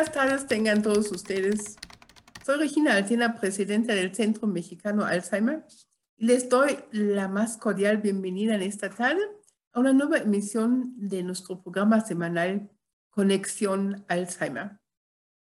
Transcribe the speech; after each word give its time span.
buenas 0.00 0.14
tardes 0.14 0.46
tengan 0.46 0.80
todos 0.80 1.12
ustedes. 1.12 1.76
Soy 2.46 2.56
Regina 2.56 2.94
Altina, 2.94 3.38
presidenta 3.38 3.94
del 3.94 4.14
Centro 4.14 4.46
Mexicano 4.46 5.04
Alzheimer, 5.04 5.66
y 6.16 6.24
les 6.24 6.48
doy 6.48 6.78
la 6.90 7.28
más 7.28 7.58
cordial 7.58 7.98
bienvenida 7.98 8.54
en 8.54 8.62
esta 8.62 8.88
tarde 8.88 9.20
a 9.74 9.80
una 9.80 9.92
nueva 9.92 10.16
emisión 10.16 10.94
de 10.96 11.22
nuestro 11.22 11.60
programa 11.60 12.00
semanal 12.00 12.70
Conexión 13.10 14.02
Alzheimer. 14.08 14.78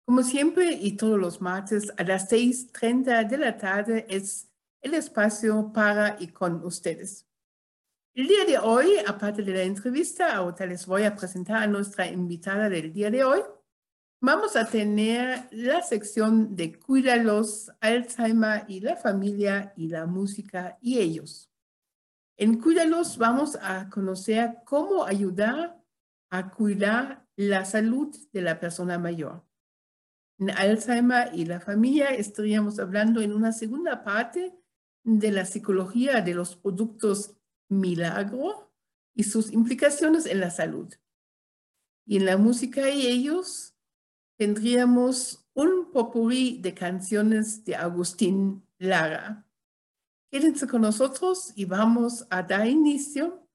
Como 0.03 0.21
siempre 0.21 0.73
y 0.73 0.97
todos 0.97 1.17
los 1.17 1.39
martes 1.39 1.93
a 1.95 2.03
las 2.03 2.29
6.30 2.29 3.29
de 3.29 3.37
la 3.37 3.57
tarde 3.57 4.05
es 4.09 4.49
el 4.81 4.95
espacio 4.95 5.71
para 5.71 6.17
y 6.19 6.27
con 6.27 6.61
ustedes. 6.65 7.25
El 8.13 8.27
día 8.27 8.43
de 8.43 8.57
hoy, 8.57 8.97
aparte 9.07 9.43
de 9.43 9.53
la 9.53 9.63
entrevista, 9.63 10.35
ahora 10.35 10.65
les 10.65 10.85
voy 10.85 11.03
a 11.03 11.15
presentar 11.15 11.63
a 11.63 11.67
nuestra 11.67 12.05
invitada 12.05 12.67
del 12.67 12.91
día 12.91 13.09
de 13.09 13.23
hoy. 13.23 13.39
Vamos 14.23 14.55
a 14.55 14.67
tener 14.67 15.47
la 15.49 15.81
sección 15.81 16.55
de 16.55 16.77
Cuídalos, 16.77 17.71
Alzheimer 17.79 18.65
y 18.67 18.79
la 18.79 18.95
familia 18.95 19.73
y 19.75 19.87
la 19.87 20.05
música 20.05 20.77
y 20.79 20.99
ellos. 20.99 21.49
En 22.37 22.59
Cuídalos 22.59 23.17
vamos 23.17 23.57
a 23.59 23.89
conocer 23.89 24.59
cómo 24.63 25.05
ayudar 25.05 25.83
a 26.29 26.51
cuidar 26.51 27.25
la 27.35 27.65
salud 27.65 28.15
de 28.31 28.41
la 28.43 28.59
persona 28.59 28.99
mayor. 28.99 29.43
En 30.37 30.51
Alzheimer 30.51 31.31
y 31.33 31.45
la 31.45 31.59
familia 31.59 32.09
estaríamos 32.09 32.77
hablando 32.77 33.21
en 33.21 33.33
una 33.33 33.51
segunda 33.51 34.03
parte 34.03 34.53
de 35.03 35.31
la 35.31 35.45
psicología 35.45 36.21
de 36.21 36.35
los 36.35 36.55
productos 36.55 37.35
milagro 37.69 38.71
y 39.15 39.23
sus 39.23 39.51
implicaciones 39.51 40.27
en 40.27 40.41
la 40.41 40.51
salud. 40.51 40.93
Y 42.05 42.17
en 42.17 42.27
la 42.27 42.37
música 42.37 42.87
y 42.91 43.07
ellos 43.07 43.70
tendríamos 44.41 45.45
un 45.53 45.91
popurrí 45.91 46.57
de 46.63 46.73
canciones 46.73 47.63
de 47.63 47.75
Agustín 47.75 48.65
Lara. 48.79 49.47
Quédense 50.31 50.67
con 50.67 50.81
nosotros 50.81 51.53
y 51.55 51.65
vamos 51.65 52.25
a 52.31 52.41
dar 52.41 52.65
inicio, 52.65 53.47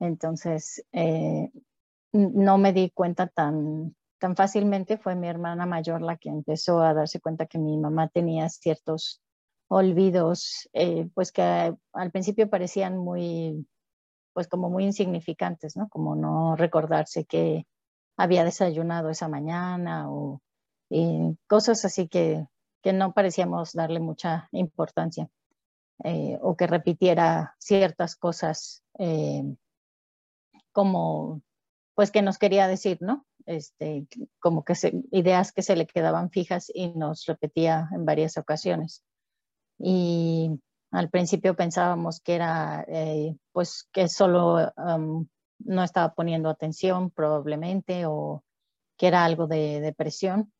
entonces 0.00 0.84
eh, 0.92 1.50
no 2.12 2.58
me 2.58 2.72
di 2.72 2.90
cuenta 2.90 3.26
tan, 3.26 3.94
tan 4.18 4.36
fácilmente. 4.36 4.98
Fue 4.98 5.14
mi 5.14 5.28
hermana 5.28 5.66
mayor 5.66 6.02
la 6.02 6.16
que 6.16 6.28
empezó 6.28 6.80
a 6.80 6.94
darse 6.94 7.20
cuenta 7.20 7.46
que 7.46 7.58
mi 7.58 7.76
mamá 7.76 8.08
tenía 8.08 8.48
ciertos 8.48 9.20
olvidos, 9.68 10.68
eh, 10.72 11.08
pues 11.14 11.32
que 11.32 11.74
al 11.92 12.10
principio 12.12 12.48
parecían 12.48 12.98
muy, 12.98 13.66
pues 14.32 14.48
como 14.48 14.70
muy 14.70 14.84
insignificantes, 14.84 15.76
¿no? 15.76 15.88
Como 15.88 16.14
no 16.14 16.56
recordarse 16.56 17.24
que 17.24 17.66
había 18.16 18.44
desayunado 18.44 19.10
esa 19.10 19.28
mañana 19.28 20.10
o 20.10 20.40
cosas 21.48 21.84
así 21.84 22.08
que 22.08 22.46
que 22.86 22.92
no 22.92 23.12
parecíamos 23.12 23.72
darle 23.72 23.98
mucha 23.98 24.48
importancia 24.52 25.28
eh, 26.04 26.38
o 26.40 26.56
que 26.56 26.68
repitiera 26.68 27.56
ciertas 27.58 28.14
cosas 28.14 28.84
como, 30.76 31.40
pues 31.94 32.10
que 32.10 32.20
nos 32.20 32.36
quería 32.36 32.68
decir, 32.68 32.98
¿no? 33.00 33.24
Este, 33.46 34.06
como 34.40 34.62
que 34.62 34.74
ideas 35.10 35.52
que 35.52 35.62
se 35.62 35.74
le 35.74 35.86
quedaban 35.86 36.30
fijas 36.30 36.70
y 36.74 36.90
nos 36.90 37.24
repetía 37.24 37.88
en 37.92 38.04
varias 38.04 38.36
ocasiones. 38.36 39.02
Y 39.78 40.50
al 40.90 41.08
principio 41.08 41.56
pensábamos 41.56 42.20
que 42.20 42.34
era, 42.34 42.84
eh, 42.88 43.36
pues 43.52 43.88
que 43.90 44.08
solo 44.08 44.70
um, 44.76 45.26
no 45.60 45.82
estaba 45.82 46.12
poniendo 46.12 46.50
atención 46.50 47.10
probablemente 47.10 48.04
o 48.04 48.44
que 48.98 49.06
era 49.06 49.24
algo 49.24 49.46
de 49.46 49.80
depresión 49.80 50.52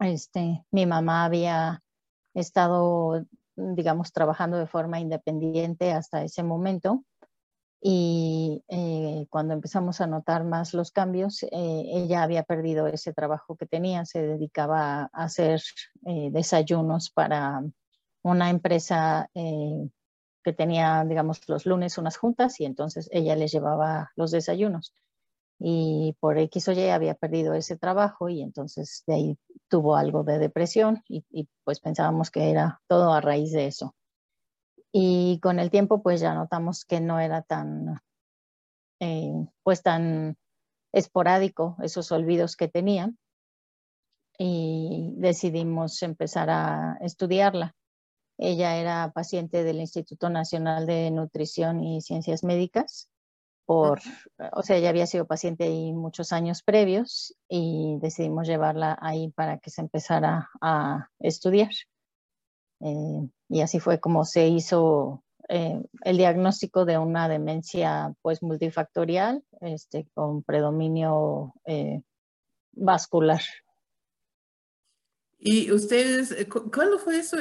este, 0.00 0.64
mi 0.70 0.86
mamá 0.86 1.24
había 1.24 1.82
estado, 2.34 3.24
digamos, 3.56 4.12
trabajando 4.12 4.58
de 4.58 4.66
forma 4.66 5.00
independiente 5.00 5.92
hasta 5.92 6.24
ese 6.24 6.42
momento 6.42 7.04
y 7.86 8.64
eh, 8.68 9.26
cuando 9.28 9.52
empezamos 9.52 10.00
a 10.00 10.06
notar 10.06 10.44
más 10.44 10.72
los 10.72 10.90
cambios, 10.90 11.42
eh, 11.42 11.50
ella 11.52 12.22
había 12.22 12.42
perdido 12.42 12.86
ese 12.86 13.12
trabajo 13.12 13.56
que 13.56 13.66
tenía, 13.66 14.06
se 14.06 14.22
dedicaba 14.22 15.10
a 15.12 15.24
hacer 15.24 15.60
eh, 16.06 16.30
desayunos 16.32 17.10
para 17.10 17.62
una 18.22 18.48
empresa 18.48 19.28
que 19.34 20.52
tenía, 20.56 21.04
digamos, 21.04 21.46
los 21.46 21.66
lunes 21.66 21.98
unas 21.98 22.16
juntas 22.16 22.58
y 22.58 22.64
entonces 22.64 23.10
ella 23.12 23.36
les 23.36 23.52
llevaba 23.52 24.10
los 24.16 24.30
desayunos 24.30 24.94
y 25.58 26.16
por 26.20 26.38
X 26.38 26.68
o 26.68 26.72
Y 26.72 26.88
había 26.88 27.14
perdido 27.14 27.52
ese 27.52 27.76
trabajo 27.76 28.30
y 28.30 28.40
entonces 28.40 29.04
de 29.06 29.14
ahí 29.14 29.38
tuvo 29.68 29.96
algo 29.96 30.24
de 30.24 30.38
depresión 30.38 31.02
y, 31.06 31.48
pues 31.64 31.80
pensábamos 31.80 32.30
que 32.30 32.50
era 32.50 32.80
todo 32.88 33.12
a 33.12 33.20
raíz 33.20 33.52
de 33.52 33.66
eso. 33.66 33.94
Y 34.96 35.40
con 35.40 35.58
el 35.58 35.70
tiempo 35.70 36.02
pues 36.02 36.20
ya 36.20 36.34
notamos 36.34 36.84
que 36.84 37.00
no 37.00 37.18
era 37.18 37.42
tan, 37.42 38.00
eh, 39.00 39.32
pues 39.64 39.82
tan 39.82 40.36
esporádico 40.92 41.76
esos 41.82 42.12
olvidos 42.12 42.56
que 42.56 42.68
tenía 42.68 43.12
y 44.38 45.14
decidimos 45.16 46.00
empezar 46.02 46.48
a 46.50 46.96
estudiarla. 47.00 47.74
Ella 48.38 48.76
era 48.76 49.10
paciente 49.12 49.64
del 49.64 49.80
Instituto 49.80 50.30
Nacional 50.30 50.86
de 50.86 51.10
Nutrición 51.10 51.82
y 51.82 52.00
Ciencias 52.00 52.44
Médicas 52.44 53.08
por, 53.66 54.00
o 54.52 54.62
sea, 54.62 54.76
ella 54.76 54.90
había 54.90 55.06
sido 55.06 55.26
paciente 55.26 55.64
ahí 55.64 55.92
muchos 55.92 56.32
años 56.32 56.62
previos 56.62 57.34
y 57.48 57.96
decidimos 58.00 58.46
llevarla 58.46 58.98
ahí 59.00 59.30
para 59.30 59.58
que 59.58 59.70
se 59.70 59.80
empezara 59.80 60.50
a 60.60 61.08
estudiar. 61.18 61.70
Eh, 62.80 63.28
y 63.48 63.60
así 63.60 63.80
fue 63.80 64.00
como 64.00 64.24
se 64.24 64.48
hizo 64.48 65.24
eh, 65.48 65.82
el 66.02 66.16
diagnóstico 66.16 66.86
de 66.86 66.96
una 66.96 67.28
demencia 67.28 68.14
pues 68.22 68.42
multifactorial, 68.42 69.44
este, 69.60 70.08
con 70.14 70.42
predominio 70.42 71.54
eh, 71.66 72.02
vascular. 72.72 73.42
¿Y 75.38 75.70
ustedes, 75.70 76.32
eh, 76.32 76.48
cuándo 76.48 76.98
fue 76.98 77.18
eso, 77.18 77.36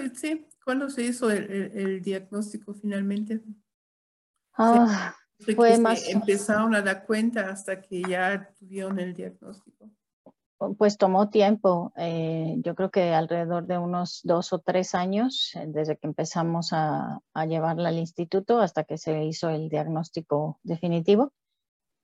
¿Cuándo 0.65 0.89
se 0.89 1.03
hizo 1.03 1.29
el, 1.29 2.01
diagnóstico 2.01 2.73
finalmente? 2.73 3.41
Ah, 4.53 5.15
fue 5.55 5.77
más... 5.77 6.07
Empezaron 6.07 6.75
a 6.75 6.81
dar 6.81 7.05
cuenta 7.05 7.49
hasta 7.49 7.81
que 7.81 8.01
ya 8.01 8.49
tuvieron 8.59 8.99
el 8.99 9.13
diagnóstico. 9.13 9.89
Pues 10.77 10.97
tomó 10.97 11.29
tiempo, 11.29 11.93
eh, 11.97 12.55
yo 12.59 12.75
creo 12.75 12.91
que 12.91 13.13
alrededor 13.13 13.65
de 13.65 13.77
unos 13.77 14.21
dos 14.23 14.53
o 14.53 14.59
tres 14.59 14.95
años, 14.95 15.51
eh, 15.55 15.65
desde 15.67 15.97
que 15.97 16.07
empezamos 16.07 16.73
a, 16.73 17.19
a 17.33 17.45
llevarla 17.45 17.89
al 17.89 17.97
instituto 17.97 18.59
hasta 18.59 18.83
que 18.83 18.97
se 18.97 19.23
hizo 19.23 19.49
el 19.49 19.69
diagnóstico 19.69 20.59
definitivo. 20.63 21.33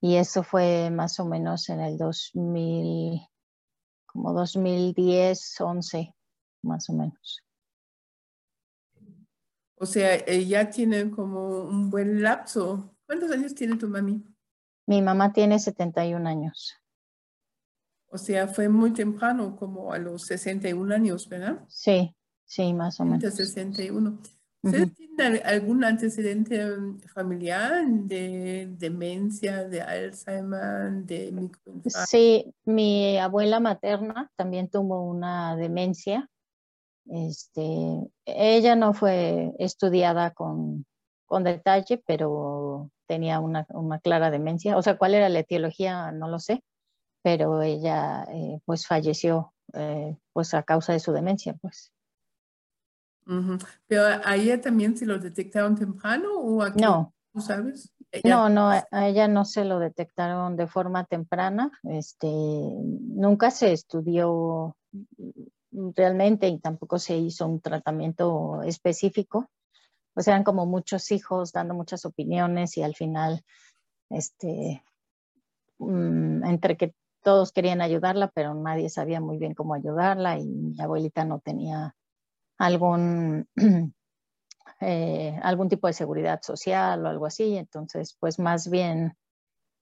Y 0.01 0.15
eso 0.15 0.43
fue 0.43 0.89
más 0.91 1.19
o 1.19 1.25
menos 1.25 1.69
en 1.69 1.81
el 1.81 1.97
2000, 1.97 3.21
como 4.05 4.33
2010, 4.33 5.61
11, 5.61 6.15
más 6.63 6.89
o 6.89 6.93
menos. 6.93 7.43
O 9.75 9.85
sea, 9.85 10.25
ya 10.25 10.69
tiene 10.69 11.09
como 11.09 11.63
un 11.63 11.89
buen 11.89 12.21
lapso. 12.21 12.95
¿Cuántos 13.05 13.31
años 13.31 13.55
tiene 13.55 13.77
tu 13.77 13.87
mami? 13.87 14.23
Mi 14.87 15.01
mamá 15.01 15.31
tiene 15.31 15.59
71 15.59 16.27
años. 16.27 16.78
O 18.11 18.17
sea, 18.17 18.47
fue 18.47 18.69
muy 18.69 18.91
temprano, 18.91 19.55
como 19.55 19.93
a 19.93 19.99
los 19.99 20.23
61 20.23 20.95
años, 20.95 21.29
¿verdad? 21.29 21.63
Sí, 21.67 22.15
sí, 22.45 22.73
más 22.73 22.99
o 22.99 23.05
menos. 23.05 23.33
61. 23.33 24.19
¿Ustedes 24.61 24.93
tienen 24.95 25.41
algún 25.45 25.83
antecedente 25.85 26.73
um, 26.73 26.99
familiar 27.13 27.85
de 27.87 28.67
demencia, 28.71 29.63
de 29.63 29.81
Alzheimer, 29.81 30.91
de 31.05 31.31
microinfarto? 31.31 32.07
Sí, 32.07 32.53
mi 32.65 33.17
abuela 33.17 33.59
materna 33.59 34.31
también 34.35 34.69
tuvo 34.69 35.03
una 35.03 35.55
demencia. 35.55 36.29
Este, 37.05 37.61
ella 38.25 38.75
no 38.75 38.93
fue 38.93 39.53
estudiada 39.59 40.31
con, 40.31 40.85
con 41.25 41.43
detalle, 41.43 42.03
pero 42.05 42.91
tenía 43.07 43.39
una, 43.39 43.65
una, 43.69 43.99
clara 43.99 44.29
demencia. 44.29 44.77
O 44.77 44.81
sea, 44.81 44.97
cuál 44.97 45.15
era 45.15 45.29
la 45.29 45.39
etiología, 45.39 46.11
no 46.11 46.27
lo 46.27 46.37
sé, 46.39 46.63
pero 47.21 47.61
ella 47.61 48.25
eh, 48.29 48.59
pues 48.65 48.87
falleció 48.87 49.53
eh, 49.73 50.17
pues 50.33 50.53
a 50.53 50.63
causa 50.63 50.93
de 50.93 50.99
su 50.99 51.11
demencia, 51.11 51.53
pues. 51.61 51.91
Pero 53.87 54.03
a 54.23 54.35
ella 54.35 54.59
también 54.59 54.97
se 54.97 55.05
lo 55.05 55.19
detectaron 55.19 55.75
temprano 55.75 56.39
o 56.39 56.63
aquí, 56.63 56.81
no. 56.81 57.13
¿tú 57.31 57.41
sabes? 57.41 57.93
No, 58.23 58.49
no, 58.49 58.69
a 58.69 59.07
ella 59.07 59.27
no 59.27 59.45
se 59.45 59.65
lo 59.65 59.77
detectaron 59.77 60.55
de 60.55 60.65
forma 60.65 61.05
temprana. 61.05 61.71
Este, 61.83 62.27
nunca 62.27 63.51
se 63.51 63.71
estudió 63.71 64.75
realmente 65.71 66.47
y 66.47 66.59
tampoco 66.59 66.97
se 66.97 67.17
hizo 67.17 67.47
un 67.47 67.61
tratamiento 67.61 68.63
específico. 68.63 69.47
Pues 70.13 70.27
eran 70.27 70.43
como 70.43 70.65
muchos 70.65 71.11
hijos 71.11 71.51
dando 71.51 71.75
muchas 71.75 72.03
opiniones 72.05 72.77
y 72.77 72.83
al 72.83 72.95
final, 72.95 73.43
este, 74.09 74.83
mm, 75.77 76.45
entre 76.45 76.77
que 76.77 76.95
todos 77.21 77.51
querían 77.51 77.81
ayudarla, 77.81 78.29
pero 78.29 78.53
nadie 78.53 78.89
sabía 78.89 79.19
muy 79.19 79.37
bien 79.37 79.53
cómo 79.53 79.73
ayudarla 79.73 80.37
y 80.37 80.45
mi 80.47 80.81
abuelita 80.81 81.25
no 81.25 81.39
tenía 81.39 81.95
algún, 82.57 83.47
eh, 84.81 85.39
algún 85.43 85.69
tipo 85.69 85.87
de 85.87 85.93
seguridad 85.93 86.41
social 86.41 87.05
o 87.05 87.09
algo 87.09 87.25
así. 87.25 87.57
Entonces, 87.57 88.15
pues 88.19 88.39
más 88.39 88.69
bien 88.69 89.17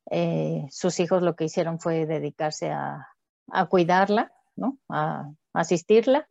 eh, 0.09 0.65
sus 0.71 0.99
hijos 0.99 1.21
lo 1.21 1.35
que 1.35 1.45
hicieron 1.45 1.79
fue 1.79 2.05
dedicarse 2.05 2.71
a, 2.71 3.07
cuidarla, 3.69 4.33
¿no? 4.55 4.77
A, 4.89 5.31
asistirla 5.53 6.29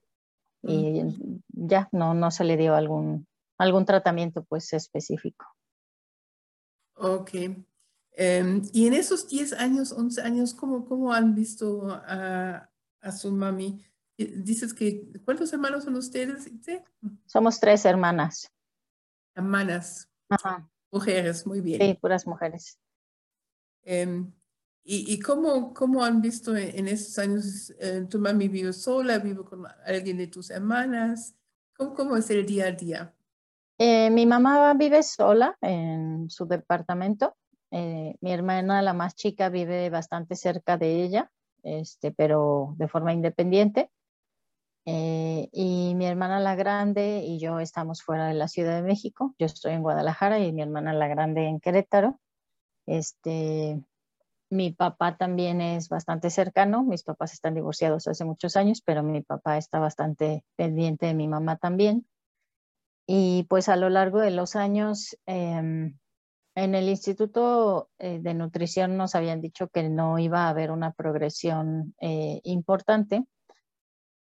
y 0.62 1.02
ya 1.48 1.88
no, 1.92 2.14
no 2.14 2.30
se 2.30 2.44
le 2.44 2.56
dio 2.56 2.74
algún, 2.74 3.26
algún 3.58 3.84
tratamiento 3.84 4.44
pues 4.44 4.72
específico. 4.72 5.46
Ok. 6.94 7.30
Em, 8.18 8.62
y 8.72 8.86
en 8.86 8.94
esos 8.94 9.28
10 9.28 9.52
años, 9.52 9.92
11 9.92 10.22
años, 10.22 10.54
¿cómo, 10.54 10.86
cómo 10.86 11.12
han 11.12 11.34
visto 11.34 11.86
a, 11.90 12.70
a 13.00 13.12
su 13.12 13.30
mami? 13.30 13.84
Dices 14.16 14.72
que, 14.72 15.12
¿cuántos 15.22 15.52
hermanos 15.52 15.84
son 15.84 15.96
ustedes? 15.96 16.50
Somos 17.26 17.60
tres 17.60 17.84
hermanas. 17.84 18.50
Hermanas. 19.34 20.08
Mujeres, 20.90 21.46
muy 21.46 21.60
bien. 21.60 21.78
Sí, 21.78 21.98
puras 22.00 22.26
mujeres. 22.26 22.78
Em, 23.82 24.32
¿Y, 24.82 25.12
y 25.12 25.20
cómo, 25.20 25.74
cómo, 25.74 26.02
han 26.02 26.22
visto 26.22 26.56
en, 26.56 26.88
esos 26.88 27.18
años, 27.18 27.74
eh, 27.80 28.06
tu 28.08 28.18
mami 28.18 28.48
vive 28.48 28.72
sola, 28.72 29.18
vive 29.18 29.44
con 29.44 29.66
alguien 29.84 30.16
de 30.16 30.28
tus 30.28 30.48
hermanas? 30.50 31.34
¿Cómo, 31.76 31.92
cómo 31.92 32.16
es 32.16 32.30
el 32.30 32.46
día 32.46 32.68
a 32.68 32.72
día? 32.72 33.14
Eh, 33.78 34.08
mi 34.10 34.24
mamá 34.24 34.72
vive 34.72 35.02
sola 35.02 35.58
en 35.60 36.30
su 36.30 36.46
departamento. 36.46 37.36
Eh, 37.70 38.16
mi 38.20 38.32
hermana, 38.32 38.82
la 38.82 38.92
más 38.92 39.14
chica, 39.14 39.48
vive 39.48 39.90
bastante 39.90 40.36
cerca 40.36 40.76
de 40.76 41.02
ella, 41.02 41.30
este, 41.62 42.12
pero 42.12 42.74
de 42.78 42.88
forma 42.88 43.12
independiente. 43.12 43.90
Eh, 44.88 45.48
y 45.52 45.94
mi 45.96 46.06
hermana 46.06 46.38
la 46.38 46.54
grande 46.54 47.18
y 47.24 47.40
yo 47.40 47.58
estamos 47.58 48.02
fuera 48.02 48.28
de 48.28 48.34
la 48.34 48.46
Ciudad 48.46 48.76
de 48.76 48.82
México. 48.82 49.34
Yo 49.38 49.46
estoy 49.46 49.72
en 49.72 49.82
Guadalajara 49.82 50.38
y 50.38 50.52
mi 50.52 50.62
hermana 50.62 50.94
la 50.94 51.08
grande 51.08 51.46
en 51.46 51.58
Querétaro. 51.58 52.20
Este, 52.86 53.82
mi 54.48 54.70
papá 54.70 55.16
también 55.16 55.60
es 55.60 55.88
bastante 55.88 56.30
cercano. 56.30 56.84
Mis 56.84 57.02
papás 57.02 57.32
están 57.32 57.54
divorciados 57.54 58.06
hace 58.06 58.24
muchos 58.24 58.56
años, 58.56 58.80
pero 58.80 59.02
mi 59.02 59.22
papá 59.22 59.58
está 59.58 59.80
bastante 59.80 60.44
pendiente 60.54 61.06
de 61.06 61.14
mi 61.14 61.26
mamá 61.26 61.56
también. 61.56 62.06
Y 63.08 63.44
pues 63.48 63.68
a 63.68 63.76
lo 63.76 63.88
largo 63.88 64.20
de 64.20 64.30
los 64.30 64.54
años, 64.56 65.16
em, 65.26 65.98
en 66.56 66.74
el 66.74 66.88
Instituto 66.88 67.90
eh, 67.98 68.18
de 68.18 68.32
Nutrición 68.32 68.96
nos 68.96 69.14
habían 69.14 69.42
dicho 69.42 69.68
que 69.68 69.88
no 69.88 70.18
iba 70.18 70.46
a 70.46 70.48
haber 70.48 70.70
una 70.70 70.92
progresión 70.92 71.94
eh, 72.00 72.40
importante 72.44 73.24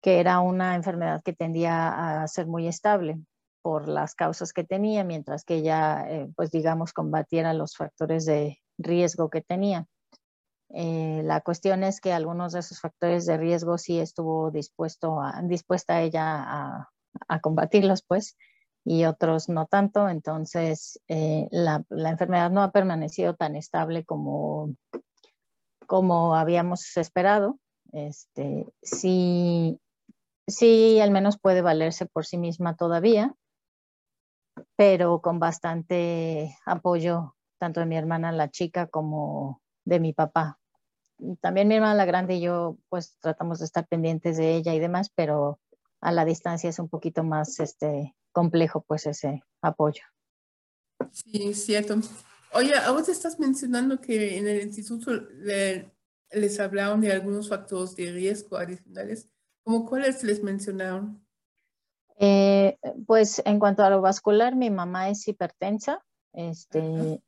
que 0.01 0.19
era 0.19 0.39
una 0.39 0.75
enfermedad 0.75 1.21
que 1.23 1.33
tendía 1.33 2.21
a 2.21 2.27
ser 2.27 2.47
muy 2.47 2.67
estable 2.67 3.19
por 3.61 3.87
las 3.87 4.15
causas 4.15 4.53
que 4.53 4.63
tenía, 4.63 5.03
mientras 5.03 5.43
que 5.43 5.55
ella, 5.55 6.09
eh, 6.09 6.29
pues 6.35 6.51
digamos, 6.51 6.93
combatiera 6.93 7.53
los 7.53 7.75
factores 7.75 8.25
de 8.25 8.59
riesgo 8.77 9.29
que 9.29 9.41
tenía. 9.41 9.85
La 10.69 11.41
cuestión 11.41 11.83
es 11.83 12.01
que 12.01 12.13
algunos 12.13 12.53
de 12.53 12.59
esos 12.59 12.79
factores 12.79 13.25
de 13.25 13.37
riesgo 13.37 13.77
sí 13.77 13.99
estuvo 13.99 14.51
dispuesto 14.51 15.17
dispuesta 15.43 16.01
ella 16.01 16.87
a 17.27 17.39
combatirlos, 17.39 18.03
pues, 18.05 18.37
y 18.87 19.03
otros 19.03 19.49
no 19.49 19.65
tanto. 19.65 20.07
Entonces, 20.07 21.01
eh, 21.09 21.49
la, 21.51 21.83
la, 21.89 22.09
enfermedad 22.09 22.49
no 22.49 22.63
ha 22.63 22.71
permanecido 22.71 23.35
tan 23.35 23.57
estable 23.57 24.05
como, 24.05 24.73
como 25.85 26.35
habíamos 26.35 26.95
esperado. 26.95 27.59
Este, 27.91 28.65
sí, 28.81 29.77
sí 30.47 31.01
al 31.01 31.11
menos 31.11 31.37
puede 31.37 31.61
valerse 31.61 32.05
por 32.05 32.25
sí 32.25 32.37
misma 32.37 32.77
todavía, 32.77 33.35
pero 34.77 35.19
con 35.21 35.39
bastante 35.39 36.57
apoyo 36.65 37.35
tanto 37.57 37.81
de 37.81 37.87
mi 37.87 37.97
hermana 37.97 38.31
la 38.31 38.49
chica 38.49 38.87
como 38.87 39.61
de 39.83 39.99
mi 39.99 40.13
papá. 40.13 40.59
También 41.41 41.67
mi 41.67 41.75
hermana 41.75 41.95
la 41.95 42.05
grande 42.05 42.35
y 42.35 42.41
yo 42.41 42.77
pues 42.87 43.17
tratamos 43.19 43.59
de 43.59 43.65
estar 43.65 43.85
pendientes 43.85 44.37
de 44.37 44.55
ella 44.55 44.73
y 44.73 44.79
demás, 44.79 45.11
pero 45.13 45.59
a 45.99 46.13
la 46.13 46.23
distancia 46.23 46.69
es 46.69 46.79
un 46.79 46.87
poquito 46.87 47.23
más 47.25 47.59
este, 47.59 48.15
complejo 48.37 48.81
pues 48.81 49.07
ese 49.07 49.43
apoyo. 49.63 50.03
Sí, 51.11 51.55
cierto. 51.55 51.95
Oye, 52.53 52.71
ahora 52.75 53.03
estás 53.07 53.39
mencionando 53.39 53.99
que 53.99 54.37
en 54.37 54.47
el 54.47 54.61
instituto 54.61 55.11
les 56.29 56.59
hablaron 56.59 57.01
de 57.01 57.11
algunos 57.11 57.49
factores 57.49 57.95
de 57.95 58.11
riesgo 58.11 58.57
adicionales. 58.57 59.27
¿Cómo 59.63 59.87
cuáles 59.87 60.23
les 60.23 60.43
mencionaron? 60.43 61.25
Eh, 62.19 62.77
pues 63.07 63.41
en 63.43 63.57
cuanto 63.57 63.83
a 63.83 63.89
lo 63.89 64.01
vascular, 64.01 64.55
mi 64.55 64.69
mamá 64.69 65.09
es 65.09 65.27
hipertensa, 65.27 66.05
este, 66.33 67.23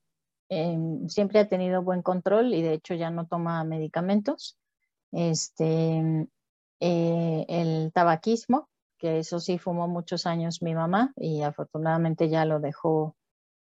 em, 0.47 1.09
siempre 1.09 1.39
ha 1.39 1.49
tenido 1.49 1.81
buen 1.81 2.03
control 2.03 2.53
y 2.53 2.61
de 2.61 2.73
hecho 2.73 2.93
ya 2.93 3.09
no 3.09 3.25
toma 3.25 3.63
medicamentos. 3.63 4.59
Este, 5.11 6.27
eh, 6.79 7.45
el 7.49 7.91
tabaquismo, 7.93 8.69
que 8.99 9.19
eso 9.19 9.39
sí 9.39 9.57
fumó 9.57 9.87
muchos 9.87 10.25
años 10.25 10.61
mi 10.61 10.75
mamá 10.75 11.13
y 11.15 11.41
afortunadamente 11.41 12.29
ya 12.29 12.45
lo 12.45 12.59
dejó, 12.59 13.15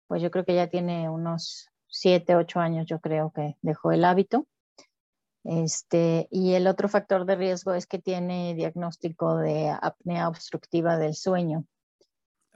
pues 0.08 0.20
yo 0.20 0.30
creo 0.30 0.44
que 0.44 0.54
ya 0.54 0.68
tiene 0.68 1.08
unos 1.08 1.68
siete, 1.88 2.36
ocho 2.36 2.60
años, 2.60 2.86
yo 2.86 3.00
creo 3.00 3.32
que 3.34 3.56
dejó 3.62 3.92
el 3.92 4.04
hábito. 4.04 4.46
Este, 5.44 6.28
y 6.30 6.54
el 6.54 6.66
otro 6.66 6.88
factor 6.88 7.24
de 7.24 7.36
riesgo 7.36 7.74
es 7.74 7.86
que 7.86 7.98
tiene 7.98 8.54
diagnóstico 8.54 9.36
de 9.36 9.70
apnea 9.70 10.28
obstructiva 10.28 10.98
del 10.98 11.14
sueño. 11.14 11.64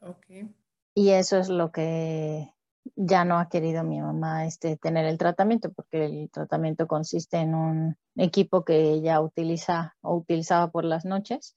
Okay. 0.01 0.55
Y 0.95 1.11
eso 1.11 1.39
es 1.39 1.49
lo 1.49 1.73
que 1.73 2.53
ya 2.95 3.25
no 3.25 3.39
ha 3.39 3.49
querido 3.49 3.83
mi 3.83 4.01
mamá 4.01 4.47
este, 4.47 4.77
tener 4.77 5.05
el 5.07 5.19
tratamiento 5.19 5.73
porque 5.73 6.05
el 6.05 6.31
tratamiento 6.31 6.87
consiste 6.87 7.39
en 7.39 7.55
un 7.55 7.97
equipo 8.15 8.65
que 8.65 8.93
ella 8.93 9.21
utiliza 9.21 9.97
o 10.01 10.17
utilizaba 10.17 10.71
por 10.71 10.85
las 10.85 11.05
noches, 11.05 11.57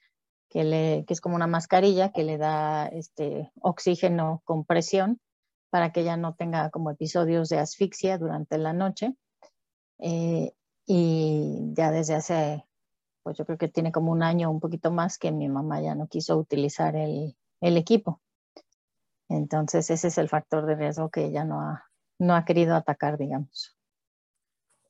que, 0.50 0.64
le, 0.64 1.06
que 1.06 1.14
es 1.14 1.22
como 1.22 1.36
una 1.36 1.48
mascarilla 1.48 2.12
que 2.12 2.24
le 2.24 2.38
da 2.38 2.88
este, 2.88 3.52
oxígeno 3.62 4.42
con 4.46 4.66
presión 4.66 5.20
para 5.70 5.92
que 5.92 6.02
ella 6.02 6.18
no 6.18 6.34
tenga 6.34 6.70
como 6.72 6.90
episodios 6.90 7.50
de 7.50 7.60
asfixia 7.60 8.18
durante 8.18 8.58
la 8.58 8.74
noche. 8.74 9.16
Eh, 10.00 10.54
y 10.86 11.74
ya 11.74 11.92
desde 11.92 12.16
hace, 12.16 12.66
pues 13.22 13.38
yo 13.38 13.46
creo 13.46 13.60
que 13.60 13.68
tiene 13.68 13.92
como 13.92 14.12
un 14.12 14.24
año, 14.24 14.50
un 14.50 14.60
poquito 14.60 14.92
más, 14.92 15.20
que 15.20 15.32
mi 15.32 15.48
mamá 15.48 15.82
ya 15.82 15.94
no 15.94 16.08
quiso 16.08 16.38
utilizar 16.38 16.96
el, 16.96 17.38
el 17.62 17.78
equipo. 17.78 18.20
Entonces 19.30 19.92
ese 19.92 20.08
es 20.08 20.18
el 20.18 20.30
factor 20.30 20.66
de 20.66 20.76
riesgo 20.76 21.10
que 21.10 21.26
ella 21.26 21.46
no 21.46 21.62
ha, 21.62 21.86
no 22.18 22.36
ha 22.36 22.46
querido 22.46 22.76
atacar, 22.76 23.20
digamos. 23.20 23.78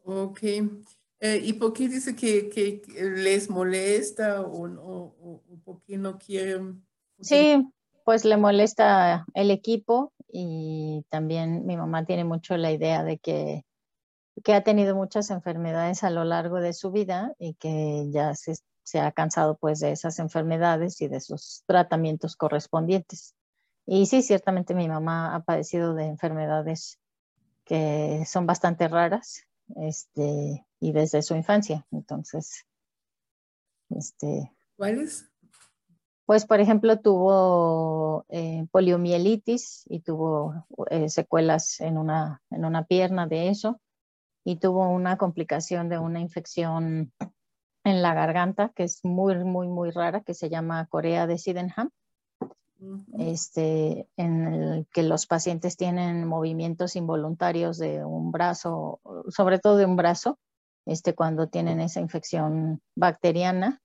Ok. 0.06 0.40
Eh, 1.22 1.42
¿Y 1.44 1.54
por 1.54 1.74
qué 1.74 1.90
dice 1.90 2.16
que, 2.16 2.50
que 2.50 2.82
les 2.98 3.50
molesta 3.50 4.42
o, 4.42 4.68
o, 4.68 5.16
o, 5.22 5.60
por 5.66 5.82
qué 5.84 5.98
no 5.98 6.18
quieren? 6.18 6.86
Sí, 7.20 7.70
pues 8.06 8.24
le 8.24 8.38
molesta 8.38 9.26
el 9.34 9.52
equipo 9.52 10.14
y 10.32 11.06
también 11.10 11.66
mi 11.66 11.76
mamá 11.76 12.06
tiene 12.06 12.24
mucho 12.24 12.56
la 12.56 12.72
idea 12.72 13.04
de 13.04 13.18
que, 13.18 13.66
que 14.46 14.54
ha 14.54 14.64
tenido 14.64 14.96
muchas 14.96 15.30
enfermedades 15.30 16.04
a 16.06 16.10
lo 16.10 16.24
largo 16.24 16.62
de 16.62 16.72
su 16.72 16.92
vida 16.92 17.34
y 17.38 17.56
que 17.56 18.08
ya 18.12 18.34
se, 18.36 18.56
se 18.84 19.02
ha 19.02 19.12
cansado 19.12 19.58
pues 19.58 19.82
de 19.82 19.92
esas 19.92 20.20
enfermedades 20.20 21.02
y 21.02 21.10
de 21.10 21.20
sus 21.20 21.64
tratamientos 21.66 22.38
correspondientes. 22.38 23.36
Y 23.86 24.06
sí, 24.06 24.22
ciertamente 24.22 24.74
mi 24.74 24.88
mamá 24.88 25.36
ha 25.36 25.44
padecido 25.44 25.96
de 25.96 26.06
enfermedades 26.06 26.98
que 27.66 28.24
son 28.26 28.46
bastante 28.46 28.88
raras 28.88 29.49
este, 29.78 30.66
y 30.80 30.92
desde 30.92 31.22
su 31.22 31.36
infancia. 31.36 31.86
Entonces, 31.92 32.66
este, 33.90 34.52
¿cuáles? 34.78 35.30
Pues, 36.26 36.46
por 36.46 36.60
ejemplo, 36.60 37.00
tuvo 37.00 38.26
eh, 38.30 38.68
poliomielitis 38.72 39.86
y 39.90 40.02
tuvo 40.02 40.66
eh, 40.92 41.10
secuelas 41.10 41.82
en 41.82 41.98
una, 41.98 42.44
en 42.52 42.66
una 42.66 42.86
pierna 42.86 43.26
de 43.26 43.50
eso 43.50 43.82
y 44.44 44.58
tuvo 44.58 44.88
una 44.90 45.18
complicación 45.18 45.90
de 45.90 45.98
una 45.98 46.20
infección 46.20 47.12
en 47.84 48.02
la 48.02 48.14
garganta 48.14 48.70
que 48.76 48.84
es 48.84 49.04
muy, 49.04 49.44
muy, 49.44 49.68
muy 49.68 49.90
rara, 49.90 50.22
que 50.22 50.36
se 50.36 50.50
llama 50.50 50.86
Corea 50.86 51.26
de 51.26 51.40
Sydenham 51.40 51.90
este, 53.18 54.08
en 54.16 54.54
el 54.54 54.88
que 54.94 55.04
los 55.04 55.26
pacientes 55.28 55.76
tienen 55.76 56.26
movimientos 56.26 56.96
involuntarios 56.96 57.78
de 57.78 58.06
un 58.06 58.32
brazo, 58.32 59.02
sobre 59.30 59.60
todo 59.60 59.78
de 59.78 59.86
un 59.86 59.96
brazo, 59.96 60.38
este, 60.86 61.16
cuando 61.16 61.48
tienen 61.48 61.80
esa 61.82 62.00
infección 62.00 62.82
bacteriana. 62.96 63.82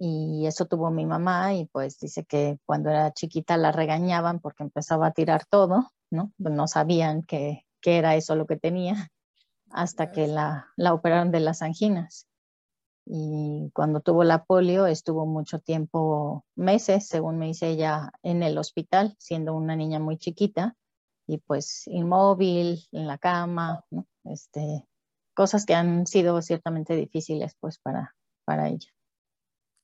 Y 0.00 0.46
eso 0.46 0.66
tuvo 0.66 0.90
mi 0.90 1.06
mamá 1.06 1.54
y 1.54 1.66
pues 1.66 1.98
dice 1.98 2.24
que 2.24 2.58
cuando 2.64 2.90
era 2.90 3.12
chiquita 3.12 3.56
la 3.56 3.72
regañaban 3.72 4.38
porque 4.38 4.62
empezaba 4.62 5.08
a 5.08 5.12
tirar 5.12 5.44
todo, 5.50 5.90
¿no? 6.10 6.32
No 6.38 6.68
sabían 6.68 7.24
que, 7.24 7.66
que 7.80 7.98
era 7.98 8.14
eso 8.14 8.36
lo 8.36 8.46
que 8.46 8.56
tenía 8.56 9.10
hasta 9.70 10.12
que 10.12 10.28
la, 10.28 10.68
la 10.76 10.94
operaron 10.94 11.32
de 11.32 11.40
las 11.40 11.62
anginas 11.62 12.28
y 13.10 13.70
cuando 13.72 14.00
tuvo 14.00 14.22
la 14.22 14.44
polio 14.44 14.86
estuvo 14.86 15.24
mucho 15.24 15.58
tiempo, 15.60 16.44
meses, 16.54 17.06
según 17.06 17.38
me 17.38 17.46
dice 17.46 17.68
ella, 17.68 18.12
en 18.22 18.42
el 18.42 18.58
hospital, 18.58 19.16
siendo 19.18 19.54
una 19.54 19.76
niña 19.76 19.98
muy 19.98 20.18
chiquita 20.18 20.76
y 21.28 21.38
pues 21.38 21.86
inmóvil, 21.86 22.88
en 22.90 23.06
la 23.06 23.18
cama, 23.18 23.84
este, 24.24 24.88
cosas 25.34 25.66
que 25.66 25.74
han 25.74 26.06
sido 26.06 26.40
ciertamente 26.40 26.96
difíciles 26.96 27.54
pues 27.60 27.78
para, 27.78 28.16
para 28.44 28.68
ella. 28.68 28.88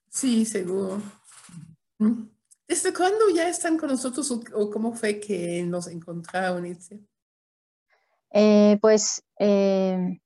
Sí, 0.09 0.47
seguro. 0.47 1.03
¿Desde 2.67 2.95
cuándo 2.95 3.29
ya 3.35 3.47
están 3.49 3.77
con 3.77 3.91
nosotros 3.91 4.31
o, 4.31 4.71
cómo 4.71 4.95
fue 4.95 5.21
que 5.21 5.63
nos 5.65 5.87
encontraron? 5.87 6.65
Eh, 8.31 8.79
pues 8.81 9.23
eh, 9.39 10.19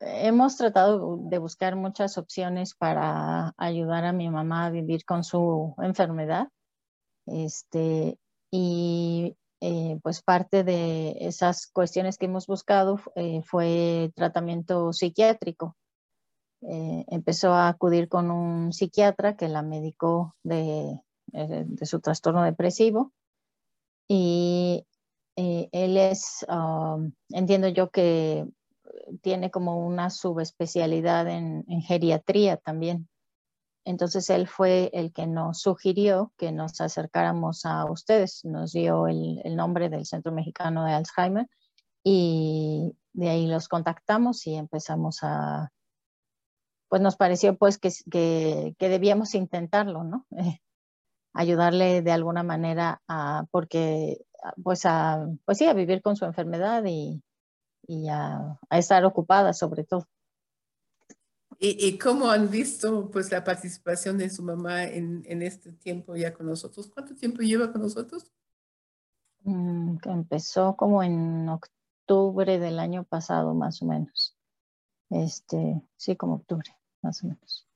hemos 0.00 0.56
tratado 0.56 1.16
de 1.22 1.38
buscar 1.38 1.76
muchas 1.76 2.18
opciones 2.18 2.74
para 2.74 3.54
ayudar 3.56 4.04
a 4.04 4.12
mi 4.12 4.28
mamá 4.30 4.66
a 4.66 4.70
vivir 4.70 5.04
con 5.04 5.22
su 5.22 5.76
enfermedad. 5.78 6.48
Este, 7.26 8.18
y 8.50 9.36
eh, 9.60 9.98
pues 10.02 10.22
parte 10.22 10.62
de 10.62 11.16
esas 11.20 11.66
cuestiones 11.66 12.16
que 12.16 12.26
hemos 12.26 12.46
buscado 12.46 13.00
eh, 13.16 13.42
fue 13.42 14.12
tratamiento 14.14 14.92
psiquiátrico. 14.92 15.76
Eh, 16.62 17.04
empezó 17.08 17.52
a 17.52 17.68
acudir 17.68 18.08
con 18.08 18.30
un 18.30 18.72
psiquiatra 18.72 19.36
que 19.36 19.48
la 19.48 19.62
medicó 19.62 20.34
de, 20.42 21.00
su 21.82 22.00
trastorno 22.00 22.42
depresivo 22.42 23.12
y 24.08 24.86
él 25.36 25.96
es, 25.96 26.44
um, 26.48 27.12
entiendo 27.28 27.68
yo 27.68 27.90
que 27.90 28.46
tiene 29.22 29.50
como 29.50 29.86
una 29.86 30.10
subespecialidad 30.10 31.28
en, 31.28 31.64
geriatría 31.82 32.56
también. 32.56 33.08
Entonces 33.88 34.28
él 34.28 34.46
fue 34.46 34.90
el 34.92 35.14
que 35.14 35.26
nos 35.26 35.62
sugirió 35.62 36.34
que 36.36 36.52
nos 36.52 36.78
acercáramos 36.82 37.64
a 37.64 37.90
ustedes, 37.90 38.44
nos 38.44 38.72
dio 38.72 39.06
el, 39.06 39.56
nombre 39.56 39.88
del 39.88 40.04
Centro 40.04 40.30
Mexicano 40.30 40.84
de 40.84 40.92
Alzheimer 40.92 41.48
y 42.04 42.94
de 43.14 43.30
ahí 43.30 43.46
los 43.46 43.66
contactamos 43.66 44.46
y 44.46 44.56
empezamos 44.56 45.20
a, 45.22 45.72
pues 46.90 47.00
nos 47.00 47.16
pareció 47.16 47.56
pues 47.56 47.78
que, 47.78 47.90
que, 48.10 48.88
debíamos 48.90 49.34
intentarlo, 49.34 50.04
¿no? 50.04 50.26
ayudarle 51.32 52.02
de 52.02 52.12
alguna 52.12 52.42
manera 52.42 53.00
a, 53.08 53.46
porque, 53.50 54.18
pues 54.62 54.84
a, 54.84 55.26
pues 55.46 55.56
sí, 55.56 55.64
a 55.64 55.72
vivir 55.72 56.02
con 56.02 56.14
su 56.14 56.26
enfermedad 56.26 56.84
y, 56.84 57.22
y 57.86 58.08
a, 58.10 58.58
estar 58.68 59.06
ocupada 59.06 59.54
sobre 59.54 59.84
todo. 59.84 60.06
¿Y, 61.60 61.98
cómo 61.98 62.30
han 62.30 62.50
visto 62.50 63.10
pues 63.10 63.32
la 63.32 63.42
participación 63.42 64.16
de 64.16 64.30
su 64.30 64.44
mamá 64.44 64.84
en, 64.84 65.24
en, 65.26 65.42
este 65.42 65.72
tiempo 65.72 66.14
ya 66.14 66.32
con 66.32 66.46
nosotros? 66.46 66.88
¿Cuánto 66.88 67.16
tiempo 67.16 67.42
lleva 67.42 67.72
con 67.72 67.82
nosotros? 67.82 68.30
Mm, 69.42 69.96
empezó 70.04 70.76
como 70.76 71.02
en 71.02 71.48
octubre 71.48 72.60
del 72.60 72.78
año 72.78 73.02
pasado, 73.02 73.54
más 73.54 73.82
o 73.82 73.86
menos. 73.86 74.36
Este, 75.10 75.82
sí, 75.96 76.14
como 76.14 76.34
octubre, 76.34 76.70
más 77.02 77.24
o 77.24 77.26
menos. 77.26 77.66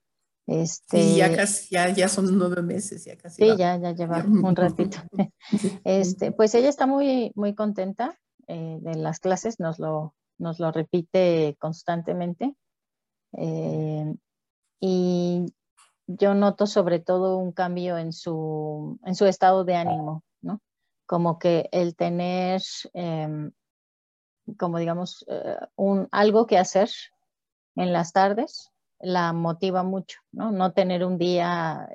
Este, 0.47 1.03
sí, 1.03 1.17
ya 1.17 1.35
casi, 1.35 1.75
ya, 1.75 1.89
ya 1.91 2.09
son 2.09 2.37
nueve 2.39 2.63
meses, 2.63 3.05
ya 3.05 3.17
casi. 3.17 3.43
Sí, 3.43 3.57
ya, 3.57 3.79
ya 3.79 3.93
lleva 3.93 4.25
un 4.25 4.55
ratito. 4.55 4.99
Este, 5.85 6.31
pues 6.31 6.55
ella 6.55 6.69
está 6.69 6.87
muy, 6.87 7.33
muy 7.35 7.55
contenta 7.55 8.17
eh, 8.47 8.79
de 8.81 8.95
las 8.95 9.19
clases, 9.19 9.59
nos 9.59 9.79
lo, 9.79 10.15
nos 10.39 10.61
lo 10.61 10.71
repite 10.71 11.57
constantemente. 11.59 12.55
Eh, 13.33 14.15
y 14.81 15.47
yo 16.07 16.35
noto 16.35 16.67
sobre 16.67 17.01
todo 17.01 17.39
un 17.39 17.53
cambio 17.53 17.99
en 17.99 18.13
su, 18.13 18.99
en 19.05 19.15
su 19.15 19.27
estado 19.27 19.65
de 19.65 19.77
ánimo, 19.77 20.23
¿no? 20.41 20.61
Como 21.07 21.39
que 21.39 21.69
el 21.73 21.97
tener, 21.97 22.63
em, 22.95 23.53
como 24.59 24.79
digamos, 24.79 25.25
eh, 25.29 25.57
un, 25.77 26.09
algo 26.11 26.47
que 26.47 26.59
hacer 26.59 26.91
en 27.77 27.93
las 27.93 28.13
tardes 28.13 28.71
la 28.99 29.33
motiva 29.33 29.83
mucho, 29.83 30.21
¿no? 30.31 30.53
No 30.53 30.73
tener 30.73 31.05
un 31.05 31.19
día 31.19 31.89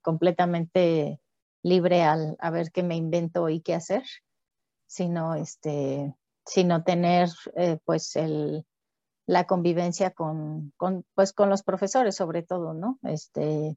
completamente 0.00 1.20
libre 1.66 2.04
al 2.04 2.36
a 2.38 2.50
ver 2.50 2.70
qué 2.70 2.84
me 2.84 2.94
invento 2.94 3.48
y 3.48 3.60
qué 3.60 3.74
hacer, 3.74 4.04
sino, 4.86 5.34
este, 5.34 6.14
sino 6.46 6.84
tener 6.84 7.28
eh, 7.56 7.78
pues 7.84 8.14
el, 8.14 8.64
la 9.26 9.44
convivencia 9.44 10.10
con, 10.12 10.72
pues, 11.14 11.32
con 11.32 11.50
los 11.50 11.62
profesores 11.62 12.14
sobre 12.14 12.42
todo, 12.42 12.74
¿no? 12.74 12.98
Este, 13.02 13.76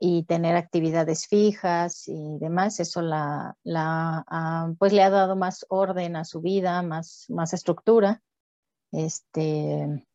y 0.00 0.24
tener 0.24 0.56
actividades 0.56 1.26
fijas 1.26 2.06
y 2.06 2.38
demás, 2.38 2.80
eso 2.80 3.02
la, 3.02 3.56
la 3.64 4.24
ah, 4.28 4.72
pues 4.78 4.92
le 4.92 5.02
ha 5.02 5.10
dado 5.10 5.36
más 5.36 5.66
orden 5.68 6.16
a 6.16 6.24
su 6.24 6.40
vida, 6.40 6.82
más, 6.82 7.26
más 7.28 7.52
estructura, 7.52 8.22
este, 8.92 10.06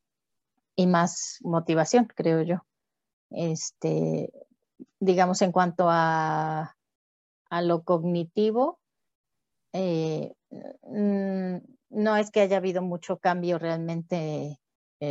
y 0.75 0.87
más 0.87 1.39
motivación, 1.41 2.05
creo 2.05 2.41
yo. 2.41 2.65
Este, 3.29 4.31
digamos, 4.99 5.41
en 5.41 5.51
cuanto 5.51 5.87
a, 5.89 6.75
a 7.49 7.61
lo 7.61 7.83
cognitivo, 7.83 8.79
eh, 9.73 10.33
mm, 10.83 11.57
no 11.89 12.17
es 12.17 12.31
que 12.31 12.41
haya 12.41 12.57
habido 12.57 12.81
mucho 12.81 13.17
cambio 13.17 13.59
realmente 13.59 14.59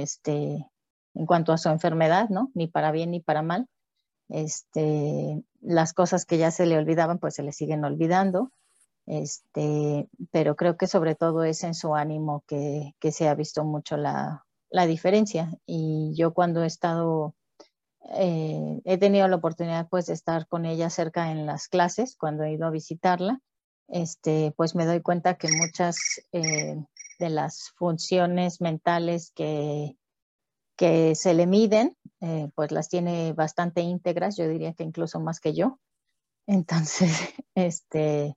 este, 0.00 0.66
en 1.14 1.26
cuanto 1.26 1.52
a 1.52 1.58
su 1.58 1.68
enfermedad, 1.68 2.28
¿no? 2.28 2.50
Ni 2.54 2.66
para 2.66 2.90
bien 2.90 3.10
ni 3.10 3.20
para 3.20 3.42
mal. 3.42 3.68
Este, 4.28 5.42
las 5.60 5.92
cosas 5.92 6.24
que 6.24 6.38
ya 6.38 6.50
se 6.50 6.66
le 6.66 6.78
olvidaban, 6.78 7.18
pues 7.18 7.34
se 7.34 7.42
le 7.42 7.52
siguen 7.52 7.84
olvidando. 7.84 8.50
Este, 9.06 10.08
pero 10.30 10.56
creo 10.56 10.76
que 10.76 10.86
sobre 10.86 11.14
todo 11.14 11.44
es 11.44 11.64
en 11.64 11.74
su 11.74 11.94
ánimo 11.94 12.44
que, 12.46 12.94
que 13.00 13.10
se 13.10 13.28
ha 13.28 13.34
visto 13.34 13.64
mucho 13.64 13.96
la, 13.96 14.46
la, 14.70 14.86
diferencia. 14.86 15.50
Y 15.66 16.14
yo 16.16 16.32
cuando 16.32 16.62
he 16.62 16.66
estado, 16.66 17.34
eh, 18.14 18.80
he 18.84 18.98
tenido 18.98 19.28
la 19.28 19.36
oportunidad 19.36 19.88
pues 19.88 20.06
de 20.06 20.14
estar 20.14 20.46
con 20.46 20.64
ella 20.64 20.88
cerca 20.88 21.30
en 21.30 21.46
las 21.46 21.68
clases, 21.68 22.16
cuando 22.16 22.44
he 22.44 22.52
ido 22.52 22.66
a 22.66 22.70
visitarla, 22.70 23.40
este, 23.88 24.54
pues 24.56 24.74
me 24.74 24.86
doy 24.86 25.02
cuenta 25.02 25.34
que 25.34 25.48
muchas 25.48 25.98
eh, 26.32 26.82
de 27.22 27.30
las 27.30 27.70
funciones 27.76 28.60
mentales 28.60 29.30
que, 29.30 29.96
que 30.76 31.14
se 31.14 31.34
le 31.34 31.46
miden, 31.46 31.96
eh, 32.20 32.50
pues 32.56 32.72
las 32.72 32.88
tiene 32.88 33.32
bastante 33.32 33.80
íntegras, 33.80 34.36
yo 34.36 34.48
diría 34.48 34.74
que 34.74 34.82
incluso 34.82 35.20
más 35.20 35.38
que 35.38 35.54
yo. 35.54 35.78
Entonces, 36.48 37.32
este, 37.54 38.36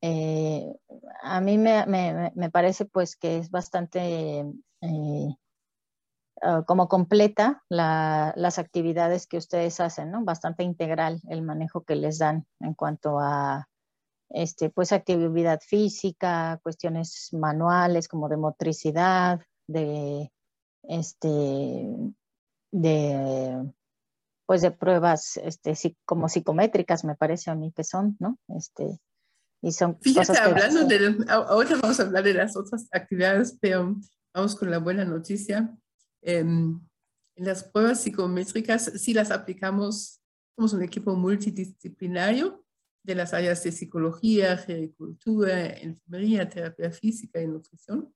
eh, 0.00 0.74
a 1.22 1.42
mí 1.42 1.58
me, 1.58 1.84
me, 2.34 2.50
parece 2.50 2.86
pues 2.86 3.16
que 3.16 3.36
es 3.36 3.50
bastante 3.50 4.46
eh, 4.80 5.36
ah, 6.40 6.62
como 6.66 6.88
completa 6.88 7.62
las 7.68 8.58
actividades 8.58 9.26
que 9.26 9.36
ustedes 9.36 9.78
hacen, 9.80 10.10
¿no? 10.10 10.24
Bastante 10.24 10.62
integral 10.62 11.20
el 11.28 11.42
manejo 11.42 11.82
que 11.82 11.96
les 11.96 12.18
dan 12.18 12.46
en 12.60 12.72
cuanto 12.72 13.18
a 13.20 13.68
este, 14.34 14.68
pues 14.68 14.90
actividad 14.92 15.60
física, 15.60 16.58
cuestiones 16.62 17.28
manuales 17.32 18.08
como 18.08 18.28
de 18.28 18.36
motricidad, 18.36 19.40
de 19.68 20.32
este, 20.82 21.96
de 22.72 23.72
pues 24.44 24.60
de 24.60 24.72
pruebas 24.72 25.38
este, 25.38 25.74
como 26.04 26.28
psicométricas, 26.28 27.04
me 27.04 27.14
parece 27.14 27.50
a 27.50 27.54
mí 27.54 27.72
que 27.72 27.84
son, 27.84 28.16
¿no? 28.18 28.38
Este, 28.48 29.00
y 29.62 29.70
son 29.70 29.98
Fíjate, 30.00 30.36
hablando 30.36 30.84
de, 30.84 31.24
ahora 31.28 31.76
vamos 31.80 32.00
a 32.00 32.02
hablar 32.02 32.24
de 32.24 32.34
las 32.34 32.56
otras 32.56 32.88
actividades, 32.90 33.56
pero 33.60 33.96
vamos 34.34 34.56
con 34.56 34.68
la 34.70 34.78
buena 34.78 35.04
noticia. 35.04 35.74
En 36.22 36.80
las 37.36 37.62
pruebas 37.62 38.02
psicométricas 38.02 38.92
sí 38.96 39.14
las 39.14 39.30
aplicamos, 39.30 40.20
somos 40.56 40.72
un 40.72 40.82
equipo 40.82 41.14
multidisciplinario 41.14 42.63
de 43.04 43.14
las 43.14 43.34
áreas 43.34 43.62
de 43.62 43.70
psicología, 43.70 44.52
agricultura, 44.52 45.66
enfermería, 45.66 46.48
terapia 46.48 46.90
física 46.90 47.40
y 47.40 47.46
nutrición. 47.46 48.12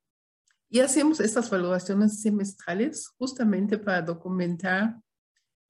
Y 0.70 0.80
hacemos 0.80 1.20
estas 1.20 1.48
valoraciones 1.50 2.20
semestrales 2.20 3.08
justamente 3.18 3.78
para 3.78 4.02
documentar 4.02 4.98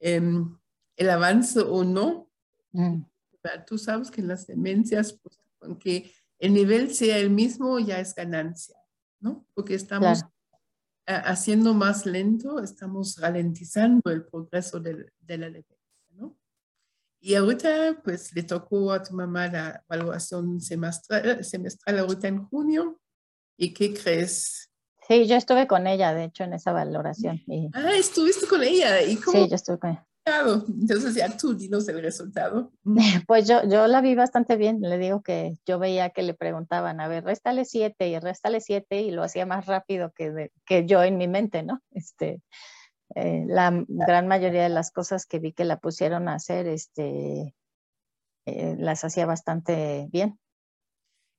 em, 0.01 0.57
el 0.97 1.11
avance 1.11 1.61
o 1.61 1.85
no. 1.85 2.31
Mm. 2.73 3.03
Tú 3.67 3.77
sabes 3.77 4.11
que 4.11 4.21
en 4.21 4.29
las 4.29 4.47
demencias, 4.47 5.19
pues, 5.21 5.39
aunque 5.61 6.13
el 6.39 6.55
nivel 6.55 6.95
sea 6.95 7.19
el 7.19 7.31
mismo, 7.31 7.79
ya 7.81 7.99
es 7.99 8.15
ganancia, 8.15 8.77
¿no? 9.21 9.47
Porque 9.55 9.75
estamos 9.75 10.25
haciendo 11.07 11.75
más 11.75 12.07
lento, 12.07 12.61
estamos 12.61 13.17
ralentizando 13.19 14.11
el 14.11 14.27
progreso 14.27 14.79
de, 14.79 15.11
de 15.21 15.39
la 15.39 15.47
demencia. 15.47 15.78
Y 17.21 17.35
ahorita, 17.35 18.01
pues, 18.05 18.35
le 18.35 18.43
tocó 18.43 18.93
a 18.93 19.03
tu 19.03 19.15
mamá 19.15 19.49
la 19.49 19.85
evaluación 19.89 20.61
semestral, 20.61 21.45
semestral 21.45 21.99
ahorita 21.99 22.29
en 22.29 22.45
junio. 22.45 23.01
¿Y 23.57 23.75
qué 23.75 23.93
crees? 23.93 24.71
Sí, 25.07 25.27
yo 25.27 25.37
estuve 25.37 25.67
con 25.67 25.87
ella, 25.87 26.15
de 26.15 26.25
hecho, 26.25 26.45
en 26.45 26.53
esa 26.53 26.73
valoración. 26.73 27.41
Ah, 27.73 27.95
estuviste 27.95 28.47
con 28.47 28.63
ella. 28.63 29.03
¿Y 29.03 29.17
cómo? 29.17 29.39
Sí, 29.39 29.49
yo 29.49 29.57
estuve 29.57 29.79
con 29.79 29.91
ella. 29.91 30.09
Entonces 30.69 31.15
ya 31.15 31.37
tú 31.37 31.55
dinos 31.55 31.89
el 31.89 32.03
resultado. 32.03 32.73
Pues 33.27 33.47
yo, 33.47 33.63
yo 33.69 33.87
la 33.87 34.01
vi 34.01 34.15
bastante 34.15 34.57
bien. 34.57 34.81
Le 34.81 34.99
digo 34.99 35.23
que 35.23 35.57
yo 35.67 35.79
veía 35.79 36.11
que 36.11 36.23
le 36.23 36.35
preguntaban, 36.35 37.01
a 37.01 37.09
ver, 37.09 37.25
réstale 37.25 37.65
siete 37.65 38.09
y 38.09 38.19
réstale 38.19 38.61
siete 38.61 39.03
y 39.03 39.11
lo 39.11 39.23
hacía 39.23 39.47
más 39.47 39.67
rápido 39.67 40.13
que, 40.15 40.51
que 40.65 40.87
yo 40.87 41.03
en 41.03 41.17
mi 41.19 41.29
mente, 41.29 41.63
¿no? 41.63 41.81
Este, 41.91 42.43
eh, 43.21 43.45
la 43.49 43.85
gran 43.89 44.29
mayoría 44.29 44.63
de 44.63 44.69
las 44.69 44.93
cosas 44.93 45.27
que 45.27 45.41
vi 45.41 45.53
que 45.53 45.65
la 45.65 45.81
pusieron 45.81 46.29
a 46.29 46.35
hacer, 46.35 46.69
este, 46.69 47.53
eh, 48.47 48.77
las 48.79 49.03
hacía 49.03 49.27
bastante 49.27 50.09
bien. 50.13 50.39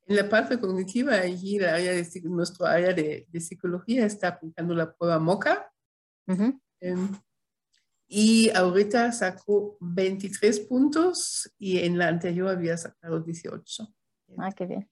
En 0.06 0.18
la 0.18 0.28
parte 0.28 0.60
cognitiva, 0.60 1.14
allí 1.14 1.58
la 1.58 1.76
área 1.76 1.94
de, 1.94 2.06
nuestro 2.24 2.66
área 2.66 2.94
de, 2.94 3.26
psicología 3.40 4.06
está 4.06 4.28
aplicando 4.28 4.74
la 4.74 4.94
prueba 4.94 5.20
MOCA. 5.20 5.72
Em, 6.82 7.18
y 8.10 8.50
ahorita 8.50 9.14
sacó 9.14 9.78
23 9.80 10.60
puntos 10.62 11.50
y 11.58 11.80
en 11.80 11.98
la 11.98 12.10
anterior 12.10 12.50
había 12.50 12.76
sacado 12.76 13.22
18. 13.22 13.88
Ah, 14.38 14.52
qué 14.52 14.66
bien. 14.66 14.90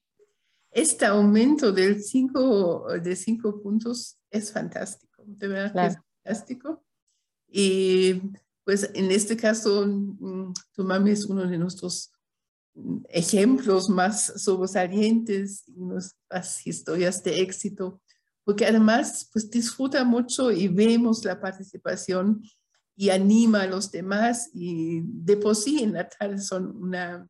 Este 0.70 1.04
aumento 1.04 1.70
del 1.70 2.02
cinco, 2.02 2.86
de 2.98 3.14
5 3.14 3.60
puntos 3.62 4.18
es 4.30 4.52
fantástico, 4.52 5.22
de 5.26 5.48
verdad 5.48 5.72
que 5.72 5.86
es 5.86 6.07
fantástico. 6.28 6.84
Y 7.50 8.20
pues 8.64 8.90
en 8.94 9.10
este 9.10 9.36
caso, 9.36 9.86
mm, 9.86 10.52
tu 10.74 10.84
mami 10.84 11.12
es 11.12 11.24
uno 11.24 11.46
de 11.46 11.58
nuestros 11.58 12.12
ejemplos 13.08 13.88
más 13.88 14.26
sobresalientes 14.36 15.64
y 15.66 15.80
nuestras 15.80 16.64
historias 16.66 17.24
de 17.24 17.40
éxito, 17.40 18.00
porque 18.44 18.66
además 18.66 19.28
pues 19.32 19.50
disfruta 19.50 20.04
mucho 20.04 20.52
y 20.52 20.68
vemos 20.68 21.24
la 21.24 21.40
participación 21.40 22.42
y 22.94 23.10
anima 23.10 23.62
a 23.62 23.66
los 23.66 23.90
demás 23.90 24.50
y 24.54 25.00
de 25.02 25.36
por 25.36 25.56
sí 25.56 25.82
en 25.82 25.92
Natal 25.92 26.40
son 26.40 26.76
una... 26.76 27.28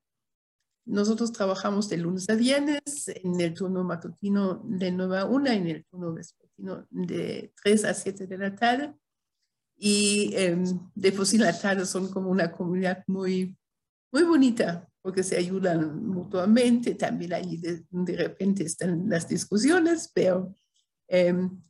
Nosotros 0.89 1.33
trabajamos 1.33 1.87
de 1.91 1.99
lunes 1.99 2.31
a 2.31 2.35
viernes 2.35 3.09
en 3.09 3.39
el 3.39 3.53
turno 3.53 3.85
matutino 3.85 4.63
de 4.65 4.91
9 4.91 5.19
a 5.19 5.25
1 5.27 5.53
y 5.53 5.57
en 5.57 5.67
el 5.67 5.85
turno 5.85 6.15
vespertino 6.15 6.87
de 6.89 7.53
3 7.63 7.85
a 7.85 7.93
7 7.93 8.27
de 8.27 8.39
la 8.39 8.55
tarde. 8.55 8.95
Y 9.77 10.33
em, 10.35 10.65
de 10.95 11.13
por 11.13 11.27
sí 11.27 11.37
la 11.37 11.57
tarde 11.57 11.85
son 11.85 12.11
como 12.11 12.31
una 12.31 12.51
comunidad 12.51 13.05
muy, 13.07 13.55
muy 14.11 14.23
bonita, 14.23 14.89
porque 15.03 15.23
se 15.23 15.37
ayudan 15.37 16.07
mutuamente, 16.07 16.95
también 16.95 17.35
ahí 17.35 17.59
de, 17.59 17.85
repente 18.17 18.65
están 18.65 19.11
las 19.11 19.29
discusiones, 19.29 20.11
pero, 20.15 20.55
em, 21.07 21.63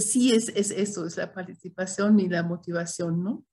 sí 0.00 0.32
es, 0.32 0.50
es, 0.50 0.70
eso, 0.70 1.06
es 1.06 1.16
la 1.16 1.32
participación 1.32 2.20
y 2.20 2.28
la 2.28 2.42
motivación, 2.42 3.24
¿no? 3.24 3.44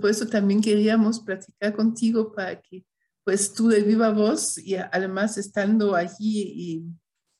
por 0.00 0.10
eso 0.10 0.26
también 0.26 0.60
queríamos 0.60 1.20
platicar 1.20 1.74
contigo 1.74 2.32
para 2.32 2.60
que 2.60 2.84
pues 3.30 3.54
tú 3.54 3.68
de 3.68 3.82
viva 3.82 4.10
voz 4.10 4.58
y 4.58 4.74
además 4.74 5.38
estando 5.38 5.94
allí 5.94 6.52
y 6.52 6.84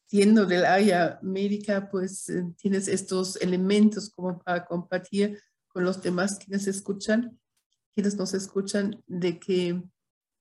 siendo 0.07 0.47
del 0.47 0.65
área 0.65 1.19
médica, 1.21 1.91
pues 1.91 2.29
eh, 2.29 2.45
tienes 2.57 2.87
estos 2.87 3.35
elementos 3.43 4.09
como 4.09 4.39
para 4.39 4.65
compartir 4.67 5.41
con 5.67 5.83
los 5.83 6.01
demás 6.01 6.39
quienes 6.39 6.69
escuchan, 6.69 7.41
quienes 7.93 8.15
nos 8.15 8.35
escuchan, 8.35 9.03
de 9.09 9.41
que 9.41 9.83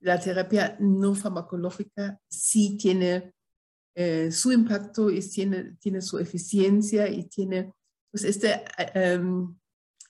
la 0.01 0.19
terapia 0.19 0.77
no 0.79 1.15
farmacológica 1.15 2.21
sí 2.27 2.77
tiene 2.77 3.33
eh, 3.95 4.31
su 4.31 4.51
impacto 4.51 5.09
y 5.09 5.19
tiene, 5.19 5.77
tiene 5.79 6.03
su 6.03 6.19
eficiencia 6.19 7.09
y 7.09 7.23
tiene 7.23 7.73
pues 8.11 8.23
este, 8.23 8.65
em, 8.93 9.57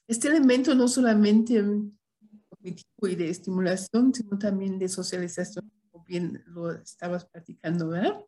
este 0.06 0.28
elemento 0.28 0.75
no 0.75 0.89
solamente 0.89 1.63
y 3.07 3.15
de 3.15 3.29
estimulación, 3.29 4.13
sino 4.13 4.38
también 4.38 4.79
de 4.79 4.89
socialización, 4.89 5.71
como 5.91 6.03
bien 6.05 6.43
lo 6.47 6.71
estabas 6.71 7.25
platicando, 7.25 7.89
¿verdad? 7.89 8.25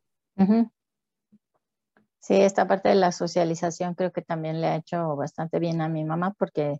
Sí, 2.20 2.36
esta 2.36 2.68
parte 2.68 2.90
de 2.90 2.96
la 2.96 3.12
socialización 3.12 3.96
creo 3.96 4.12
que 4.12 4.22
también 4.22 4.62
le 4.62 4.68
ha 4.68 4.76
hecho 4.76 5.16
bastante 5.16 5.60
bien 5.60 5.82
a 5.82 5.90
mi 5.90 6.04
mamá 6.04 6.34
porque 6.38 6.80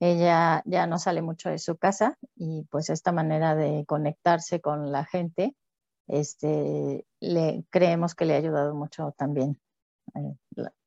ella 0.00 0.62
ya 0.64 0.86
no 0.86 0.98
sale 0.98 1.22
mucho 1.22 1.50
de 1.50 1.58
su 1.58 1.76
casa 1.76 2.18
y 2.34 2.64
pues 2.70 2.90
esta 2.90 3.12
manera 3.12 3.54
de 3.54 3.84
conectarse 3.86 4.60
con 4.60 4.90
la 4.90 5.04
gente, 5.04 5.54
este, 6.08 7.06
le 7.20 7.64
creemos 7.70 8.14
que 8.14 8.24
le 8.24 8.34
ha 8.34 8.38
ayudado 8.38 8.74
mucho 8.74 9.14
también 9.16 9.60
eh, 10.14 10.36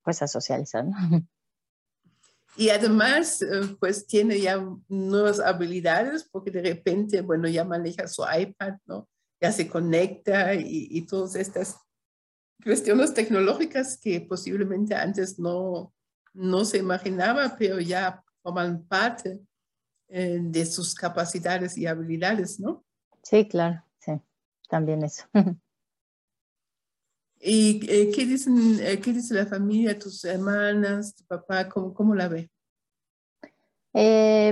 pues 0.03 0.21
a 0.21 0.27
socializar. 0.27 0.85
Y 2.55 2.69
además, 2.69 3.41
eh, 3.41 3.75
pues 3.79 4.05
tiene 4.05 4.39
ya 4.39 4.63
nuevas 4.87 5.39
habilidades 5.39 6.27
porque 6.31 6.51
de 6.51 6.61
repente, 6.61 7.21
bueno, 7.21 7.47
ya 7.47 7.63
maneja 7.63 8.07
su 8.07 8.23
iPad, 8.23 8.73
¿no? 8.85 9.09
Ya 9.41 9.51
se 9.51 9.67
conecta 9.67 10.53
y, 10.53 10.87
y 10.91 11.05
todas 11.05 11.35
estas 11.35 11.77
cuestiones 12.63 13.13
tecnológicas 13.13 13.99
que 14.01 14.21
posiblemente 14.21 14.95
antes 14.95 15.37
no, 15.39 15.93
no 16.33 16.65
se 16.65 16.77
imaginaba, 16.77 17.55
pero 17.57 17.79
ya 17.79 18.23
forman 18.41 18.83
parte 18.85 19.39
eh, 20.09 20.39
de 20.41 20.65
sus 20.65 20.93
capacidades 20.95 21.77
y 21.77 21.87
habilidades, 21.87 22.59
¿no? 22.59 22.85
Sí, 23.21 23.47
claro, 23.47 23.83
sí, 23.99 24.11
también 24.69 25.03
eso. 25.03 25.25
¿Y 27.45 27.85
eh, 27.91 28.11
qué, 28.15 28.25
dicen, 28.25 28.79
eh, 28.81 28.99
qué 28.99 29.11
dice 29.11 29.33
la 29.33 29.45
familia, 29.45 29.99
tus 29.99 30.23
hermanas, 30.23 31.13
tu 31.15 31.25
papá, 31.25 31.67
cómo, 31.67 31.93
cómo 31.93 32.15
la 32.15 32.27
ve? 32.27 32.49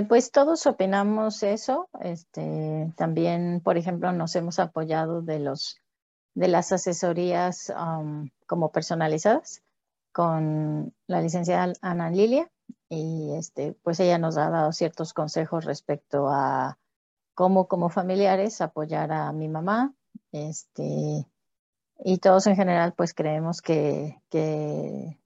pues 0.08 0.30
todos 0.30 0.66
opinamos 0.66 1.42
eso. 1.42 1.88
Este, 2.00 2.92
también, 2.96 3.60
por 3.64 3.76
ejemplo, 3.76 4.12
nos 4.12 4.36
hemos 4.36 4.60
apoyado 4.60 5.20
de 5.20 5.40
los 5.40 5.82
de 6.34 6.48
las 6.48 6.72
asesorías 6.72 7.72
um, 7.76 8.30
como 8.46 8.72
personalizadas 8.72 9.62
con 10.12 10.94
la 11.06 11.20
licenciada 11.20 11.72
Ana 11.80 12.10
Lilia 12.10 12.50
y 12.88 13.32
este, 13.34 13.74
pues 13.82 14.00
ella 14.00 14.18
nos 14.18 14.36
ha 14.36 14.50
dado 14.50 14.72
ciertos 14.72 15.14
consejos 15.14 15.64
respecto 15.64 16.28
a 16.28 16.78
cómo 17.34 17.66
como 17.68 17.88
familiares 17.88 18.60
apoyar 18.60 19.12
a 19.12 19.32
mi 19.32 19.48
mamá 19.48 19.94
este, 20.32 21.26
y 22.04 22.18
todos 22.18 22.46
en 22.46 22.56
general 22.56 22.94
pues 22.94 23.14
creemos 23.14 23.62
que, 23.62 24.20
que, 24.28 25.18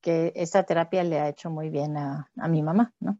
que 0.00 0.32
esta 0.36 0.64
terapia 0.64 1.02
le 1.04 1.20
ha 1.20 1.28
hecho 1.28 1.50
muy 1.50 1.68
bien 1.68 1.96
a, 1.96 2.30
a 2.36 2.48
mi 2.48 2.62
mamá, 2.62 2.94
¿no? 3.00 3.18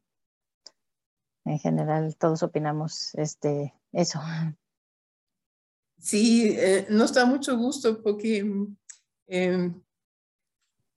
En 1.45 1.59
general 1.59 2.17
todos 2.17 2.43
opinamos 2.43 3.15
este, 3.15 3.75
eso. 3.93 4.21
Sí, 5.99 6.55
eh, 6.57 6.87
nos 6.91 7.15
da 7.15 7.25
mucho 7.25 7.57
gusto 7.57 8.03
porque 8.03 8.45
eh, 9.29 9.73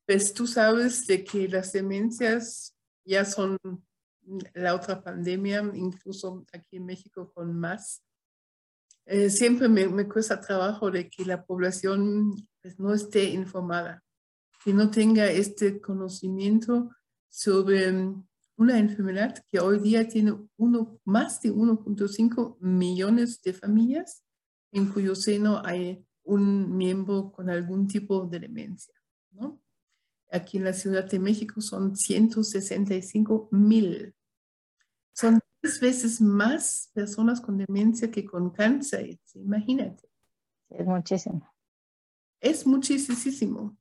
pues 0.06 0.34
tú 0.34 0.48
sabes 0.48 1.06
de 1.08 1.24
que 1.24 1.48
las 1.48 1.72
demencias 1.72 2.76
ya 3.06 3.26
son 3.26 3.58
la 4.54 4.76
otra 4.76 5.02
pandemia, 5.02 5.64
incluso 5.74 6.46
aquí 6.54 6.78
en 6.78 6.86
México 6.86 7.32
con 7.34 7.58
más. 7.58 8.04
Eh, 9.12 9.32
siempre 9.32 9.68
me, 9.68 9.88
me, 9.88 10.08
cuesta 10.08 10.40
trabajo 10.40 10.92
de 10.92 11.10
que 11.10 11.26
la 11.26 11.44
población 11.44 12.48
pues, 12.62 12.80
no 12.80 12.94
esté 12.94 13.24
informada, 13.24 14.04
que 14.64 14.72
no 14.72 14.92
tenga 14.92 15.26
este 15.32 15.82
conocimiento 15.82 16.92
sobre 17.28 17.92
una 18.56 18.78
enfermedad 18.78 19.44
que 19.48 19.60
hoy 19.60 19.80
día 19.80 20.08
tiene 20.08 20.36
uno, 20.58 21.00
más 21.06 21.42
de 21.42 21.52
1.5 21.52 22.58
millones 22.60 23.42
de 23.42 23.54
familias 23.54 24.24
en 24.72 24.86
cuyo 24.86 25.16
seno 25.16 25.60
hay 25.66 26.06
un 26.22 26.78
miembro 26.78 27.32
con 27.32 27.50
algún 27.50 27.88
tipo 27.88 28.28
de 28.28 28.42
demencia. 28.42 28.94
Aquí 30.32 30.60
en 30.60 30.66
la 30.66 30.74
Ciudad 30.74 31.10
de 31.10 31.18
México 31.18 31.62
son 31.62 31.96
165 31.96 33.50
mil. 33.54 34.14
Son 35.14 35.40
tres 35.62 35.80
veces 35.80 36.22
más 36.22 36.90
personas 36.94 37.42
con 37.42 37.58
demencia 37.58 38.10
que 38.10 38.26
con 38.26 38.50
cáncer, 38.50 39.20
imagínate. 39.36 40.10
Es 40.70 40.86
muchísimo. 40.86 41.54
Es 42.40 42.66
muchísimo. 42.66 43.78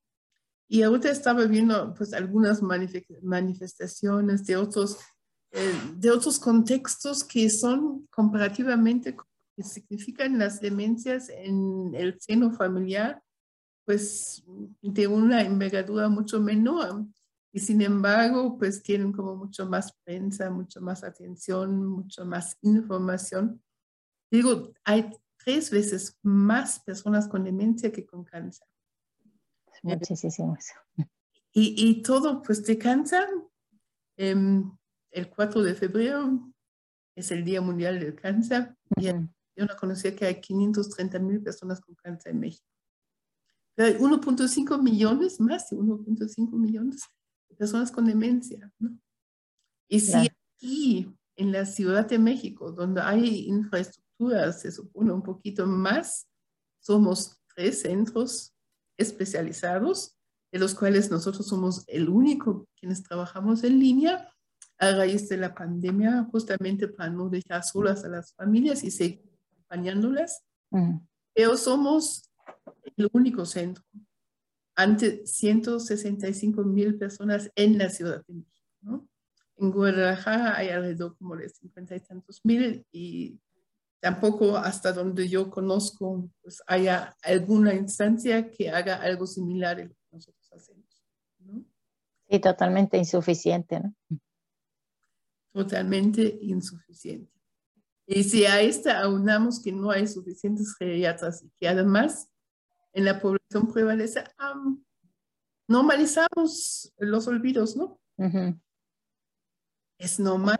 Y 0.68 0.82
ahorita 0.82 1.10
estaba 1.10 1.44
viendo 1.44 1.94
pues 1.94 2.12
algunas 2.12 2.60
manifestaciones 2.62 4.44
de 4.44 4.56
otros, 4.56 4.98
eh, 5.52 5.72
de 5.96 6.10
otros 6.10 6.38
contextos 6.38 7.24
que 7.24 7.48
son 7.48 8.06
comparativamente 8.10 9.16
que 9.56 9.62
significan 9.62 10.38
las 10.38 10.60
demencias 10.60 11.30
en 11.30 11.94
el 11.94 12.20
seno 12.20 12.52
familiar, 12.52 13.22
pues 13.84 14.44
de 14.82 15.06
una 15.06 15.42
envergadura 15.42 16.08
mucho 16.08 16.38
menor. 16.40 17.06
Y 17.52 17.60
sin 17.60 17.80
embargo, 17.80 18.58
pues 18.58 18.82
tienen 18.82 19.12
como 19.12 19.34
mucho 19.34 19.66
más 19.66 19.92
prensa, 20.04 20.50
mucho 20.50 20.80
más 20.80 21.02
atención, 21.02 21.86
mucho 21.86 22.24
más 22.26 22.58
información. 22.62 23.62
Digo, 24.30 24.72
hay 24.84 25.10
tres 25.38 25.70
veces 25.70 26.18
más 26.22 26.80
personas 26.80 27.26
con 27.26 27.44
demencia 27.44 27.90
que 27.90 28.04
con 28.04 28.24
cáncer. 28.24 28.66
Muchísimo 29.82 30.56
eso. 30.56 30.74
Y, 31.52 31.74
y 31.88 32.02
todo, 32.02 32.42
pues 32.42 32.64
de 32.64 32.76
cáncer. 32.76 33.26
Em, 34.16 34.70
el 35.10 35.30
4 35.30 35.62
de 35.62 35.74
febrero 35.74 36.52
es 37.16 37.30
el 37.30 37.44
Día 37.44 37.60
Mundial 37.60 37.98
del 37.98 38.14
Cáncer. 38.14 38.76
y 38.96 39.06
yo 39.06 39.66
no 39.66 39.76
conocía 39.76 40.14
que 40.14 40.26
hay 40.26 40.40
530 40.40 41.18
mil 41.18 41.42
personas 41.42 41.80
con 41.80 41.94
cáncer 41.96 42.32
en 42.32 42.40
México. 42.40 42.66
Pero 43.74 43.88
hay 43.88 43.94
1.5 44.00 44.80
millones, 44.80 45.40
más 45.40 45.68
de 45.70 45.76
1.5 45.76 46.52
millones 46.52 47.02
personas 47.56 47.90
con 47.90 48.06
demencia. 48.06 48.72
¿no? 48.78 48.98
Y 49.88 50.00
si 50.00 50.16
aquí, 50.16 51.14
en 51.36 51.52
la 51.52 51.64
Ciudad 51.66 52.06
de 52.06 52.18
México, 52.18 52.72
donde 52.72 53.00
hay 53.00 53.46
infraestructuras, 53.48 54.60
se 54.60 54.72
supone 54.72 55.12
un 55.12 55.22
poquito 55.22 55.66
más, 55.66 56.26
somos 56.80 57.38
tres 57.54 57.82
centros 57.82 58.54
especializados, 58.96 60.16
de 60.50 60.58
los 60.58 60.74
cuales 60.74 61.10
nosotros 61.10 61.46
somos 61.46 61.84
el 61.88 62.08
único 62.08 62.66
quienes 62.78 63.02
trabajamos 63.02 63.62
en 63.64 63.78
línea 63.78 64.32
a 64.78 64.92
raíz 64.92 65.28
de 65.28 65.36
la 65.36 65.54
pandemia, 65.54 66.26
justamente 66.30 66.88
para 66.88 67.10
no 67.10 67.28
dejar 67.28 67.64
solas 67.64 68.04
a 68.04 68.08
las 68.08 68.32
familias 68.34 68.82
y 68.84 68.90
seguir 68.90 69.22
acompañándolas, 69.52 70.44
pero 71.34 71.56
somos 71.56 72.30
el 72.96 73.08
único 73.12 73.44
centro 73.44 73.84
ante 74.78 75.26
165 75.26 76.62
mil 76.62 76.96
personas 76.96 77.50
en 77.56 77.78
la 77.78 77.90
Ciudad 77.90 78.24
de 78.28 78.34
México. 78.34 78.68
¿no? 78.80 79.08
En 79.56 79.72
Guadalajara 79.72 80.56
hay 80.56 80.68
alrededor 80.68 81.18
como 81.18 81.34
de 81.34 81.48
50 81.48 81.96
y 81.96 82.00
tantos 82.00 82.40
mil 82.44 82.86
y 82.92 83.40
tampoco 83.98 84.56
hasta 84.56 84.92
donde 84.92 85.28
yo 85.28 85.50
conozco 85.50 86.30
pues 86.40 86.62
haya 86.68 87.16
alguna 87.22 87.74
instancia 87.74 88.48
que 88.52 88.70
haga 88.70 89.02
algo 89.02 89.26
similar 89.26 89.80
a 89.80 89.84
lo 89.84 89.90
que 89.90 90.06
nosotros 90.12 90.48
hacemos. 90.52 91.04
¿no? 91.40 91.64
Sí, 92.30 92.38
totalmente 92.38 92.96
insuficiente, 92.98 93.80
¿no? 93.80 93.96
Totalmente 95.52 96.38
insuficiente. 96.40 97.32
Y 98.06 98.22
si 98.22 98.46
a 98.46 98.60
esta 98.60 99.00
aunamos 99.00 99.60
que 99.60 99.72
no 99.72 99.90
hay 99.90 100.06
suficientes 100.06 100.72
geriatras 100.76 101.42
y 101.42 101.50
que 101.58 101.66
además 101.66 102.30
en 102.92 103.04
la 103.04 103.20
población 103.20 103.72
prevalece, 103.72 104.24
normalizamos 105.68 106.92
los 106.98 107.26
olvidos, 107.28 107.76
¿no? 107.76 108.00
Es 109.98 110.18
normal. 110.18 110.58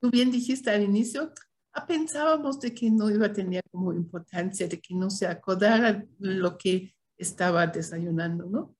Tú 0.00 0.10
bien 0.10 0.30
dijiste 0.30 0.70
al 0.70 0.82
inicio, 0.82 1.32
ah, 1.72 1.86
pensábamos 1.86 2.60
de 2.60 2.74
que 2.74 2.90
no 2.90 3.10
iba 3.10 3.26
a 3.26 3.32
tener 3.32 3.62
como 3.70 3.92
importancia, 3.92 4.68
de 4.68 4.80
que 4.80 4.94
no 4.94 5.10
se 5.10 5.26
acordara 5.26 6.06
lo 6.18 6.56
que 6.56 6.94
estaba 7.16 7.66
desayunando, 7.66 8.46
¿no? 8.46 8.76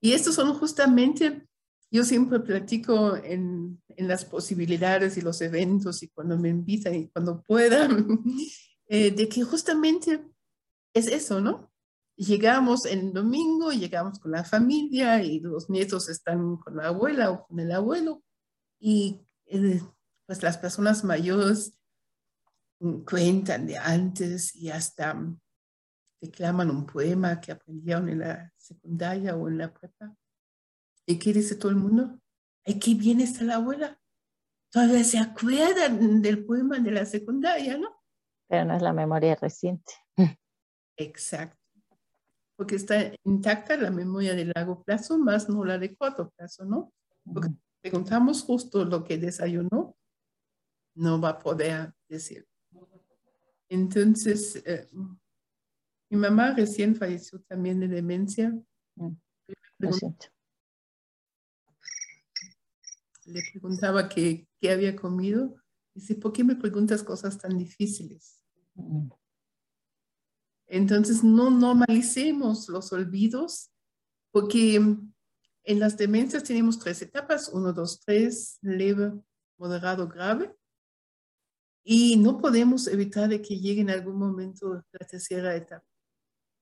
Y 0.00 0.12
estos 0.12 0.34
son 0.34 0.54
justamente 0.54 1.46
yo 1.90 2.04
siempre 2.04 2.40
platico 2.40 3.16
en, 3.16 3.80
en, 3.88 4.08
las 4.08 4.24
posibilidades 4.24 5.16
y 5.16 5.20
los 5.20 5.40
eventos 5.40 6.02
y 6.02 6.08
cuando 6.08 6.36
me 6.36 6.48
invitan 6.48 6.94
y 6.94 7.08
cuando 7.08 7.42
puedan, 7.42 8.06
eh, 8.88 9.10
de 9.12 9.28
que 9.28 9.42
justamente 9.42 10.24
es 10.92 11.06
eso, 11.06 11.40
¿no? 11.40 11.70
Llegamos 12.16 12.86
el 12.86 13.12
domingo, 13.12 13.72
llegamos 13.72 14.18
con 14.18 14.32
la 14.32 14.44
familia 14.44 15.22
y 15.22 15.40
los 15.40 15.68
nietos 15.68 16.08
están 16.08 16.56
con 16.56 16.76
la 16.76 16.88
abuela 16.88 17.30
o 17.30 17.46
con 17.46 17.60
el 17.60 17.70
abuelo 17.72 18.22
y 18.78 19.20
eh, 19.46 19.82
pues 20.26 20.42
las 20.42 20.56
personas 20.56 21.04
mayores 21.04 21.78
cuentan 23.06 23.66
de 23.66 23.76
antes 23.76 24.54
y 24.54 24.70
hasta 24.70 25.22
declaman 26.20 26.70
un 26.70 26.86
poema 26.86 27.40
que 27.40 27.52
aprendieron 27.52 28.08
en 28.08 28.20
la 28.20 28.52
secundaria 28.56 29.36
o 29.36 29.48
en 29.48 29.58
la 29.58 29.72
prepa 29.72 30.16
¿Y 31.06 31.18
qué 31.18 31.32
dice 31.32 31.54
todo 31.54 31.70
el 31.70 31.76
mundo? 31.76 32.18
Ay, 32.64 32.80
qué 32.80 32.94
bien 32.94 33.20
está 33.20 33.44
la 33.44 33.56
abuela. 33.56 34.00
Todavía 34.72 35.04
se 35.04 35.18
acuerdan 35.18 36.20
del 36.20 36.44
poema 36.44 36.80
de 36.80 36.90
la 36.90 37.06
secundaria, 37.06 37.78
¿no? 37.78 38.02
Pero 38.48 38.64
no 38.64 38.74
es 38.74 38.82
la 38.82 38.92
memoria 38.92 39.36
reciente. 39.36 39.92
Exacto. 40.96 41.65
Porque 42.56 42.76
está 42.76 43.12
intacta 43.24 43.76
la 43.76 43.90
memoria 43.90 44.34
de 44.34 44.50
largo 44.54 44.82
plazo, 44.82 45.18
más 45.18 45.48
no 45.48 45.64
la 45.64 45.78
de 45.78 45.94
corto 45.94 46.30
plazo, 46.30 46.64
¿no? 46.64 46.92
Porque 47.24 47.50
preguntamos 47.82 48.42
justo 48.42 48.84
lo 48.84 49.04
que 49.04 49.18
desayunó, 49.18 49.96
no 50.94 51.20
va 51.20 51.30
a 51.30 51.38
poder 51.38 51.92
decir. 52.08 52.46
Entonces, 53.68 54.62
eh, 54.64 54.88
mi 56.10 56.18
mamá 56.18 56.54
recién 56.54 56.96
falleció 56.96 57.40
también 57.42 57.80
de 57.80 57.88
demencia. 57.88 58.56
Mm, 58.94 59.12
siento 59.92 60.26
le 63.26 63.42
preguntaba 63.52 64.08
qué, 64.08 64.48
qué 64.60 64.70
había 64.70 64.96
comido. 64.96 65.56
Dice, 65.94 66.14
¿por 66.14 66.32
qué 66.32 66.44
me 66.44 66.56
preguntas 66.56 67.02
cosas 67.02 67.38
tan 67.38 67.58
difíciles? 67.58 68.42
Entonces, 70.66 71.22
no 71.22 71.50
normalicemos 71.50 72.68
los 72.68 72.92
olvidos, 72.92 73.70
porque 74.32 74.76
en 74.76 75.80
las 75.80 75.96
demencias 75.96 76.44
tenemos 76.44 76.78
tres 76.78 77.02
etapas, 77.02 77.48
uno, 77.48 77.72
dos, 77.72 78.00
tres, 78.00 78.58
leve, 78.62 79.12
moderado, 79.58 80.08
grave. 80.08 80.54
Y 81.84 82.16
no 82.16 82.38
podemos 82.38 82.88
evitar 82.88 83.28
de 83.28 83.40
que 83.40 83.58
llegue 83.58 83.80
en 83.80 83.90
algún 83.90 84.16
momento 84.16 84.74
la 84.74 85.06
tercera 85.08 85.54
etapa. 85.54 85.86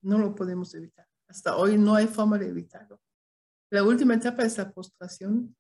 No 0.03 0.19
lo 0.19 0.35
podemos 0.35 0.75
evitar. 0.75 1.07
Hasta 1.29 1.57
hoy 1.57 1.79
no 1.79 1.95
hay 1.95 2.07
forma 2.07 2.39
de 2.39 2.49
evitarlo. 2.49 3.01
La 3.71 3.83
última 3.83 4.15
etapa 4.15 4.45
es 4.45 4.59
la 4.59 4.71
postración, 4.71 5.57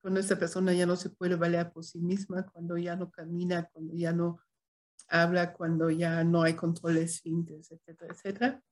cuando 0.00 0.20
esta 0.20 0.38
persona 0.38 0.72
ya 0.72 0.86
no 0.86 0.96
se 0.96 1.10
puede 1.10 1.36
valer 1.36 1.72
por 1.72 1.84
sí 1.84 1.98
misma, 1.98 2.46
cuando 2.50 2.76
ya 2.76 2.96
no 2.96 3.10
camina, 3.10 3.68
cuando 3.72 3.94
ya 3.94 4.12
no 4.12 4.38
habla 5.08 5.52
cuando 5.52 5.90
ya 5.90 6.22
no 6.24 6.42
hay 6.42 6.54
controles 6.54 7.20
fintes, 7.20 7.70
etcétera, 7.70 8.14
etcétera. 8.14 8.62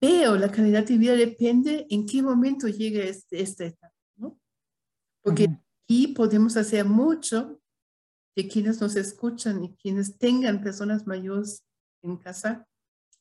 Pero 0.00 0.36
la 0.36 0.50
calidad 0.50 0.84
de 0.84 0.96
vida 0.96 1.14
depende 1.14 1.86
en 1.90 2.06
qué 2.06 2.22
momento 2.22 2.68
llega 2.68 3.02
este, 3.02 3.40
esta 3.40 3.64
etapa, 3.64 3.94
¿no? 4.16 4.38
Porque 5.22 5.48
aquí 5.84 6.08
podemos 6.08 6.56
hacer 6.56 6.84
mucho 6.84 7.60
de 8.36 8.46
quienes 8.48 8.80
nos 8.80 8.94
escuchan 8.94 9.64
y 9.64 9.74
quienes 9.76 10.16
tengan 10.16 10.62
personas 10.62 11.06
mayores 11.06 11.64
en 12.02 12.16
casa. 12.16 12.66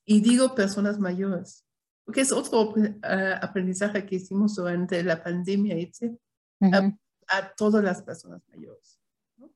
Y 0.05 0.21
digo 0.21 0.55
personas 0.55 0.99
mayores, 0.99 1.65
porque 2.05 2.21
es 2.21 2.31
otro 2.31 2.73
ah, 3.01 3.39
aprendizaje 3.41 4.05
que 4.05 4.15
hicimos 4.15 4.55
durante 4.55 5.03
la 5.03 5.21
pandemia, 5.21 5.75
etc. 5.75 6.17
a, 6.61 7.53
todas 7.55 7.83
las 7.83 8.03
personas 8.03 8.41
mayores. 8.47 8.99
¿no? 9.35 9.51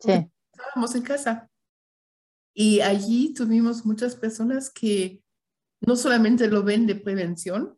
Sí. 0.00 0.30
Estábamos 0.52 0.94
en 0.94 1.02
casa 1.02 1.50
y 2.54 2.80
allí 2.80 3.34
tuvimos 3.34 3.84
muchas 3.84 4.14
personas 4.14 4.70
que 4.70 5.22
no 5.80 5.96
solamente 5.96 6.48
lo 6.48 6.62
ven 6.62 6.86
de 6.86 6.94
prevención, 6.94 7.76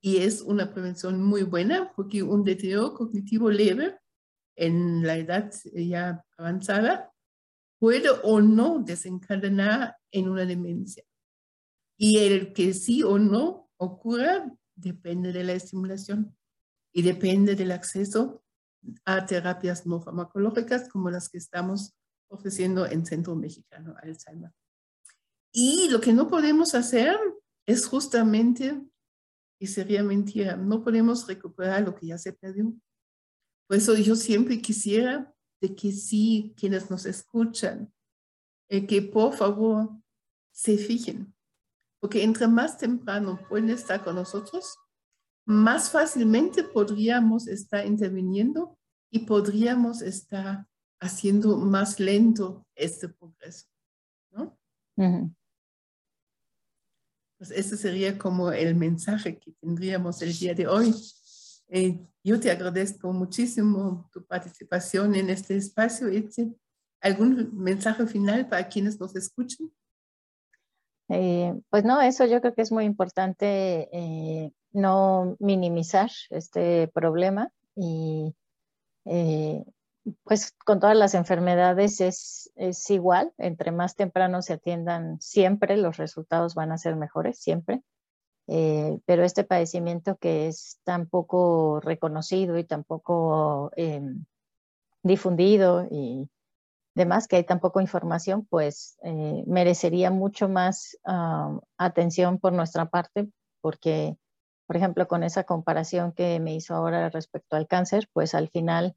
y 0.00 0.18
es 0.18 0.42
una 0.42 0.72
prevención 0.72 1.22
muy 1.22 1.42
buena, 1.42 1.92
porque 1.96 2.22
un 2.22 2.44
deterioro 2.44 2.94
cognitivo 2.94 3.50
leve 3.50 3.98
en 4.54 5.04
la 5.04 5.16
edad 5.16 5.52
ya 5.74 6.24
avanzada 6.36 7.10
puede 7.78 8.08
o 8.22 8.40
no 8.40 8.78
desencadenar 8.78 9.96
en 10.10 10.28
una 10.28 10.44
demencia. 10.44 11.02
Y 11.98 12.18
el 12.18 12.52
que 12.52 12.74
sí 12.74 13.02
o 13.02 13.18
no 13.18 13.70
ocurra 13.78 14.50
depende 14.74 15.32
de 15.32 15.44
la 15.44 15.52
estimulación 15.54 16.36
y 16.92 17.02
depende 17.02 17.54
del 17.56 17.72
acceso 17.72 18.44
a 19.04 19.26
terapias 19.26 19.86
no 19.86 20.00
farmacológicas 20.00 20.88
como 20.88 21.10
las 21.10 21.28
que 21.28 21.38
estamos 21.38 21.94
ofreciendo 22.28 22.86
en 22.86 23.06
Centro 23.06 23.34
Mexicano 23.34 23.94
Alzheimer. 24.02 24.52
Y 25.52 25.88
lo 25.88 26.00
que 26.00 26.12
no 26.12 26.28
podemos 26.28 26.74
hacer 26.74 27.18
es 27.66 27.86
justamente, 27.86 28.80
y 29.58 29.66
sería 29.66 30.02
mentira, 30.02 30.56
no 30.56 30.84
podemos 30.84 31.26
recuperar 31.26 31.82
lo 31.82 31.94
que 31.94 32.08
ya 32.08 32.18
se 32.18 32.32
perdió. 32.32 32.74
Por 33.66 33.76
eso 33.76 33.96
yo 33.96 34.14
siempre 34.16 34.60
quisiera 34.60 35.34
de 35.60 35.74
que 35.74 35.92
sí, 35.92 36.54
quienes 36.56 36.90
nos 36.90 37.06
escuchan, 37.06 37.92
eh, 38.68 38.86
que 38.86 39.02
por 39.02 39.34
favor 39.34 39.90
se 40.52 40.76
fijen, 40.76 41.34
porque 42.00 42.22
entre 42.22 42.46
más 42.48 42.78
temprano 42.78 43.40
pueden 43.48 43.70
estar 43.70 44.04
con 44.04 44.16
nosotros, 44.16 44.76
más 45.46 45.90
fácilmente 45.90 46.64
podríamos 46.64 47.46
estar 47.46 47.86
interviniendo 47.86 48.78
y 49.10 49.20
podríamos 49.20 50.02
estar 50.02 50.66
haciendo 51.00 51.56
más 51.58 52.00
lento 52.00 52.66
este 52.74 53.08
progreso. 53.08 53.66
¿no? 54.30 54.58
Pues 57.38 57.50
ese 57.50 57.76
sería 57.76 58.16
como 58.16 58.50
el 58.50 58.74
mensaje 58.74 59.38
que 59.38 59.52
tendríamos 59.60 60.22
el 60.22 60.36
día 60.36 60.54
de 60.54 60.66
hoy. 60.66 60.94
Eh, 61.68 62.00
yo 62.24 62.40
te 62.40 62.50
agradezco 62.50 63.12
muchísimo 63.12 64.08
tu 64.12 64.24
participación 64.24 65.14
en 65.14 65.30
este 65.30 65.56
espacio. 65.56 66.08
¿Algún 67.00 67.50
mensaje 67.56 68.06
final 68.06 68.48
para 68.48 68.68
quienes 68.68 68.98
nos 68.98 69.14
escuchan? 69.16 69.70
Eh, 71.08 71.54
pues 71.68 71.84
no, 71.84 72.00
eso 72.00 72.24
yo 72.24 72.40
creo 72.40 72.54
que 72.54 72.62
es 72.62 72.72
muy 72.72 72.84
importante 72.84 73.88
eh, 73.92 74.50
no 74.72 75.36
minimizar 75.38 76.10
este 76.30 76.88
problema 76.88 77.52
y 77.76 78.34
pues 80.24 80.52
con 80.64 80.80
todas 80.80 80.96
las 80.96 81.14
enfermedades 81.14 82.00
es, 82.00 82.52
es, 82.56 82.90
igual, 82.90 83.32
entre 83.38 83.72
más 83.72 83.96
temprano 83.96 84.42
se 84.42 84.54
atiendan 84.54 85.20
siempre, 85.20 85.76
los 85.76 85.96
resultados 85.96 86.54
van 86.54 86.72
a 86.72 86.78
ser 86.78 86.96
mejores, 86.96 87.38
siempre. 87.38 87.82
Eh, 88.48 88.98
pero 89.06 89.24
este 89.24 89.42
padecimiento 89.42 90.16
que 90.16 90.46
es 90.46 90.78
tan 90.84 91.08
poco 91.08 91.80
reconocido 91.80 92.58
y 92.58 92.64
tan 92.64 92.84
poco 92.84 93.72
em, 93.74 94.24
difundido 95.02 95.86
y 95.90 96.30
demás, 96.94 97.26
que 97.26 97.36
hay 97.36 97.44
tan 97.44 97.60
poca 97.60 97.82
información, 97.82 98.46
pues 98.48 98.98
eh, 99.02 99.42
merecería 99.46 100.10
mucho 100.10 100.48
más 100.48 100.96
ah, 101.04 101.58
atención 101.76 102.38
por 102.38 102.52
nuestra 102.52 102.86
parte, 102.86 103.28
porque, 103.60 104.16
por 104.66 104.76
ejemplo, 104.76 105.08
con 105.08 105.24
esa 105.24 105.44
comparación 105.44 106.12
que 106.12 106.38
me 106.40 106.54
hizo 106.54 106.74
ahora 106.74 107.10
respecto 107.10 107.56
al 107.56 107.66
cáncer, 107.66 108.08
pues 108.12 108.34
al 108.34 108.48
final 108.48 108.96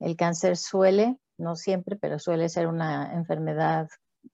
el 0.00 0.16
cáncer 0.16 0.56
suele, 0.56 1.18
no 1.38 1.56
siempre, 1.56 1.96
pero 1.96 2.18
suele 2.18 2.48
ser 2.48 2.66
una 2.66 3.12
enfermedad 3.14 3.88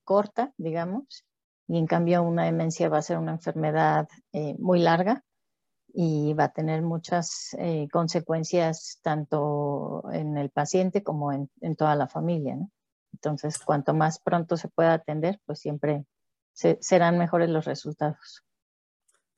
corta, 0.04 0.52
digamos, 0.56 1.24
y 1.68 1.78
en 1.78 1.86
cambio 1.86 2.22
una 2.22 2.44
demencia 2.44 2.88
va 2.88 2.98
a 2.98 3.02
ser 3.02 3.18
una 3.18 3.32
enfermedad 3.32 4.08
eh, 4.32 4.56
muy 4.58 4.80
larga 4.80 5.24
y 5.92 6.34
va 6.34 6.44
a 6.44 6.52
tener 6.52 6.82
muchas 6.82 7.54
eh, 7.58 7.88
consecuencias 7.92 8.98
tanto 9.02 10.04
en 10.12 10.36
el 10.36 10.50
paciente 10.50 11.02
como 11.02 11.32
en, 11.32 11.48
toda 11.76 11.94
la 11.96 12.08
familia. 12.08 12.58
Entonces, 13.12 13.58
cuanto 13.58 13.94
más 13.94 14.20
pronto 14.20 14.56
se 14.56 14.68
pueda 14.68 14.94
atender, 14.94 15.40
pues 15.46 15.60
siempre 15.60 16.04
serán 16.52 17.18
mejores 17.18 17.48
los 17.48 17.64
resultados. 17.64 18.44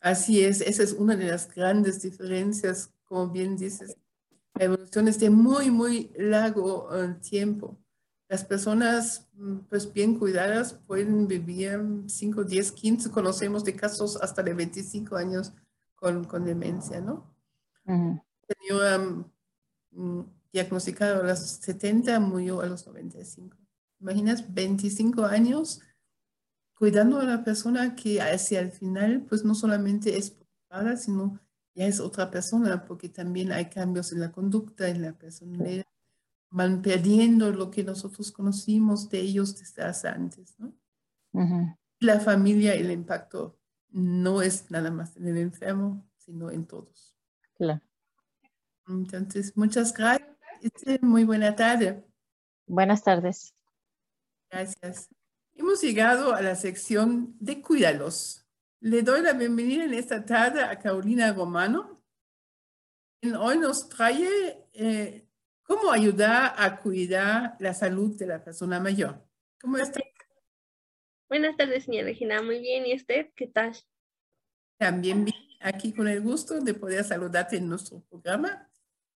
Así 0.00 0.42
es, 0.42 0.60
esa 0.60 0.82
es 0.82 0.92
una 0.92 1.16
de 1.16 1.28
las 1.28 1.52
grandes 1.54 2.02
diferencias, 2.02 2.92
como 3.04 3.28
bien 3.28 3.56
dices, 3.56 3.96
la 4.54 4.64
evolución 4.64 5.08
es 5.08 5.18
de 5.18 5.30
muy, 5.30 5.70
muy 5.70 6.12
largo 6.16 6.88
eh, 6.94 7.14
tiempo. 7.20 7.78
Las 8.28 8.44
personas 8.44 9.28
mm, 9.34 9.58
pues 9.68 9.92
bien 9.92 10.18
cuidadas 10.18 10.74
pueden 10.74 11.26
vivir 11.26 11.80
5, 12.06 12.44
10, 12.44 12.72
15, 12.72 13.10
conocemos 13.10 13.64
de 13.64 13.76
casos 13.76 14.16
hasta 14.16 14.42
de 14.42 14.54
25 14.54 15.16
años 15.16 15.52
con, 15.94 16.24
con 16.24 16.44
demencia, 16.44 17.00
¿no? 17.00 17.30
Uh 17.86 18.18
Señora 18.48 18.98
um, 19.92 20.26
diagnosticado 20.52 21.22
a 21.22 21.26
los 21.26 21.38
70, 21.38 22.18
murió 22.20 22.60
a 22.60 22.66
los 22.66 22.86
95. 22.86 23.56
Imaginas 24.00 24.52
25 24.52 25.24
años 25.24 25.80
cuidando 26.74 27.20
a 27.20 27.24
la 27.24 27.44
persona 27.44 27.94
que 27.94 28.20
hacia 28.20 28.60
el 28.60 28.72
final 28.72 29.24
pues 29.28 29.44
no 29.44 29.54
solamente 29.54 30.16
es 30.18 30.30
preocupada, 30.30 30.96
sino 30.96 31.40
ya 31.74 31.86
es 31.86 32.00
otra 32.00 32.30
persona, 32.30 32.84
porque 32.84 33.08
también 33.08 33.52
hay 33.52 33.66
cambios 33.66 34.12
en 34.12 34.20
la 34.20 34.32
conducta, 34.32 34.88
en 34.88 35.02
la 35.02 35.12
personalidad. 35.12 35.84
Van 36.50 36.82
perdiendo 36.82 37.50
lo 37.50 37.70
que 37.70 37.82
nosotros 37.82 38.30
conocimos 38.30 39.08
de 39.08 39.20
ellos 39.20 39.58
desde 39.58 39.82
hace 39.82 40.08
antes, 40.08 40.54
¿no? 40.58 40.74
La 41.98 42.20
familia, 42.20 42.74
el 42.74 42.90
impacto 42.90 43.58
no 43.88 44.42
es 44.42 44.70
nada 44.70 44.90
más 44.90 45.16
en 45.16 45.28
el 45.28 45.38
enfermo, 45.38 46.06
sino 46.16 46.50
en 46.50 46.66
todos. 46.66 47.16
Claro. 47.54 47.80
Entonces, 48.88 49.56
muchas 49.56 49.94
gracias. 49.94 50.28
Muy 51.00 51.24
buena 51.24 51.56
tarde. 51.56 52.04
Buenas 52.66 53.02
tardes. 53.02 53.54
Gracias. 54.50 55.08
Hemos 55.54 55.80
llegado 55.80 56.34
a 56.34 56.42
la 56.42 56.54
sección 56.54 57.34
de 57.38 57.60
Cuídalos. 57.62 58.41
Le 58.84 59.02
doy 59.02 59.22
la 59.22 59.32
bienvenida 59.32 59.84
en 59.84 59.94
esta 59.94 60.24
tarde 60.24 60.60
a 60.60 60.76
Carolina 60.76 61.32
Romano. 61.32 62.02
hoy 63.38 63.56
nos 63.56 63.88
trae 63.88 64.66
eh, 64.72 65.28
cómo 65.62 65.92
ayudar 65.92 66.52
a 66.56 66.80
cuidar 66.80 67.54
la 67.60 67.74
salud 67.74 68.18
de 68.18 68.26
la 68.26 68.42
persona 68.42 68.80
mayor. 68.80 69.24
¿Cómo 69.60 69.78
está? 69.78 70.00
Buenas 71.28 71.56
tardes, 71.56 71.84
señora 71.84 72.06
Regina. 72.06 72.42
Muy 72.42 72.58
bien. 72.58 72.84
¿Y 72.84 72.96
usted 72.96 73.30
qué 73.36 73.46
tal? 73.46 73.72
También 74.78 75.26
bien. 75.26 75.36
Aquí 75.60 75.92
con 75.92 76.08
el 76.08 76.20
gusto 76.20 76.58
de 76.58 76.74
poder 76.74 77.04
saludarte 77.04 77.58
en 77.58 77.68
nuestro 77.68 78.00
programa. 78.10 78.68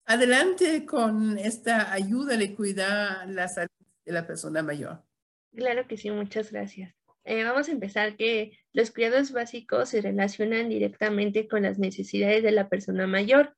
Adelante 0.03 0.85
con 0.85 1.37
esta 1.37 1.93
ayuda 1.93 2.35
de 2.35 2.53
cuidar 2.53 3.29
la 3.29 3.47
salud 3.47 3.69
de 4.03 4.11
la 4.11 4.27
persona 4.27 4.61
mayor. 4.61 5.01
Claro 5.55 5.87
que 5.87 5.95
sí. 5.95 6.11
Muchas 6.11 6.51
gracias. 6.51 6.93
Eh, 7.25 7.43
vamos 7.43 7.69
a 7.69 7.71
empezar 7.71 8.17
que 8.17 8.57
los 8.73 8.91
cuidados 8.91 9.31
básicos 9.31 9.89
se 9.89 10.01
relacionan 10.01 10.67
directamente 10.69 11.47
con 11.47 11.63
las 11.63 11.79
necesidades 11.79 12.43
de 12.43 12.51
la 12.51 12.67
persona 12.67 13.07
mayor, 13.07 13.55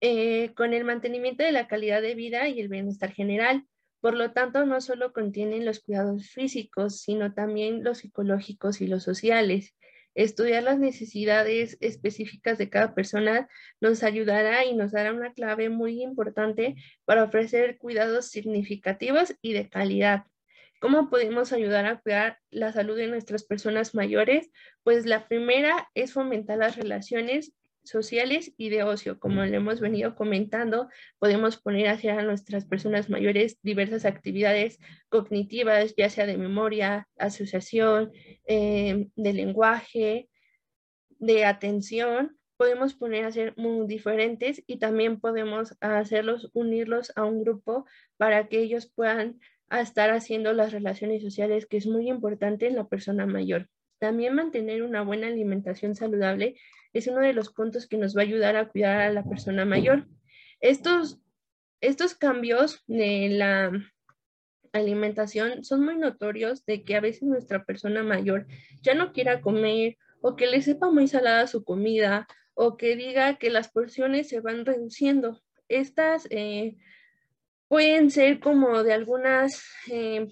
eh, 0.00 0.54
con 0.54 0.74
el 0.74 0.84
mantenimiento 0.84 1.42
de 1.42 1.52
la 1.52 1.66
calidad 1.66 2.02
de 2.02 2.14
vida 2.14 2.48
y 2.48 2.60
el 2.60 2.68
bienestar 2.68 3.12
general. 3.12 3.66
Por 4.00 4.14
lo 4.14 4.32
tanto, 4.32 4.64
no 4.66 4.80
solo 4.80 5.12
contienen 5.12 5.64
los 5.64 5.80
cuidados 5.80 6.28
físicos, 6.28 7.00
sino 7.00 7.32
también 7.32 7.82
los 7.82 7.98
psicológicos 7.98 8.80
y 8.80 8.86
los 8.86 9.02
sociales. 9.02 9.74
Estudiar 10.14 10.62
las 10.62 10.78
necesidades 10.78 11.76
específicas 11.80 12.58
de 12.58 12.70
cada 12.70 12.94
persona 12.94 13.48
nos 13.80 14.04
ayudará 14.04 14.64
y 14.64 14.74
nos 14.74 14.92
dará 14.92 15.12
una 15.12 15.32
clave 15.32 15.70
muy 15.70 16.02
importante 16.02 16.76
para 17.04 17.24
ofrecer 17.24 17.78
cuidados 17.78 18.26
significativos 18.30 19.34
y 19.42 19.54
de 19.54 19.68
calidad. 19.68 20.26
¿Cómo 20.84 21.08
podemos 21.08 21.54
ayudar 21.54 21.86
a 21.86 21.98
cuidar 21.98 22.36
la 22.50 22.70
salud 22.70 22.94
de 22.94 23.06
nuestras 23.06 23.42
personas 23.42 23.94
mayores? 23.94 24.50
Pues 24.82 25.06
la 25.06 25.28
primera 25.28 25.88
es 25.94 26.12
fomentar 26.12 26.58
las 26.58 26.76
relaciones 26.76 27.54
sociales 27.84 28.52
y 28.58 28.68
de 28.68 28.82
ocio. 28.82 29.18
Como 29.18 29.42
le 29.44 29.56
hemos 29.56 29.80
venido 29.80 30.14
comentando, 30.14 30.90
podemos 31.18 31.56
poner 31.56 31.88
hacia 31.88 32.20
nuestras 32.20 32.66
personas 32.66 33.08
mayores 33.08 33.56
diversas 33.62 34.04
actividades 34.04 34.78
cognitivas, 35.08 35.94
ya 35.96 36.10
sea 36.10 36.26
de 36.26 36.36
memoria, 36.36 37.08
asociación, 37.16 38.12
eh, 38.46 39.08
de 39.16 39.32
lenguaje, 39.32 40.28
de 41.18 41.46
atención. 41.46 42.36
Podemos 42.58 42.92
poner 42.92 43.24
a 43.24 43.32
ser 43.32 43.54
muy 43.56 43.86
diferentes 43.86 44.62
y 44.66 44.76
también 44.76 45.18
podemos 45.18 45.78
hacerlos, 45.80 46.50
unirlos 46.52 47.10
a 47.16 47.24
un 47.24 47.42
grupo 47.42 47.86
para 48.18 48.48
que 48.48 48.58
ellos 48.58 48.92
puedan 48.94 49.40
estar 49.80 50.10
haciendo 50.10 50.52
las 50.52 50.72
relaciones 50.72 51.22
sociales, 51.22 51.66
que 51.66 51.76
es 51.76 51.86
muy 51.86 52.08
importante 52.08 52.66
en 52.66 52.76
la 52.76 52.88
persona 52.88 53.26
mayor. 53.26 53.68
También 53.98 54.34
mantener 54.34 54.82
una 54.82 55.02
buena 55.02 55.28
alimentación 55.28 55.94
saludable 55.94 56.56
es 56.92 57.06
uno 57.06 57.20
de 57.20 57.32
los 57.32 57.50
puntos 57.52 57.86
que 57.86 57.96
nos 57.96 58.16
va 58.16 58.20
a 58.20 58.24
ayudar 58.24 58.56
a 58.56 58.68
cuidar 58.68 59.00
a 59.00 59.12
la 59.12 59.24
persona 59.24 59.64
mayor. 59.64 60.06
Estos, 60.60 61.20
estos 61.80 62.14
cambios 62.14 62.82
de 62.86 63.28
la 63.30 63.72
alimentación 64.72 65.64
son 65.64 65.84
muy 65.84 65.96
notorios 65.96 66.64
de 66.66 66.84
que 66.84 66.96
a 66.96 67.00
veces 67.00 67.22
nuestra 67.22 67.64
persona 67.64 68.02
mayor 68.02 68.46
ya 68.82 68.94
no 68.94 69.12
quiera 69.12 69.40
comer 69.40 69.96
o 70.20 70.36
que 70.36 70.46
le 70.46 70.62
sepa 70.62 70.90
muy 70.90 71.06
salada 71.06 71.46
su 71.46 71.64
comida 71.64 72.26
o 72.54 72.76
que 72.76 72.96
diga 72.96 73.36
que 73.38 73.50
las 73.50 73.70
porciones 73.70 74.28
se 74.28 74.40
van 74.40 74.64
reduciendo. 74.64 75.42
Estas 75.68 76.26
eh, 76.30 76.76
pueden 77.74 78.12
ser 78.12 78.38
como 78.38 78.84
de 78.84 78.92
algunas 78.92 79.64
eh, 79.90 80.28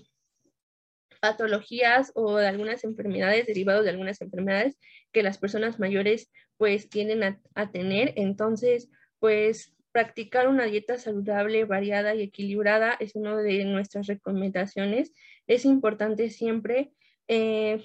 patologías 1.21 2.13
o 2.15 2.37
de 2.37 2.47
algunas 2.47 2.85
enfermedades 2.85 3.49
derivadas 3.49 3.83
de 3.83 3.91
algunas 3.91 4.21
enfermedades 4.21 4.79
que 5.11 5.25
las 5.25 5.39
personas 5.39 5.81
mayores 5.81 6.31
pues 6.57 6.89
tienden 6.89 7.41
a, 7.57 7.73
tener. 7.73 8.13
Entonces, 8.15 8.91
pues 9.19 9.75
practicar 9.91 10.47
una 10.47 10.67
dieta 10.67 10.99
saludable, 10.99 11.65
variada 11.65 12.15
y 12.15 12.23
equilibrada 12.23 12.97
es 13.01 13.17
una 13.17 13.37
de 13.37 13.65
nuestras 13.65 14.07
recomendaciones. 14.07 15.13
Es 15.49 15.65
importante 15.65 16.31
siempre 16.31 16.93
eh, 17.27 17.85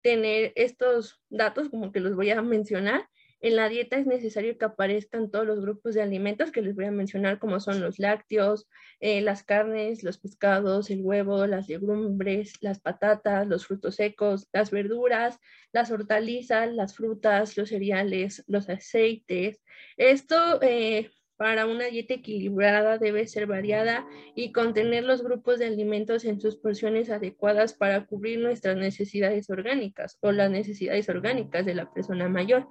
tener 0.00 0.52
estos 0.54 1.20
datos, 1.28 1.70
como 1.70 1.90
que 1.90 1.98
los 1.98 2.14
voy 2.14 2.30
a 2.30 2.40
mencionar, 2.40 3.04
en 3.42 3.56
la 3.56 3.68
dieta 3.68 3.96
es 3.96 4.06
necesario 4.06 4.56
que 4.56 4.64
aparezcan 4.64 5.30
todos 5.30 5.44
los 5.44 5.60
grupos 5.60 5.94
de 5.94 6.02
alimentos 6.02 6.52
que 6.52 6.62
les 6.62 6.76
voy 6.76 6.84
a 6.84 6.92
mencionar, 6.92 7.40
como 7.40 7.58
son 7.58 7.80
los 7.80 7.98
lácteos, 7.98 8.68
eh, 9.00 9.20
las 9.20 9.42
carnes, 9.42 10.04
los 10.04 10.18
pescados, 10.18 10.90
el 10.90 11.02
huevo, 11.02 11.46
las 11.48 11.68
legumbres, 11.68 12.54
las 12.60 12.80
patatas, 12.80 13.48
los 13.48 13.66
frutos 13.66 13.96
secos, 13.96 14.48
las 14.52 14.70
verduras, 14.70 15.40
las 15.72 15.90
hortalizas, 15.90 16.72
las 16.72 16.94
frutas, 16.94 17.56
los 17.56 17.70
cereales, 17.70 18.44
los 18.46 18.68
aceites. 18.68 19.60
Esto 19.96 20.62
eh, 20.62 21.10
para 21.36 21.66
una 21.66 21.86
dieta 21.86 22.14
equilibrada 22.14 22.98
debe 22.98 23.26
ser 23.26 23.48
variada 23.48 24.06
y 24.36 24.52
contener 24.52 25.02
los 25.02 25.24
grupos 25.24 25.58
de 25.58 25.66
alimentos 25.66 26.24
en 26.24 26.40
sus 26.40 26.54
porciones 26.54 27.10
adecuadas 27.10 27.74
para 27.74 28.06
cubrir 28.06 28.38
nuestras 28.38 28.76
necesidades 28.76 29.50
orgánicas 29.50 30.16
o 30.20 30.30
las 30.30 30.48
necesidades 30.52 31.08
orgánicas 31.08 31.66
de 31.66 31.74
la 31.74 31.92
persona 31.92 32.28
mayor. 32.28 32.68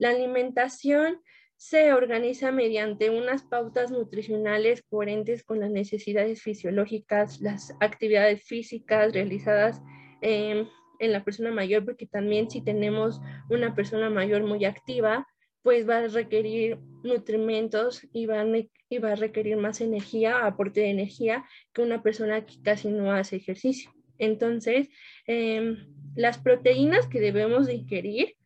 La 0.00 0.08
alimentación 0.10 1.20
se 1.56 1.92
organiza 1.92 2.52
mediante 2.52 3.10
unas 3.10 3.42
pautas 3.42 3.90
nutricionales 3.90 4.82
coherentes 4.82 5.44
con 5.44 5.60
las 5.60 5.70
necesidades 5.70 6.40
fisiológicas, 6.40 7.42
las 7.42 7.74
actividades 7.80 8.42
físicas 8.42 9.12
realizadas 9.12 9.82
en 10.22 10.68
la 11.00 11.22
persona 11.22 11.50
mayor, 11.50 11.84
porque 11.84 12.06
también 12.06 12.50
si 12.50 12.62
tenemos 12.62 13.20
una 13.50 13.74
persona 13.74 14.08
mayor 14.08 14.42
muy 14.42 14.64
activa, 14.64 15.26
pues 15.60 15.86
va 15.86 15.98
a 15.98 16.08
requerir 16.08 16.78
nutrimentos 17.02 18.08
y 18.10 18.24
va, 18.24 18.40
a, 18.40 19.14
requerir 19.16 19.58
más 19.58 19.82
energía, 19.82 20.46
aporte 20.46 20.80
de 20.80 20.88
energía, 20.88 21.44
que 21.74 21.82
una 21.82 22.02
persona 22.02 22.46
que 22.46 22.54
casi 22.62 22.88
no 22.88 23.12
hace 23.12 23.36
ejercicio. 23.36 23.92
Entonces, 24.16 24.88
em, 25.26 25.76
las 26.14 26.38
proteínas 26.38 27.06
que 27.06 27.20
debemos 27.20 27.66
de 27.66 27.74
ingerir 27.74 28.39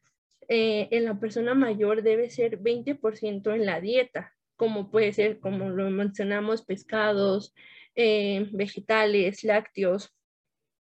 eh, 0.48 0.88
en 0.90 1.04
la 1.04 1.18
persona 1.18 1.54
mayor 1.54 2.02
debe 2.02 2.30
ser 2.30 2.60
20% 2.60 3.54
en 3.54 3.66
la 3.66 3.80
dieta, 3.80 4.32
como 4.56 4.90
puede 4.90 5.12
ser, 5.12 5.40
como 5.40 5.70
lo 5.70 5.90
mencionamos, 5.90 6.64
pescados, 6.64 7.54
eh, 7.94 8.48
vegetales, 8.52 9.44
lácteos. 9.44 10.14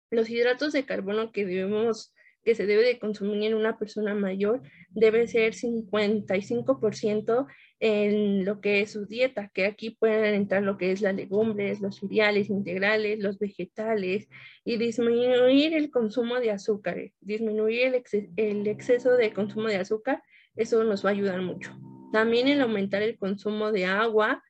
Los 0.09 0.29
hidratos 0.29 0.73
de 0.73 0.85
carbono 0.85 1.31
que 1.31 1.45
debemos 1.45 2.13
que 2.43 2.55
se 2.55 2.65
debe 2.65 2.83
de 2.83 2.97
consumir 2.97 3.51
en 3.51 3.55
una 3.55 3.77
persona 3.77 4.15
mayor 4.15 4.61
debe 4.89 5.27
ser 5.27 5.53
55% 5.53 7.47
en 7.79 8.43
lo 8.43 8.59
que 8.59 8.81
es 8.81 8.91
su 8.91 9.05
dieta, 9.05 9.49
que 9.53 9.65
aquí 9.65 9.91
pueden 9.91 10.33
entrar 10.33 10.63
lo 10.63 10.77
que 10.77 10.91
es 10.91 11.01
las 11.01 11.15
legumbres, 11.15 11.79
los 11.79 11.97
cereales 11.97 12.49
integrales, 12.49 13.19
los 13.19 13.37
vegetales 13.37 14.27
y 14.63 14.77
disminuir 14.77 15.75
el 15.75 15.91
consumo 15.91 16.39
de 16.39 16.51
azúcar, 16.51 17.11
disminuir 17.21 18.03
el, 18.35 18.67
exceso 18.67 19.11
de 19.11 19.31
consumo 19.31 19.67
de 19.67 19.77
azúcar, 19.77 20.23
eso 20.55 20.83
nos 20.83 21.05
va 21.05 21.09
a 21.09 21.13
ayudar 21.13 21.41
mucho. 21.41 21.77
También 22.11 22.47
el 22.47 22.61
aumentar 22.61 23.03
el 23.03 23.17
consumo 23.17 23.71
de 23.71 23.85
agua, 23.85 24.43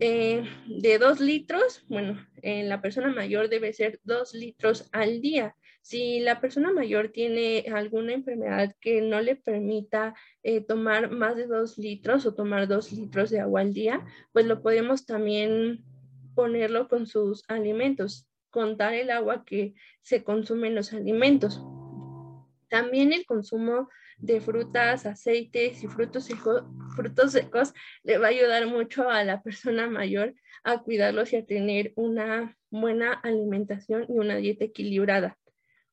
eh, 0.00 0.44
de 0.66 0.98
2 0.98 1.20
litros, 1.20 1.84
bueno, 1.88 2.26
en 2.42 2.68
la 2.68 2.82
persona 2.82 3.12
mayor 3.12 3.48
debe 3.48 3.72
ser 3.72 4.00
2 4.02 4.34
litros 4.34 4.88
al 4.92 5.20
día. 5.20 5.54
Si 5.82 6.20
la 6.20 6.40
persona 6.40 6.72
mayor 6.72 7.08
tiene 7.08 7.64
alguna 7.74 8.12
enfermedad 8.12 8.74
que 8.80 9.00
no 9.00 9.20
le 9.20 9.34
permita 9.36 10.14
eh, 10.42 10.60
tomar 10.60 11.10
más 11.10 11.36
de 11.36 11.46
dos 11.46 11.78
litros 11.78 12.26
o 12.26 12.34
tomar 12.34 12.68
dos 12.68 12.92
litros 12.92 13.30
de 13.30 13.40
agua 13.40 13.62
al 13.62 13.72
día, 13.72 14.04
pues 14.32 14.46
lo 14.46 14.62
podemos 14.62 15.06
también 15.06 15.82
ponerlo 16.34 16.88
con 16.88 17.06
sus 17.06 17.44
alimentos, 17.48 18.28
contar 18.50 18.94
el 18.94 19.10
agua 19.10 19.44
que 19.44 19.74
se 20.00 20.22
consume 20.22 20.68
en 20.68 20.74
los 20.74 20.92
alimentos. 20.92 21.62
También 22.68 23.12
el 23.12 23.24
consumo 23.24 23.88
de 24.18 24.40
frutas, 24.40 25.06
aceites 25.06 25.82
y 25.82 25.88
frutos, 25.88 26.28
frutos 26.94 27.32
secos 27.32 27.72
le 28.02 28.18
va 28.18 28.26
a 28.26 28.30
ayudar 28.30 28.66
mucho 28.66 29.08
a 29.08 29.24
la 29.24 29.42
persona 29.42 29.88
mayor 29.88 30.34
a 30.62 30.82
cuidarlos 30.82 31.32
y 31.32 31.36
a 31.36 31.46
tener 31.46 31.92
una 31.96 32.56
buena 32.70 33.14
alimentación 33.14 34.04
y 34.08 34.12
una 34.12 34.36
dieta 34.36 34.66
equilibrada. 34.66 35.39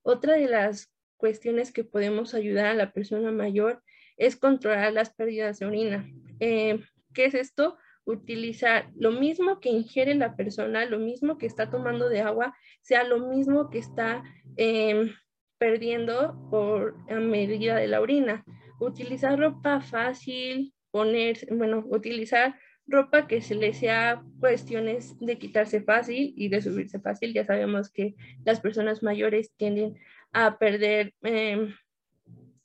Otra 0.08 0.36
de 0.36 0.48
las 0.48 0.90
cuestiones 1.18 1.74
que 1.74 1.84
podemos 1.84 2.34
ayudar 2.34 2.68
a 2.68 2.74
la 2.74 2.94
persona 2.94 3.30
mayor 3.30 3.84
es 4.16 4.38
controlar 4.38 4.94
las 4.94 5.10
pérdidas 5.10 5.60
de 5.60 5.66
orina. 5.66 6.10
Eh, 6.40 6.80
¿Qué 7.14 7.26
es 7.26 7.34
esto? 7.34 7.78
Utilizar 8.06 8.90
lo 8.96 9.12
mismo 9.12 9.60
que 9.60 9.68
ingiere 9.68 10.16
la 10.16 10.38
persona, 10.38 10.86
lo 10.86 10.98
mismo 10.98 11.38
que 11.38 11.46
está 11.46 11.70
tomando 11.70 12.08
de 12.08 12.22
agua, 12.22 12.56
sea 12.80 13.04
lo 13.04 13.28
mismo 13.28 13.70
que 13.70 13.80
está 13.80 14.24
em, 14.56 15.14
perdiendo 15.58 16.40
por 16.50 16.96
a 17.10 17.16
medida 17.16 17.76
de 17.76 17.90
la 17.90 18.00
orina. 18.00 18.46
Utilizar 18.80 19.38
ropa 19.38 19.82
fácil, 19.82 20.74
poner, 20.90 21.38
bueno, 21.52 21.84
utilizar 21.86 22.58
ropa 22.88 23.28
que 23.28 23.42
se 23.42 23.56
le 23.56 23.74
sea 23.74 24.24
cuestiones 24.40 25.20
de 25.20 25.38
quitarse 25.38 25.82
fácil 25.82 26.34
y 26.36 26.50
de 26.50 26.62
subirse 26.62 27.00
fácil. 27.00 27.34
Ya 27.34 27.46
sabemos 27.46 27.92
que 27.92 28.16
las 28.46 28.60
personas 28.62 29.04
mayores 29.04 29.52
tienden 29.58 29.98
a 30.32 30.58
perder 30.58 31.14
em, 31.22 31.74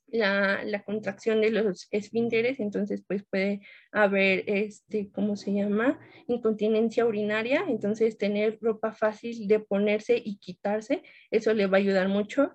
la, 0.07 0.63
la, 0.65 0.83
contracción 0.85 1.41
de 1.41 1.51
los 1.51 1.89
esfínteres, 1.91 2.61
entonces 2.61 3.03
pues 3.07 3.25
puede 3.25 3.63
haber, 3.91 4.45
este, 4.47 5.11
¿cómo 5.11 5.37
se 5.37 5.55
llama? 5.55 5.99
Incontinencia 6.29 7.07
urinaria, 7.07 7.65
entonces 7.67 8.19
tener 8.19 8.59
ropa 8.61 8.93
fácil 8.93 9.49
de 9.49 9.61
ponerse 9.61 10.21
y 10.23 10.37
quitarse, 10.37 11.03
eso 11.31 11.55
le 11.55 11.67
va 11.67 11.79
a 11.79 11.81
ayudar 11.81 12.09
mucho 12.09 12.55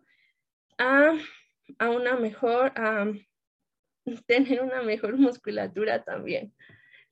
a, 0.78 1.14
a 1.80 1.90
una 1.90 2.16
mejor, 2.16 2.74
a 2.76 3.12
tener 4.28 4.62
una 4.62 4.84
mejor 4.84 5.18
musculatura 5.18 6.04
también. 6.04 6.54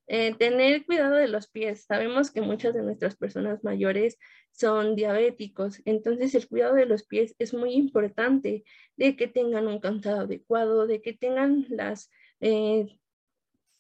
Eh, 0.08 0.36
tener 0.36 0.86
cuidado 0.86 1.16
de 1.16 1.28
los 1.28 1.48
pies. 1.48 1.86
Sabemos 1.86 2.30
que 2.32 2.42
muchas 2.42 2.76
de 2.76 2.84
nuestras 2.84 3.16
personas 3.16 3.64
mayores 3.64 4.20
son 4.52 4.96
diabéticos, 4.96 5.82
entonces 5.86 6.36
el 6.36 6.48
cuidado 6.48 6.76
de 6.76 6.86
los 6.86 7.04
pies 7.04 7.36
es 7.40 7.54
muy 7.54 7.74
importante, 7.74 8.64
de 8.96 9.16
que 9.16 9.28
tengan 9.28 9.68
un 9.68 9.80
calzado 9.80 10.22
adecuado, 10.22 10.88
de 10.88 11.02
que 11.02 11.14
tengan 11.14 11.66
las 11.70 12.10
eh, 12.40 12.98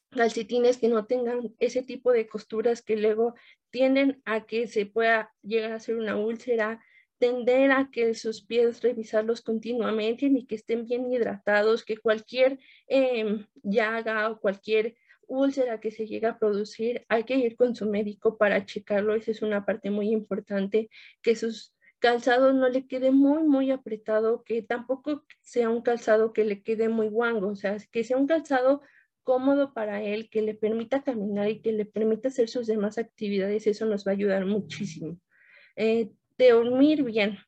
calcetines 0.10 0.78
que 0.78 0.88
no 0.88 1.06
tengan 1.06 1.54
ese 1.60 1.84
tipo 1.84 2.12
de 2.12 2.28
costuras 2.28 2.82
que 2.82 2.95
luego 2.97 3.36
tienden 3.70 4.22
a 4.26 4.45
que 4.45 4.68
se 4.68 4.86
pueda 4.86 5.34
llegar 5.43 5.74
a 5.74 5.80
ser 5.80 5.97
una 5.97 6.18
úlcera, 6.18 6.84
tender 7.20 7.72
a 7.72 7.89
que 7.91 8.14
sus 8.16 8.43
pies 8.43 8.82
revisarlos 8.82 9.41
continuamente 9.41 10.26
y 10.26 10.45
que 10.45 10.56
estén 10.56 10.86
bien 10.86 11.12
hidratados, 11.12 11.86
que 11.86 11.97
cualquier 11.97 12.60
em, 12.88 13.45
llaga 13.64 14.30
o 14.30 14.39
cualquier 14.39 14.95
úlcera 15.28 15.80
que 15.80 15.92
se 15.92 16.08
llega 16.08 16.32
a 16.32 16.40
producir, 16.40 17.06
hay 17.10 17.24
que 17.24 17.36
ir 17.36 17.56
con 17.56 17.76
su 17.76 17.90
médico 17.90 18.38
para 18.38 18.66
checarlo. 18.66 19.16
Esa 19.16 19.32
es 19.32 19.42
una 19.42 19.66
parte 19.66 19.90
muy 19.90 20.10
importante, 20.10 20.90
que 21.22 21.36
sus 21.36 21.76
calzado 22.00 22.54
no 22.54 22.70
le 22.70 22.88
quede 22.88 23.12
muy, 23.12 23.44
muy 23.44 23.72
apretado, 23.72 24.44
que 24.44 24.62
tampoco 24.62 25.26
sea 25.42 25.70
un 25.70 25.82
calzado 25.82 26.34
que 26.34 26.44
le 26.44 26.62
quede 26.62 26.90
muy 26.90 27.08
guango, 27.10 27.48
o 27.48 27.56
sea, 27.56 27.78
que 27.92 28.04
sea 28.04 28.18
un 28.18 28.28
calzado 28.28 28.82
cómodo 29.24 29.74
para 29.74 30.04
él, 30.04 30.30
que 30.30 30.42
le 30.44 30.54
permita 30.54 31.04
caminar 31.04 31.50
y 31.50 31.62
que 31.62 31.72
le 31.72 31.86
permita 31.86 32.28
hacer 32.28 32.48
sus 32.48 32.68
demás 32.68 32.98
actividades, 32.98 33.66
eso 33.66 33.86
nos 33.88 34.06
va 34.06 34.12
a 34.12 34.14
ayudar 34.14 34.46
muchísimo. 34.46 35.20
Eh, 35.76 36.12
dormir 36.38 37.04
bien. 37.04 37.40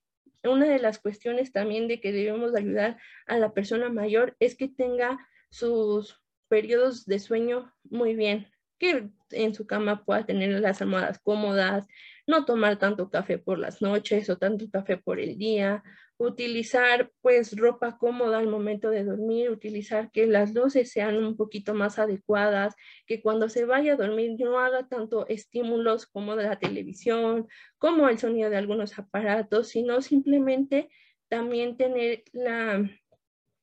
Una 0.44 0.66
de 0.66 0.80
las 0.80 1.00
cuestiones 1.00 1.52
también 1.52 1.88
de 1.88 2.00
que 2.00 2.12
debemos 2.12 2.56
ayudar 2.56 2.98
a 3.26 3.38
la 3.38 3.54
persona 3.54 3.90
mayor 3.90 4.36
es 4.40 4.56
que 4.56 4.68
tenga 4.68 5.20
sus 5.50 6.20
periodos 6.48 7.06
de 7.06 7.20
sueño 7.20 7.74
muy 7.84 8.16
bien, 8.16 8.48
que 8.78 9.10
en 9.32 9.54
su 9.54 9.66
cama 9.66 10.04
pueda 10.06 10.26
tener 10.26 10.60
las 10.62 10.82
almohadas 10.82 11.20
cómodas, 11.20 11.88
no 12.28 12.46
tomar 12.46 12.78
tanto 12.78 13.10
café 13.10 13.38
por 13.38 13.60
las 13.60 13.82
noches 13.82 14.30
o 14.30 14.38
tanto 14.38 14.70
café 14.70 14.98
por 14.98 15.20
el 15.20 15.38
día, 15.38 15.84
utilizar 16.18 17.12
pues 17.22 17.56
ropa 17.56 17.98
cómoda 17.98 18.40
al 18.40 18.48
momento 18.48 18.90
de 18.90 19.04
dormir, 19.04 19.50
utilizar 19.50 20.12
que 20.12 20.26
las 20.26 20.54
luces 20.54 20.92
sean 20.92 21.18
un 21.18 21.38
poquito 21.38 21.74
más 21.74 22.00
adecuadas, 22.00 22.76
que 23.06 23.22
cuando 23.22 23.50
se 23.50 23.66
vaya 23.66 23.94
a 23.94 23.98
dormir 23.98 24.36
no 24.40 24.60
haga 24.60 24.88
tanto 24.88 25.28
estímulos 25.28 26.08
como 26.08 26.36
de 26.36 26.46
la 26.46 26.60
televisión, 26.60 27.48
como 27.78 28.10
el 28.10 28.18
sonido 28.18 28.50
de 28.50 28.58
algunos 28.58 28.98
aparatos, 28.98 29.70
sino 29.70 30.02
simplemente 30.02 30.90
también 31.30 31.78
tener 31.78 32.24
la 32.34 32.90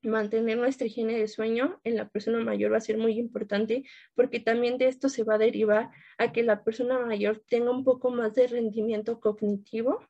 mantener 0.04 0.58
nuestra 0.58 0.86
higiene 0.86 1.18
de 1.18 1.28
sueño 1.28 1.80
en 1.84 1.96
la 1.96 2.08
persona 2.08 2.40
mayor 2.40 2.72
va 2.72 2.78
a 2.78 2.80
ser 2.80 2.98
muy 2.98 3.18
importante 3.18 3.84
porque 4.14 4.40
también 4.40 4.78
de 4.78 4.88
esto 4.88 5.08
se 5.08 5.24
va 5.24 5.34
a 5.34 5.38
derivar 5.38 5.90
a 6.18 6.32
que 6.32 6.42
la 6.42 6.64
persona 6.64 6.98
mayor 6.98 7.42
tenga 7.48 7.70
un 7.70 7.84
poco 7.84 8.10
más 8.10 8.34
de 8.34 8.46
rendimiento 8.46 9.20
cognitivo. 9.20 10.00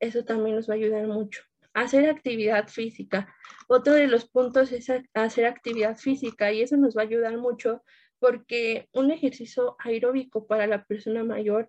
Eso 0.00 0.24
también 0.24 0.56
nos 0.56 0.68
va 0.68 0.74
a 0.74 0.76
ayudar 0.76 1.06
mucho 1.06 1.42
hacer 1.74 2.08
actividad 2.08 2.68
física. 2.68 3.34
Otro 3.66 3.94
de 3.94 4.06
los 4.06 4.26
puntos 4.26 4.72
es 4.72 4.90
hacer 5.12 5.46
actividad 5.46 5.96
física 5.96 6.52
y 6.52 6.62
eso 6.62 6.76
nos 6.76 6.96
va 6.96 7.02
a 7.02 7.04
ayudar 7.04 7.36
mucho 7.36 7.82
porque 8.20 8.88
un 8.92 9.10
ejercicio 9.10 9.76
aeróbico 9.80 10.46
para 10.46 10.66
la 10.66 10.84
persona 10.84 11.24
mayor 11.24 11.68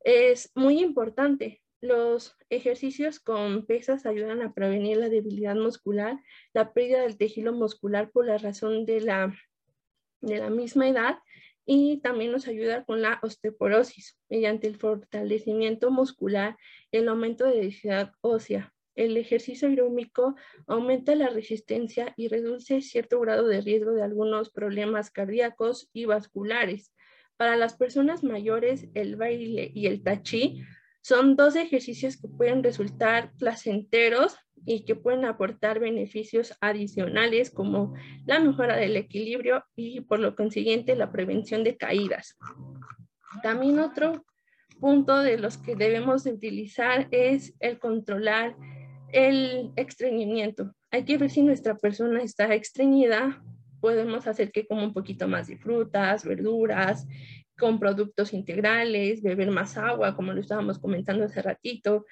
es 0.00 0.50
muy 0.54 0.80
importante. 0.80 1.62
Los 1.84 2.34
ejercicios 2.48 3.20
con 3.20 3.66
pesas 3.66 4.06
ayudan 4.06 4.40
a 4.40 4.54
prevenir 4.54 4.96
la 4.96 5.10
debilidad 5.10 5.54
muscular, 5.54 6.18
la 6.54 6.72
pérdida 6.72 7.02
del 7.02 7.18
tejido 7.18 7.52
muscular 7.52 8.10
por 8.10 8.24
la 8.24 8.38
razón 8.38 8.86
de 8.86 9.02
la, 9.02 9.36
de 10.22 10.38
la 10.38 10.48
misma 10.48 10.88
edad 10.88 11.18
y 11.66 12.00
también 12.00 12.32
nos 12.32 12.48
ayuda 12.48 12.86
con 12.86 13.02
la 13.02 13.20
osteoporosis 13.22 14.18
mediante 14.30 14.66
el 14.66 14.76
fortalecimiento 14.76 15.90
muscular 15.90 16.56
el 16.90 17.06
aumento 17.06 17.44
de 17.44 17.60
densidad 17.60 18.12
ósea 18.22 18.72
el 18.94 19.18
ejercicio 19.18 19.68
aeróbico 19.68 20.36
aumenta 20.66 21.14
la 21.14 21.28
resistencia 21.28 22.14
y 22.16 22.28
reduce 22.28 22.80
cierto 22.80 23.20
grado 23.20 23.46
de 23.46 23.60
riesgo 23.60 23.92
de 23.92 24.02
algunos 24.02 24.48
problemas 24.48 25.10
cardíacos 25.10 25.90
y 25.92 26.06
vasculares. 26.06 26.94
Para 27.36 27.56
las 27.56 27.74
personas 27.74 28.22
mayores, 28.22 28.86
el 28.94 29.16
baile 29.16 29.70
y 29.74 29.86
el 29.86 30.02
tachi 30.02 30.62
son 31.04 31.36
dos 31.36 31.54
ejercicios 31.54 32.16
que 32.16 32.28
pueden 32.28 32.62
resultar 32.62 33.30
placenteros 33.38 34.38
y 34.64 34.86
que 34.86 34.96
pueden 34.96 35.26
aportar 35.26 35.78
beneficios 35.78 36.56
adicionales 36.62 37.50
como 37.50 37.92
la 38.24 38.40
mejora 38.40 38.76
del 38.76 38.96
equilibrio 38.96 39.62
y 39.76 40.00
por 40.00 40.18
lo 40.18 40.34
consiguiente 40.34 40.96
la 40.96 41.12
prevención 41.12 41.62
de 41.62 41.76
caídas. 41.76 42.38
También 43.42 43.80
otro 43.80 44.24
punto 44.80 45.18
de 45.18 45.36
los 45.36 45.58
que 45.58 45.76
debemos 45.76 46.24
utilizar 46.24 47.06
es 47.10 47.54
el 47.60 47.78
controlar 47.78 48.56
el 49.12 49.72
estreñimiento. 49.76 50.74
Hay 50.90 51.04
que 51.04 51.18
ver 51.18 51.28
si 51.28 51.42
nuestra 51.42 51.76
persona 51.76 52.22
está 52.22 52.54
estreñida. 52.54 53.44
Podemos 53.82 54.26
hacer 54.26 54.50
que 54.52 54.66
coma 54.66 54.84
un 54.84 54.94
poquito 54.94 55.28
más 55.28 55.48
de 55.48 55.58
frutas, 55.58 56.24
verduras, 56.24 57.06
con 57.58 57.78
productos 57.78 58.32
integrales, 58.32 59.22
beber 59.22 59.50
más 59.50 59.76
agua, 59.76 60.16
como 60.16 60.32
lo 60.32 60.40
estábamos 60.40 60.78
comentando 60.78 61.24
hace 61.24 61.40
ratito, 61.42 62.04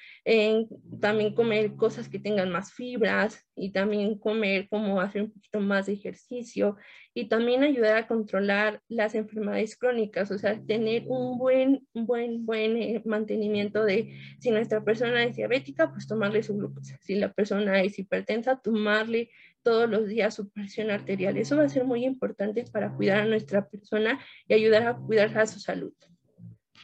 también 1.00 1.34
comer 1.34 1.74
cosas 1.74 2.08
que 2.08 2.18
tengan 2.18 2.50
más 2.50 2.72
fibras 2.72 3.44
y 3.56 3.72
también 3.72 4.18
comer 4.18 4.68
como 4.68 5.00
hacer 5.00 5.22
un 5.22 5.32
poquito 5.32 5.60
más 5.60 5.86
de 5.86 5.94
ejercicio 5.94 6.76
y 7.14 7.28
también 7.28 7.62
ayudar 7.62 7.96
a 7.96 8.06
controlar 8.06 8.80
las 8.88 9.14
enfermedades 9.14 9.76
crónicas, 9.76 10.30
o 10.30 10.38
sea, 10.38 10.60
tener 10.64 11.04
un 11.06 11.38
buen, 11.38 11.86
buen, 11.92 12.46
buen 12.46 12.76
eh, 12.76 13.02
mantenimiento 13.04 13.84
de 13.84 14.16
si 14.38 14.50
nuestra 14.50 14.82
persona 14.82 15.24
es 15.24 15.36
diabética, 15.36 15.90
pues 15.92 16.06
tomarle 16.06 16.42
su 16.42 16.56
glucosa, 16.56 16.98
si 17.02 17.16
la 17.16 17.32
persona 17.32 17.82
es 17.82 17.98
hipertensa, 17.98 18.56
tomarle 18.56 19.30
todos 19.62 19.88
los 19.88 20.08
días 20.08 20.34
su 20.34 20.50
presión 20.50 20.90
arterial. 20.90 21.36
Eso 21.36 21.56
va 21.56 21.64
a 21.64 21.68
ser 21.68 21.84
muy 21.84 22.04
importante 22.04 22.64
para 22.70 22.92
cuidar 22.92 23.20
a 23.20 23.26
nuestra 23.26 23.68
persona 23.68 24.20
y 24.46 24.54
ayudar 24.54 24.86
a 24.86 24.96
cuidar 24.96 25.36
a 25.38 25.46
su 25.46 25.60
salud. 25.60 25.92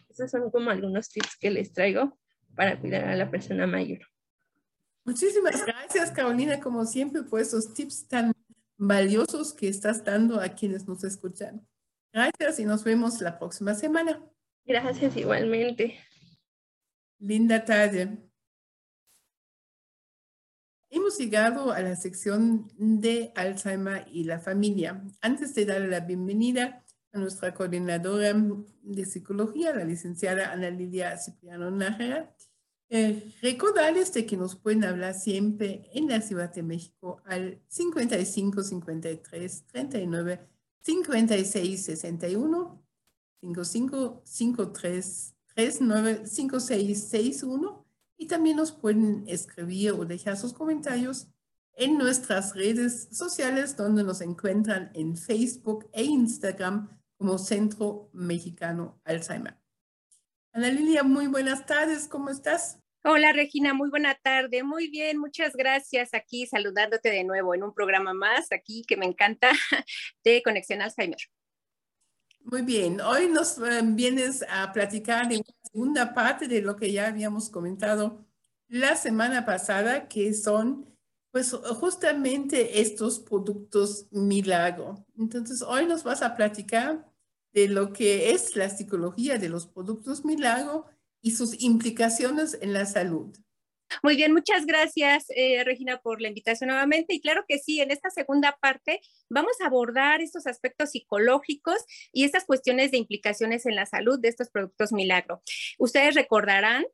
Esos 0.08 0.30
son 0.30 0.50
como 0.50 0.70
algunos 0.70 1.10
tips 1.10 1.36
que 1.38 1.50
les 1.50 1.72
traigo 1.72 2.18
para 2.54 2.78
cuidar 2.80 3.04
a 3.04 3.16
la 3.16 3.30
persona 3.30 3.66
mayor. 3.66 4.00
Muchísimas 5.04 5.64
gracias, 5.64 6.10
Carolina, 6.10 6.60
como 6.60 6.84
siempre, 6.84 7.22
por 7.22 7.40
esos 7.40 7.72
tips 7.72 8.08
tan 8.08 8.32
valiosos 8.76 9.54
que 9.54 9.68
estás 9.68 10.04
dando 10.04 10.40
a 10.40 10.48
quienes 10.50 10.86
nos 10.86 11.02
escuchan. 11.04 11.66
Gracias 12.12 12.60
y 12.60 12.64
nos 12.64 12.84
vemos 12.84 13.20
la 13.20 13.38
próxima 13.38 13.74
semana. 13.74 14.22
Gracias 14.64 15.16
igualmente. 15.16 15.98
Linda 17.18 17.64
tarde. 17.64 18.27
Hemos 20.90 21.18
llegado 21.18 21.72
a 21.72 21.80
la 21.80 21.96
sección 21.96 22.72
de 22.78 23.30
Alzheimer 23.34 24.06
y 24.10 24.24
la 24.24 24.40
familia. 24.40 25.04
Antes 25.20 25.54
de 25.54 25.66
darle 25.66 25.88
la 25.88 26.00
bienvenida 26.00 26.82
a 27.12 27.18
nuestra 27.18 27.52
coordinadora 27.52 28.34
de 28.82 29.04
psicología, 29.04 29.74
la 29.74 29.84
licenciada 29.84 30.50
Ana 30.50 30.70
Lidia 30.70 31.18
Cipriano 31.18 31.70
Nájera, 31.70 32.34
eh, 32.88 33.34
recordarles 33.42 34.14
de 34.14 34.24
que 34.24 34.38
nos 34.38 34.56
pueden 34.56 34.82
hablar 34.84 35.12
siempre 35.12 35.90
en 35.92 36.08
la 36.08 36.22
Ciudad 36.22 36.54
de 36.54 36.62
México 36.62 37.20
al 37.26 37.60
55 37.68 38.62
53 38.62 39.66
39 39.66 40.40
56 40.80 41.84
61 41.84 42.82
55 43.42 44.22
53 44.24 45.34
39 45.54 46.26
56 46.26 47.08
61 47.10 47.87
y 48.18 48.26
también 48.26 48.56
nos 48.56 48.72
pueden 48.72 49.24
escribir 49.28 49.92
o 49.92 50.04
dejar 50.04 50.36
sus 50.36 50.52
comentarios 50.52 51.28
en 51.74 51.96
nuestras 51.96 52.54
redes 52.54 53.08
sociales 53.12 53.76
donde 53.76 54.02
nos 54.02 54.20
encuentran 54.20 54.90
en 54.94 55.16
Facebook 55.16 55.88
e 55.92 56.02
Instagram 56.02 56.90
como 57.16 57.38
Centro 57.38 58.10
Mexicano 58.12 59.00
Alzheimer. 59.04 59.56
Ana 60.52 60.70
Lilia, 60.70 61.04
muy 61.04 61.28
buenas 61.28 61.64
tardes, 61.66 62.08
¿cómo 62.08 62.30
estás? 62.30 62.80
Hola 63.04 63.32
Regina, 63.32 63.74
muy 63.74 63.90
buena 63.90 64.16
tarde, 64.16 64.64
muy 64.64 64.90
bien, 64.90 65.18
muchas 65.18 65.54
gracias 65.54 66.14
aquí 66.14 66.46
saludándote 66.48 67.10
de 67.10 67.22
nuevo 67.22 67.54
en 67.54 67.62
un 67.62 67.72
programa 67.72 68.12
más 68.12 68.50
aquí 68.50 68.82
que 68.86 68.96
me 68.96 69.06
encanta 69.06 69.50
de 70.24 70.42
Conexión 70.42 70.82
Alzheimer. 70.82 71.20
Muy 72.40 72.62
bien, 72.62 73.00
hoy 73.00 73.28
nos 73.28 73.58
eh, 73.58 73.82
vienes 73.84 74.44
a 74.48 74.72
platicar 74.72 75.26
la 75.26 75.34
segunda 75.70 76.14
parte 76.14 76.48
de 76.48 76.62
lo 76.62 76.76
que 76.76 76.92
ya 76.92 77.08
habíamos 77.08 77.50
comentado 77.50 78.24
la 78.68 78.96
semana 78.96 79.44
pasada, 79.44 80.08
que 80.08 80.34
son 80.34 80.86
pues 81.30 81.52
justamente 81.52 82.80
estos 82.80 83.20
productos 83.20 84.06
milagro. 84.10 85.04
Entonces, 85.16 85.62
hoy 85.62 85.86
nos 85.86 86.02
vas 86.02 86.22
a 86.22 86.34
platicar 86.36 87.06
de 87.52 87.68
lo 87.68 87.92
que 87.92 88.30
es 88.32 88.56
la 88.56 88.70
psicología 88.70 89.38
de 89.38 89.48
los 89.48 89.66
productos 89.66 90.24
milagro 90.24 90.86
y 91.20 91.32
sus 91.32 91.60
implicaciones 91.62 92.58
en 92.60 92.72
la 92.72 92.86
salud. 92.86 93.36
Muy 94.02 94.16
bien, 94.16 94.32
muchas 94.32 94.66
gracias, 94.66 95.26
eh, 95.30 95.62
Regina, 95.64 95.98
por 95.98 96.20
la 96.20 96.28
invitación 96.28 96.68
nuevamente. 96.68 97.14
Y 97.14 97.20
claro 97.20 97.44
que 97.48 97.58
sí, 97.58 97.80
en 97.80 97.90
esta 97.90 98.10
segunda 98.10 98.56
parte 98.60 99.00
vamos 99.28 99.60
a 99.60 99.66
abordar 99.66 100.20
estos 100.20 100.46
aspectos 100.46 100.90
psicológicos 100.90 101.84
y 102.12 102.24
estas 102.24 102.44
cuestiones 102.44 102.90
de 102.90 102.98
implicaciones 102.98 103.66
en 103.66 103.76
la 103.76 103.86
salud 103.86 104.18
de 104.20 104.28
estos 104.28 104.50
productos 104.50 104.92
milagro. 104.92 105.42
Ustedes 105.78 106.14
recordarán 106.14 106.84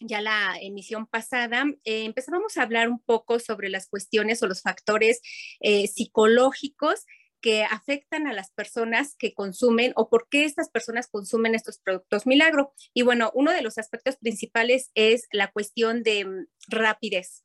ya 0.00 0.20
la 0.20 0.56
emisión 0.60 1.06
pasada, 1.06 1.64
eh, 1.84 2.04
empezábamos 2.04 2.56
a 2.56 2.62
hablar 2.62 2.88
un 2.88 3.00
poco 3.00 3.38
sobre 3.40 3.68
las 3.68 3.88
cuestiones 3.88 4.42
o 4.42 4.46
los 4.46 4.62
factores 4.62 5.20
eh, 5.60 5.88
psicológicos 5.88 7.04
que 7.40 7.64
afectan 7.64 8.26
a 8.26 8.32
las 8.32 8.50
personas 8.50 9.14
que 9.16 9.34
consumen 9.34 9.92
o 9.96 10.08
por 10.08 10.28
qué 10.28 10.44
estas 10.44 10.68
personas 10.70 11.06
consumen 11.06 11.54
estos 11.54 11.78
productos 11.78 12.26
milagro. 12.26 12.72
Y 12.94 13.02
bueno, 13.02 13.30
uno 13.34 13.52
de 13.52 13.62
los 13.62 13.78
aspectos 13.78 14.16
principales 14.16 14.90
es 14.94 15.28
la 15.32 15.50
cuestión 15.50 16.02
de 16.02 16.24
mm, 16.24 16.46
rapidez. 16.68 17.44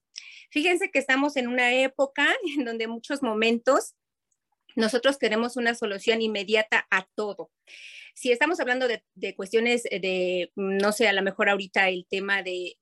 Fíjense 0.49 0.91
que 0.91 0.99
estamos 0.99 1.35
en 1.37 1.47
una 1.47 1.73
época 1.73 2.27
en 2.57 2.65
donde 2.65 2.87
muchos 2.87 3.21
momentos 3.21 3.95
nosotros 4.75 5.17
queremos 5.17 5.55
una 5.55 5.75
solución 5.75 6.21
inmediata 6.21 6.87
a 6.89 7.07
todo. 7.15 7.51
Si 8.15 8.31
estamos 8.31 8.59
hablando 8.59 8.87
de, 8.87 9.35
cuestiones 9.35 9.83
de, 9.83 10.51
no 10.55 10.91
sé, 10.91 11.07
a 11.07 11.13
lo 11.13 11.21
mejor 11.21 11.49
ahorita 11.49 11.89
el 11.89 12.07
tema 12.09 12.43
de 12.43 12.75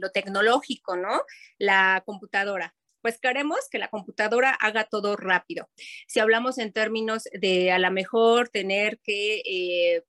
lo 0.00 0.10
tecnológico, 0.10 0.96
¿no? 0.96 1.22
La 1.58 2.02
computadora 2.04 2.74
pues 3.06 3.20
queremos 3.20 3.60
que 3.70 3.78
la 3.78 3.86
computadora 3.86 4.50
haga 4.50 4.82
todo 4.82 5.14
rápido. 5.14 5.70
Si 6.08 6.18
hablamos 6.18 6.58
en 6.58 6.72
términos 6.72 7.28
de 7.32 7.70
a 7.70 7.78
lo 7.78 7.88
mejor 7.92 8.48
tener 8.48 8.98
que 8.98 9.42
eh, 9.46 10.02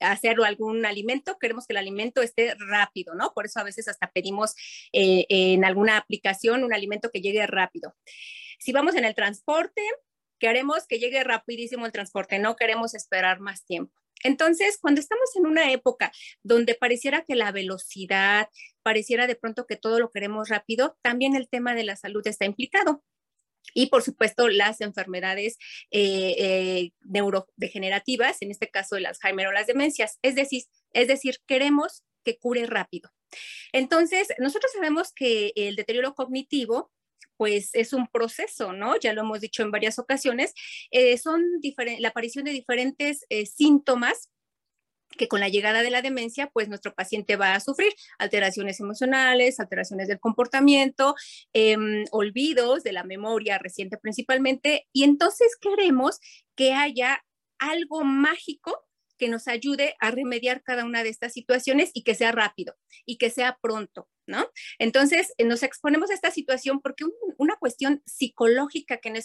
hacerlo 0.00 0.42
algún 0.42 0.84
alimento, 0.84 1.38
queremos 1.38 1.68
que 1.68 1.74
el 1.74 1.76
alimento 1.76 2.22
esté 2.22 2.56
rápido, 2.58 3.14
¿no? 3.14 3.32
Por 3.34 3.46
eso 3.46 3.60
a 3.60 3.62
veces 3.62 3.86
hasta 3.86 4.10
pedimos 4.10 4.56
eh, 4.92 5.26
en 5.28 5.64
alguna 5.64 5.96
aplicación 5.96 6.64
un 6.64 6.74
alimento 6.74 7.12
que 7.12 7.20
llegue 7.20 7.46
rápido. 7.46 7.94
Si 8.58 8.72
vamos 8.72 8.96
en 8.96 9.04
el 9.04 9.14
transporte, 9.14 9.82
queremos 10.40 10.88
que 10.88 10.98
llegue 10.98 11.22
rapidísimo 11.22 11.86
el 11.86 11.92
transporte, 11.92 12.40
no 12.40 12.56
queremos 12.56 12.94
esperar 12.94 13.38
más 13.38 13.64
tiempo. 13.64 13.94
Entonces, 14.22 14.78
cuando 14.80 15.00
estamos 15.00 15.34
en 15.36 15.46
una 15.46 15.72
época 15.72 16.12
donde 16.42 16.74
pareciera 16.74 17.24
que 17.24 17.34
la 17.34 17.52
velocidad, 17.52 18.48
pareciera 18.82 19.26
de 19.26 19.36
pronto 19.36 19.66
que 19.66 19.76
todo 19.76 19.98
lo 19.98 20.10
queremos 20.10 20.48
rápido, 20.48 20.96
también 21.02 21.36
el 21.36 21.48
tema 21.48 21.74
de 21.74 21.84
la 21.84 21.96
salud 21.96 22.26
está 22.26 22.44
implicado. 22.44 23.02
Y 23.74 23.86
por 23.86 24.02
supuesto, 24.02 24.48
las 24.48 24.80
enfermedades 24.80 25.56
eh, 25.90 26.34
eh, 26.38 26.92
neurodegenerativas, 27.02 28.42
en 28.42 28.50
este 28.50 28.68
caso 28.68 28.96
el 28.96 29.06
Alzheimer 29.06 29.46
o 29.46 29.52
las 29.52 29.66
demencias. 29.66 30.18
Es 30.22 30.34
decir, 30.34 30.64
es 30.92 31.08
decir, 31.08 31.36
queremos 31.46 32.02
que 32.24 32.38
cure 32.38 32.66
rápido. 32.66 33.10
Entonces, 33.72 34.28
nosotros 34.38 34.72
sabemos 34.72 35.12
que 35.12 35.52
el 35.54 35.76
deterioro 35.76 36.14
cognitivo 36.14 36.90
pues 37.40 37.70
es 37.72 37.94
un 37.94 38.06
proceso, 38.06 38.74
¿no? 38.74 38.98
Ya 38.98 39.14
lo 39.14 39.22
hemos 39.22 39.40
dicho 39.40 39.62
en 39.62 39.70
varias 39.70 39.98
ocasiones, 39.98 40.52
eh, 40.90 41.16
son 41.16 41.42
la 41.98 42.08
aparición 42.08 42.44
de 42.44 42.50
diferentes 42.50 43.24
eh, 43.30 43.46
síntomas 43.46 44.28
que 45.16 45.26
con 45.26 45.40
la 45.40 45.48
llegada 45.48 45.82
de 45.82 45.88
la 45.88 46.02
demencia, 46.02 46.50
pues 46.52 46.68
nuestro 46.68 46.92
paciente 46.92 47.36
va 47.36 47.54
a 47.54 47.60
sufrir 47.60 47.94
alteraciones 48.18 48.78
emocionales, 48.78 49.58
alteraciones 49.58 50.06
del 50.06 50.20
comportamiento, 50.20 51.14
em, 51.54 52.04
olvidos 52.10 52.82
de 52.82 52.92
la 52.92 53.04
memoria 53.04 53.56
reciente 53.56 53.96
principalmente, 53.96 54.86
y 54.92 55.04
entonces 55.04 55.56
queremos 55.58 56.20
que 56.54 56.74
haya 56.74 57.24
algo 57.58 58.04
mágico 58.04 58.86
que 59.20 59.28
nos 59.28 59.46
ayude 59.46 59.94
a 60.00 60.10
remediar 60.10 60.62
cada 60.62 60.84
una 60.84 61.04
de 61.04 61.10
estas 61.10 61.34
situaciones 61.34 61.90
y 61.92 62.02
que 62.02 62.14
sea 62.14 62.32
rápido 62.32 62.74
y 63.04 63.18
que 63.18 63.28
sea 63.28 63.58
pronto, 63.60 64.08
¿no? 64.26 64.50
Entonces, 64.78 65.34
eh, 65.36 65.44
nos 65.44 65.62
exponemos 65.62 66.10
a 66.10 66.14
esta 66.14 66.30
situación 66.30 66.80
porque 66.80 67.04
una 67.36 67.56
cuestión 67.56 68.02
psicológica 68.06 68.96
que 68.96 69.10
en, 69.10 69.16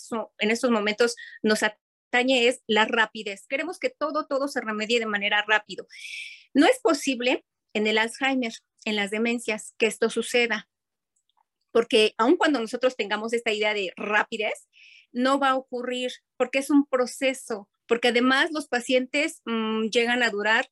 estos 0.51 0.69
momentos 0.69 1.15
nos 1.41 1.63
atañe 1.63 2.47
es 2.47 2.61
la 2.67 2.85
rapidez. 2.85 3.47
Queremos 3.47 3.79
que 3.79 3.89
todo, 3.89 4.27
todo 4.27 4.49
se 4.49 4.59
remedie 4.59 4.99
de 4.99 5.05
manera 5.05 5.43
rápido. 5.47 5.87
No 6.53 6.67
es 6.67 6.79
posible 6.79 7.45
en 7.73 7.87
el 7.87 7.97
Alzheimer, 7.97 8.53
en 8.83 8.97
las 8.97 9.11
demencias, 9.11 9.73
que 9.77 9.87
esto 9.87 10.09
suceda, 10.09 10.69
porque 11.71 12.13
aun 12.17 12.35
cuando 12.35 12.59
nosotros 12.59 12.97
tengamos 12.97 13.31
esta 13.31 13.53
idea 13.53 13.73
de 13.73 13.93
rapidez, 13.95 14.67
no 15.13 15.39
va 15.39 15.51
a 15.51 15.55
ocurrir 15.55 16.11
porque 16.35 16.59
es 16.59 16.69
un 16.69 16.85
proceso, 16.85 17.69
porque 17.88 18.09
además 18.09 18.51
los 18.51 18.67
pacientes 18.67 19.41
mm, 19.45 19.86
llegan 19.86 20.23
a 20.23 20.29
durar 20.29 20.69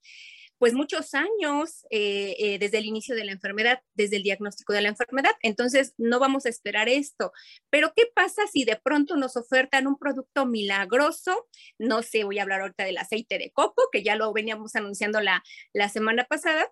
pues 0.64 0.74
muchos 0.74 1.14
años 1.14 1.86
eh, 1.89 2.38
eh, 2.39 2.57
desde 2.57 2.78
el 2.78 2.86
inicio 2.86 3.16
de 3.16 3.26
la 3.26 3.34
enfermedad, 3.34 3.82
desde 3.95 4.16
el 4.16 4.24
diagnóstico 4.24 4.72
de 4.72 4.80
la 4.80 4.88
enfermedad. 4.88 5.32
Entonces, 5.41 5.93
no 5.97 6.20
vamos 6.20 6.45
a 6.45 6.49
esperar 6.49 6.88
esto. 6.88 7.34
Pero, 7.70 7.91
¿qué 7.93 8.03
pasa 8.16 8.43
si 8.47 8.64
de 8.64 8.80
pronto 8.82 9.18
nos 9.18 9.36
ofertan 9.36 9.88
un 9.88 9.97
producto 9.97 10.45
milagroso? 10.45 11.49
No 11.78 12.01
sé, 12.01 12.24
voy 12.24 12.39
a 12.39 12.43
hablar 12.43 12.61
ahorita 12.61 12.86
del 12.86 12.97
aceite 12.97 13.38
de 13.39 13.51
coco, 13.51 13.89
que 13.91 14.03
ya 14.03 14.16
lo 14.16 14.32
veníamos 14.32 14.74
anunciando 14.78 15.20
la, 15.20 15.43
semana 15.89 16.24
pasada 16.24 16.72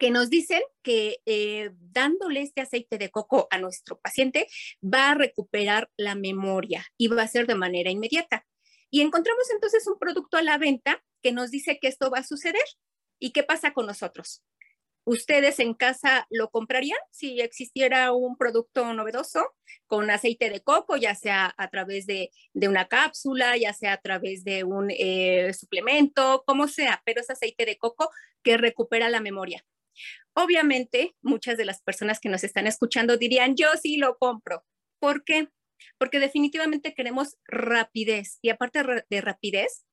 que 0.00 0.10
nos 0.10 0.28
dicen 0.28 0.62
que 0.82 1.18
eh, 1.26 1.70
dándole 1.78 2.42
este 2.42 2.60
aceite 2.60 2.98
de 2.98 3.10
coco 3.10 3.46
a 3.52 3.58
nuestro 3.58 4.00
paciente 4.00 4.48
va 4.82 5.12
a 5.12 5.14
recuperar 5.14 5.88
la 5.96 6.16
memoria 6.16 6.84
y 6.98 7.06
va 7.06 7.22
a 7.22 7.28
ser 7.28 7.46
de 7.46 7.54
manera 7.54 7.88
inmediata. 7.92 8.44
Y 8.90 9.00
encontramos 9.00 9.50
entonces 9.50 9.86
un 9.86 9.98
producto 9.98 10.36
a 10.36 10.42
la 10.42 10.58
venta 10.58 11.02
que 11.22 11.32
nos 11.32 11.50
dice 11.50 11.78
que 11.80 11.88
esto 11.88 12.10
va 12.10 12.18
a 12.18 12.24
suceder. 12.24 12.64
¿Y 13.18 13.32
qué 13.32 13.42
pasa 13.42 13.72
con 13.72 13.86
nosotros? 13.86 14.42
¿Ustedes 15.08 15.60
en 15.60 15.74
casa 15.74 16.26
lo 16.30 16.50
comprarían 16.50 16.98
si 17.12 17.40
existiera 17.40 18.12
un 18.12 18.36
producto 18.36 18.92
novedoso 18.92 19.54
con 19.86 20.10
aceite 20.10 20.50
de 20.50 20.62
coco, 20.62 20.96
ya 20.96 21.14
sea 21.14 21.54
a 21.56 21.70
través 21.70 22.06
de, 22.06 22.30
una 22.54 22.88
cápsula, 22.88 23.56
ya 23.56 23.72
sea 23.72 23.92
a 23.92 24.00
través 24.00 24.42
de 24.42 24.64
un 24.64 24.90
eh, 24.90 25.52
suplemento, 25.54 26.42
como 26.44 26.66
sea, 26.66 27.02
pero 27.04 27.20
es 27.20 27.30
aceite 27.30 27.64
de 27.64 27.78
coco 27.78 28.10
que 28.42 28.56
recupera 28.56 29.08
la 29.08 29.20
memoria? 29.20 29.64
Obviamente, 30.34 31.14
muchas 31.22 31.56
de 31.56 31.66
las 31.66 31.82
personas 31.82 32.18
que 32.18 32.28
nos 32.28 32.42
están 32.42 32.66
escuchando 32.66 33.16
dirían, 33.16 33.54
yo 33.54 33.68
sí 33.80 33.98
lo 33.98 34.18
compro. 34.18 34.64
¿Por 34.98 35.22
qué? 35.22 35.48
Porque 35.98 36.18
definitivamente 36.18 36.94
queremos 36.94 37.36
rapidez 37.46 38.38
y 38.42 38.50
aparte 38.50 38.82
de 39.08 39.20
rapidez, 39.20 39.84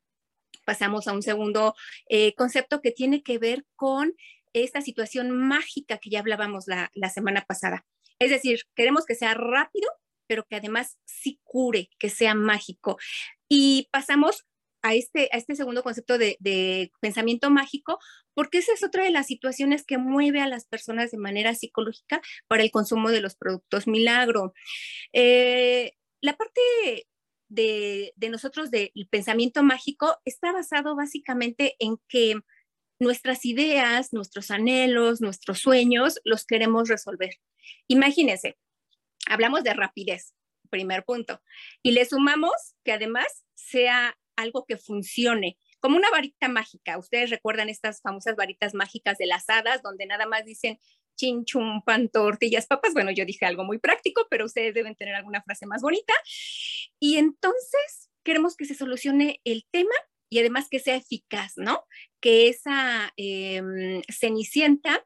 pasamos 0.66 1.08
a 1.08 1.14
un 1.14 1.22
segundo 1.22 1.76
eh, 2.08 2.34
concepto 2.36 2.82
que 2.82 2.92
tiene 2.92 3.24
que 3.24 3.38
ver 3.38 3.66
con 3.76 4.14
esta 4.54 4.82
situación 4.82 5.32
mágica 5.32 5.98
que 5.98 6.10
ya 6.10 6.20
hablábamos 6.20 6.66
la, 6.68 7.10
semana 7.10 7.44
pasada. 7.48 7.86
Es 8.20 8.30
decir, 8.30 8.62
queremos 8.76 9.06
que 9.06 9.16
sea 9.16 9.34
rápido, 9.34 9.90
pero 10.28 10.46
que 10.46 10.56
además 10.56 10.98
sí 11.06 11.40
cure, 11.44 11.90
que 12.00 12.10
sea 12.10 12.36
mágico. 12.36 12.98
Y 13.50 13.90
pasamos 13.92 14.46
a 14.84 14.94
este, 14.94 15.30
a 15.32 15.38
este 15.38 15.56
segundo 15.56 15.82
concepto 15.82 16.18
de, 16.18 16.92
pensamiento 17.00 17.50
mágico, 17.50 17.98
porque 18.36 18.60
esa 18.60 18.74
es 18.74 18.84
otra 18.84 19.04
de 19.04 19.12
las 19.12 19.28
situaciones 19.28 19.86
que 19.86 19.98
mueve 19.98 20.42
a 20.42 20.48
las 20.48 20.66
personas 20.66 21.10
de 21.12 21.18
manera 21.18 21.56
psicológica 21.56 22.22
para 22.48 22.64
el 22.64 22.72
consumo 22.72 23.10
de 23.10 23.22
los 23.22 23.36
productos 23.36 23.88
milagro. 23.88 24.54
Eh, 25.14 25.94
la 26.22 26.36
parte 26.36 26.62
de, 27.48 28.14
nosotros 28.30 28.72
del 28.72 28.92
pensamiento 29.10 29.64
mágico 29.64 30.18
está 30.26 30.52
basado 30.52 30.96
básicamente 30.96 31.76
en 31.80 31.98
que 32.10 32.36
nuestras 33.00 33.46
ideas, 33.46 34.12
nuestros 34.12 34.52
anhelos, 34.52 35.22
nuestros 35.22 35.60
sueños 35.60 36.20
los 36.26 36.46
queremos 36.46 36.90
resolver. 36.90 37.36
Imagínense, 37.88 38.58
hablamos 39.28 39.64
de 39.64 39.74
rapidez, 39.74 40.34
primer 40.70 41.06
punto, 41.06 41.42
y 41.82 41.92
le 41.92 42.06
sumamos 42.06 42.76
que 42.84 42.92
además 42.92 43.46
sea 43.56 44.18
algo 44.36 44.66
que 44.66 44.78
funcione, 44.78 45.58
como 45.80 45.98
una 45.98 46.10
varita 46.10 46.48
mágica. 46.48 46.98
Ustedes 46.98 47.30
recuerdan 47.30 47.70
estas 47.70 48.02
famosas 48.02 48.36
varitas 48.36 48.74
mágicas 48.74 49.18
de 49.18 49.26
las 49.26 49.50
hadas, 49.50 49.82
donde 49.82 50.06
nada 50.06 50.26
más 50.26 50.46
dicen 50.46 50.80
chinchum, 51.16 51.84
pan, 51.84 52.10
tortillas, 52.10 52.68
papas. 52.68 52.94
Bueno, 52.94 53.12
yo 53.12 53.26
dije 53.26 53.46
algo 53.46 53.64
muy 53.64 53.80
práctico, 53.80 54.28
pero 54.30 54.46
ustedes 54.46 54.74
deben 54.74 54.96
tener 54.96 55.16
alguna 55.16 55.42
frase 55.42 55.66
más 55.66 55.82
bonita. 55.82 56.14
Y 57.00 57.18
entonces 57.18 58.10
queremos 58.24 58.56
que 58.56 58.66
se 58.66 58.76
solucione 58.76 59.42
el 59.44 59.66
tema 59.72 59.94
y 60.30 60.40
además 60.40 60.68
que 60.70 60.80
sea 60.80 60.96
eficaz, 60.96 61.54
¿no? 61.58 61.86
Que 62.20 62.48
esa 62.48 63.14
em, 63.18 64.02
cenicienta 64.10 65.06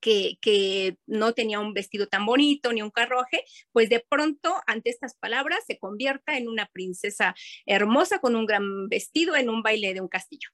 que, 0.00 0.96
no 1.06 1.32
tenía 1.34 1.60
un 1.60 1.74
vestido 1.74 2.06
tan 2.06 2.26
bonito 2.26 2.72
ni 2.72 2.82
un 2.82 2.90
carruaje, 2.90 3.44
pues 3.72 3.88
de 3.88 4.04
pronto 4.08 4.56
ante 4.66 4.90
estas 4.90 5.16
palabras 5.16 5.60
se 5.66 5.78
convierta 5.78 6.36
en 6.36 6.48
una 6.48 6.66
princesa 6.66 7.34
hermosa 7.66 8.18
con 8.20 8.36
un 8.36 8.46
gran 8.46 8.88
vestido 8.88 9.36
en 9.36 9.48
un 9.48 9.62
baile 9.62 9.94
de 9.94 10.00
un 10.00 10.08
castillo. 10.08 10.48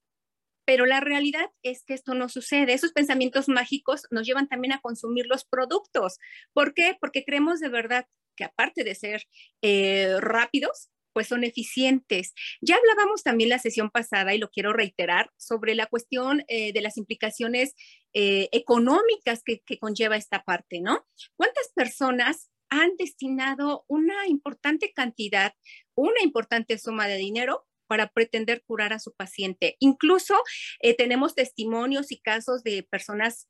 Pero 0.67 0.87
la 0.87 1.01
realidad 1.01 1.51
es 1.63 1.85
que 1.85 1.93
esto 1.93 2.15
no 2.15 2.29
sucede. 2.31 2.73
Esos 2.73 2.93
pensamientos 2.93 3.49
mágicos 3.49 4.07
nos 4.11 4.27
llevan 4.27 4.49
también 4.49 4.73
a 4.73 4.81
consumir 4.81 5.27
los 5.27 5.45
productos. 5.45 6.19
¿Por 6.55 6.73
qué? 6.73 6.97
Porque 6.99 7.25
creemos 7.25 7.61
de 7.61 7.69
verdad 7.69 8.07
que 8.35 8.45
aparte 8.45 8.83
de 8.83 8.95
ser 8.95 9.25
eh, 9.63 10.17
rápidos, 10.21 10.91
pues 11.15 11.29
son 11.29 11.45
eficientes. 11.45 12.35
Ya 12.61 12.77
hablábamos 12.77 13.23
también 13.23 13.49
la 13.49 13.59
sesión 13.59 13.89
pasada 13.91 14.35
y 14.35 14.39
lo 14.39 14.51
quiero 14.51 14.75
reiterar 14.75 15.31
sobre 15.39 15.75
la 15.75 15.87
cuestión 15.87 16.45
eh, 16.49 16.73
de 16.75 16.83
las 16.83 16.99
implicaciones 16.99 17.75
eh, 18.13 18.49
económicas 18.53 19.43
que, 19.43 19.63
conlleva 19.79 20.17
esta 20.17 20.43
parte, 20.43 20.81
¿no? 20.81 21.07
¿Cuántas 21.37 21.71
personas 21.75 22.51
han 22.69 22.97
destinado 22.97 23.85
una 23.89 24.27
importante 24.27 24.93
cantidad, 24.93 25.55
una 25.95 26.23
importante 26.23 26.79
suma 26.79 27.07
de 27.07 27.17
dinero 27.17 27.67
para 27.87 28.09
pretender 28.09 28.65
curar 28.65 28.93
a 28.93 28.99
su 28.99 29.13
paciente. 29.15 29.77
Incluso 29.79 30.35
eh, 30.81 30.97
tenemos 30.97 31.35
testimonios 31.35 32.11
y 32.11 32.19
casos 32.19 32.65
de 32.65 32.83
personas 32.83 33.49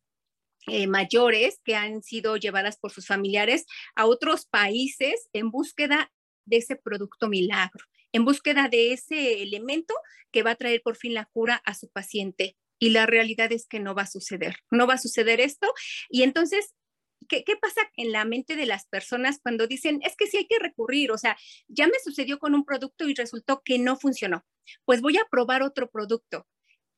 mayores 0.89 1.61
que 1.63 1.77
han 1.77 2.03
sido 2.03 2.39
llevadas 2.39 2.79
por 2.79 2.91
sus 2.91 3.07
familiares 3.07 3.67
a 3.97 4.07
otros 4.07 4.47
países 4.47 5.29
en 5.35 5.51
búsqueda 5.51 6.11
de 6.47 6.59
ese 6.59 6.77
producto 6.77 7.29
milagro, 7.29 7.85
en 8.13 8.25
búsqueda 8.25 8.69
de 8.69 8.93
ese 8.93 9.43
elemento 9.43 9.95
que 10.31 10.43
va 10.43 10.53
a 10.53 10.57
traer 10.57 10.83
por 10.83 10.97
fin 10.97 11.15
la 11.15 11.27
cura 11.27 11.63
a 11.65 11.75
su 11.75 11.89
paciente. 11.89 12.57
Y 12.79 12.91
la 12.91 13.07
realidad 13.07 13.53
es 13.53 13.67
que 13.67 13.81
no 13.81 13.95
va 13.95 14.03
a 14.03 14.07
suceder, 14.07 14.57
no 14.71 14.87
va 14.87 14.95
a 14.95 14.99
suceder 14.99 15.41
esto. 15.41 15.73
Y 16.09 16.23
entonces 16.23 16.75
¿Qué, 17.29 17.45
pasa 17.61 17.81
en 17.97 18.13
la 18.13 18.25
mente 18.25 18.57
de 18.57 18.67
las 18.67 18.87
personas 18.87 19.39
cuando 19.43 19.67
dicen, 19.67 20.01
es 20.03 20.17
que 20.17 20.27
sí 20.27 20.39
hay 20.39 20.47
que 20.47 20.59
recurrir? 20.59 21.11
O 21.11 21.19
sea, 21.19 21.37
ya 21.69 21.87
me 21.87 21.99
sucedió 22.03 22.39
con 22.39 22.55
un 22.55 22.65
producto 22.65 23.09
y 23.09 23.15
resultó 23.15 23.63
que 23.65 23.79
no 23.79 23.97
funcionó. 23.97 24.45
Pues 24.85 25.01
voy 25.01 25.17
a 25.17 25.27
probar 25.31 25.63
otro 25.63 25.91
producto. 25.91 26.47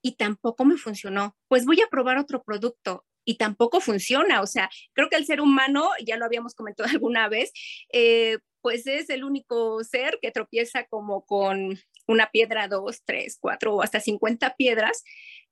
y 0.03 0.17
tampoco 0.17 0.65
me 0.65 0.77
funcionó. 0.77 1.37
Pues 1.49 1.65
voy 1.65 1.81
a 1.81 1.89
probar 1.89 2.19
otro 2.19 2.45
producto 2.45 3.05
y 3.25 3.37
tampoco 3.39 3.81
funciona. 3.81 4.41
O 4.41 4.47
sea, 4.47 4.71
creo 4.93 5.09
que 5.09 5.17
el 5.17 5.27
ser 5.27 5.41
humano, 5.41 5.91
ya 6.07 6.17
lo 6.17 6.25
habíamos 6.25 6.55
comentado 6.55 6.89
alguna 7.01 7.29
vez, 7.29 7.53
eh, 7.93 8.39
pues 8.67 8.85
es 8.89 9.11
el 9.11 9.23
único 9.23 9.85
ser 9.85 10.19
que 10.21 10.33
tropieza 10.33 10.89
como 10.89 11.25
con 11.25 11.79
una 12.09 12.33
piedra, 12.33 12.67
dos, 12.67 13.05
tres, 13.05 13.39
cuatro 13.41 13.77
o 13.77 13.81
hasta 13.81 14.01
50 14.01 14.57
piedras 14.57 15.05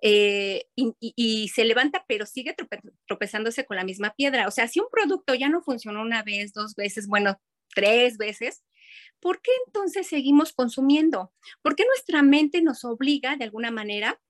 eh, 0.02 0.64
y, 0.74 1.48
se 1.54 1.64
levanta, 1.64 2.04
pero 2.08 2.26
sigue 2.26 2.56
tropezándose 3.06 3.66
con 3.66 3.76
la 3.76 3.84
misma 3.84 4.14
piedra. 4.16 4.48
O 4.48 4.50
sea, 4.50 4.66
si 4.66 4.80
un 4.80 4.88
producto 4.90 5.32
ya 5.36 5.48
no 5.48 5.62
funcionó 5.62 6.02
una 6.02 6.24
vez, 6.24 6.54
dos 6.54 6.74
veces, 6.74 7.06
bueno, 7.06 7.40
tres 7.72 8.18
veces, 8.18 8.64
¿por 9.20 9.40
qué 9.40 9.52
entonces 9.64 10.08
seguimos 10.08 10.52
consumiendo? 10.52 11.32
¿Por 11.62 11.76
qué 11.76 11.84
nuestra 11.84 12.20
mente 12.24 12.62
nos 12.62 12.84
obliga 12.84 13.36
de 13.36 13.44
alguna 13.44 13.70
manera, 13.70 14.20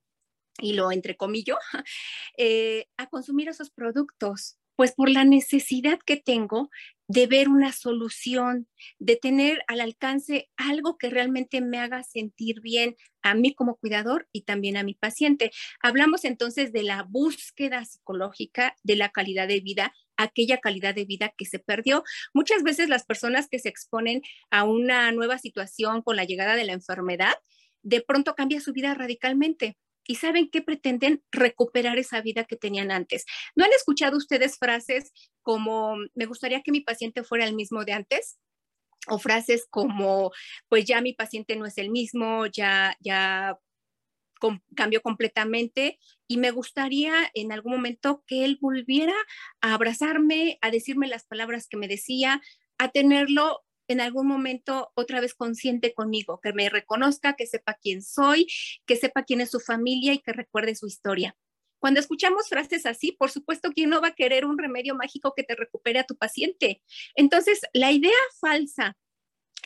y 0.59 0.75
lo 0.75 0.93
entrecomillo, 0.93 1.57
eh, 2.37 2.85
a 2.99 3.09
consumir 3.09 3.49
esos 3.49 3.71
productos? 3.71 4.59
Pues 4.77 4.93
por 4.93 5.11
la 5.11 5.25
necesidad 5.25 5.99
que 6.05 6.17
tengo 6.17 6.71
de 7.07 7.27
ver 7.27 7.49
una 7.49 7.73
solución, 7.73 8.67
de 8.99 9.17
tener 9.17 9.63
al 9.67 9.81
alcance 9.81 10.51
algo 10.57 10.97
que 10.97 11.11
realmente 11.11 11.61
me 11.61 11.79
haga 11.79 12.03
sentir 12.03 12.61
bien 12.61 12.97
a 13.23 13.35
mí 13.35 13.55
como 13.55 13.77
cuidador 13.77 14.29
y 14.33 14.43
también 14.43 14.77
a 14.77 14.83
mi 14.83 14.95
paciente. 14.95 15.51
Hablamos 15.83 16.25
entonces 16.25 16.73
de 16.73 16.83
la 16.83 17.03
búsqueda 17.03 17.85
psicológica 17.85 18.75
de 18.83 18.97
la 18.97 19.11
calidad 19.11 19.49
de 19.49 19.61
vida, 19.61 19.93
aquella 20.17 20.59
calidad 20.59 20.95
de 20.95 21.05
vida 21.05 21.35
que 21.37 21.45
se 21.45 21.59
perdió. 21.59 22.05
Muchas 22.33 22.63
veces 22.63 22.89
las 22.89 23.05
personas 23.05 23.49
que 23.49 23.59
se 23.59 23.69
exponen 23.69 24.23
a 24.51 24.65
una 24.65 25.13
nueva 25.13 25.39
situación 25.39 26.03
con 26.03 26.17
la 26.17 26.25
llegada 26.25 26.57
de 26.57 26.65
la 26.65 26.73
enfermedad, 26.73 27.35
de 27.83 28.01
pronto 28.01 28.35
cambia 28.35 28.61
su 28.61 28.73
vida 28.73 28.95
radicalmente 28.95 29.77
y 30.07 30.17
saben 30.17 30.51
que 30.51 30.63
pretenden 30.63 31.23
recuperar 31.33 31.99
esa 31.99 32.21
vida 32.21 32.45
que 32.45 32.57
tenían 32.57 32.91
antes. 32.91 33.25
¿No 33.55 33.65
han 33.65 33.73
escuchado 33.73 34.17
ustedes 34.17 34.59
frases 34.59 35.13
como, 35.43 35.97
me 36.15 36.27
gustaría 36.27 36.63
que 36.63 36.73
mi 36.73 36.81
paciente 36.81 37.25
fuera 37.25 37.45
el 37.45 37.55
mismo 37.55 37.85
de 37.85 37.93
antes? 37.93 38.39
O 39.07 39.19
frases 39.19 39.67
como, 39.71 40.33
pues 40.69 40.85
ya 40.87 41.01
mi 41.01 41.13
paciente 41.13 41.57
no 41.57 41.67
es 41.67 41.77
el 41.79 41.91
mismo, 41.91 42.47
ya, 42.47 42.97
ya 43.01 43.59
cambió 44.75 45.01
completamente 45.01 45.99
y 46.27 46.37
me 46.37 46.51
gustaría 46.51 47.31
en 47.35 47.53
algún 47.53 47.73
momento 47.73 48.23
que 48.27 48.45
él 48.45 48.59
volviera 48.61 49.15
a 49.61 49.75
abrazarme, 49.75 50.59
a 50.61 50.71
decirme 50.71 51.07
las 51.07 51.25
palabras 51.25 51.67
que 51.69 51.77
me 51.77 51.89
decía, 51.89 52.43
a 52.79 52.91
tenerlo 52.91 53.64
en 53.89 54.01
algún 54.01 54.27
momento 54.27 54.91
otra 54.95 55.21
vez 55.21 55.35
consciente 55.35 55.95
conmigo, 55.95 56.41
que 56.43 56.53
me 56.53 56.69
reconozca, 56.69 57.35
que 57.35 57.47
sepa 57.47 57.75
quién 57.75 58.03
soy, 58.03 58.47
que 58.87 58.97
sepa 58.97 59.25
quién 59.25 59.41
es 59.41 59.51
su 59.51 59.61
familia 59.61 60.13
y 60.13 60.21
que 60.21 60.33
recuerde 60.33 60.75
su 60.75 60.87
historia. 60.87 61.37
Cuando 61.79 62.01
escuchamos 62.01 62.49
frases 62.49 62.87
así, 62.87 63.13
por 63.13 63.31
supuesto 63.31 63.71
que 63.71 63.85
uno 63.85 64.01
va 64.01 64.09
a 64.09 64.15
querer 64.15 64.47
un 64.47 64.57
remedio 64.57 64.95
mágico 64.95 65.35
que 65.37 65.43
te 65.43 65.55
recupere 65.55 65.99
a 65.99 66.05
tu 66.05 66.17
paciente. 66.17 66.83
Entonces, 67.15 67.61
la 67.75 67.93
idea 67.93 68.11
falsa 68.41 68.97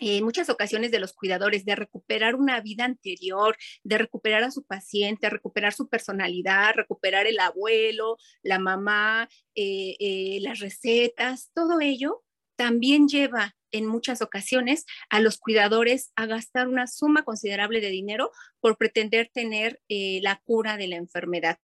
en 0.00 0.24
muchas 0.24 0.48
ocasiones 0.48 0.90
de 0.90 1.00
los 1.00 1.12
cuidadores 1.12 1.64
de 1.64 1.76
recuperar 1.76 2.34
una 2.34 2.60
vida 2.60 2.84
anterior, 2.84 3.56
de 3.84 3.98
recuperar 3.98 4.44
a 4.44 4.50
su 4.50 4.64
paciente, 4.64 5.30
recuperar 5.30 5.72
su 5.72 5.88
personalidad, 5.88 6.74
recuperar 6.74 7.26
el 7.26 7.38
abuelo, 7.38 8.16
la 8.42 8.58
mamá, 8.58 9.28
eh, 9.54 9.96
eh, 9.98 10.38
las 10.40 10.60
recetas, 10.60 11.50
todo 11.54 11.80
ello 11.80 12.24
también 12.58 13.06
lleva 13.06 13.54
en 13.70 13.86
muchas 13.86 14.20
ocasiones 14.20 14.84
a 15.10 15.20
los 15.20 15.38
cuidadores 15.38 16.10
a 16.16 16.26
gastar 16.26 16.66
una 16.66 16.88
suma 16.88 17.22
considerable 17.22 17.80
de 17.80 17.90
dinero 17.90 18.32
por 18.60 18.76
pretender 18.76 19.30
tener 19.32 19.80
eh, 19.88 20.18
la 20.22 20.42
cura 20.44 20.76
de 20.76 20.88
la 20.88 20.96
enfermedad 20.96 21.58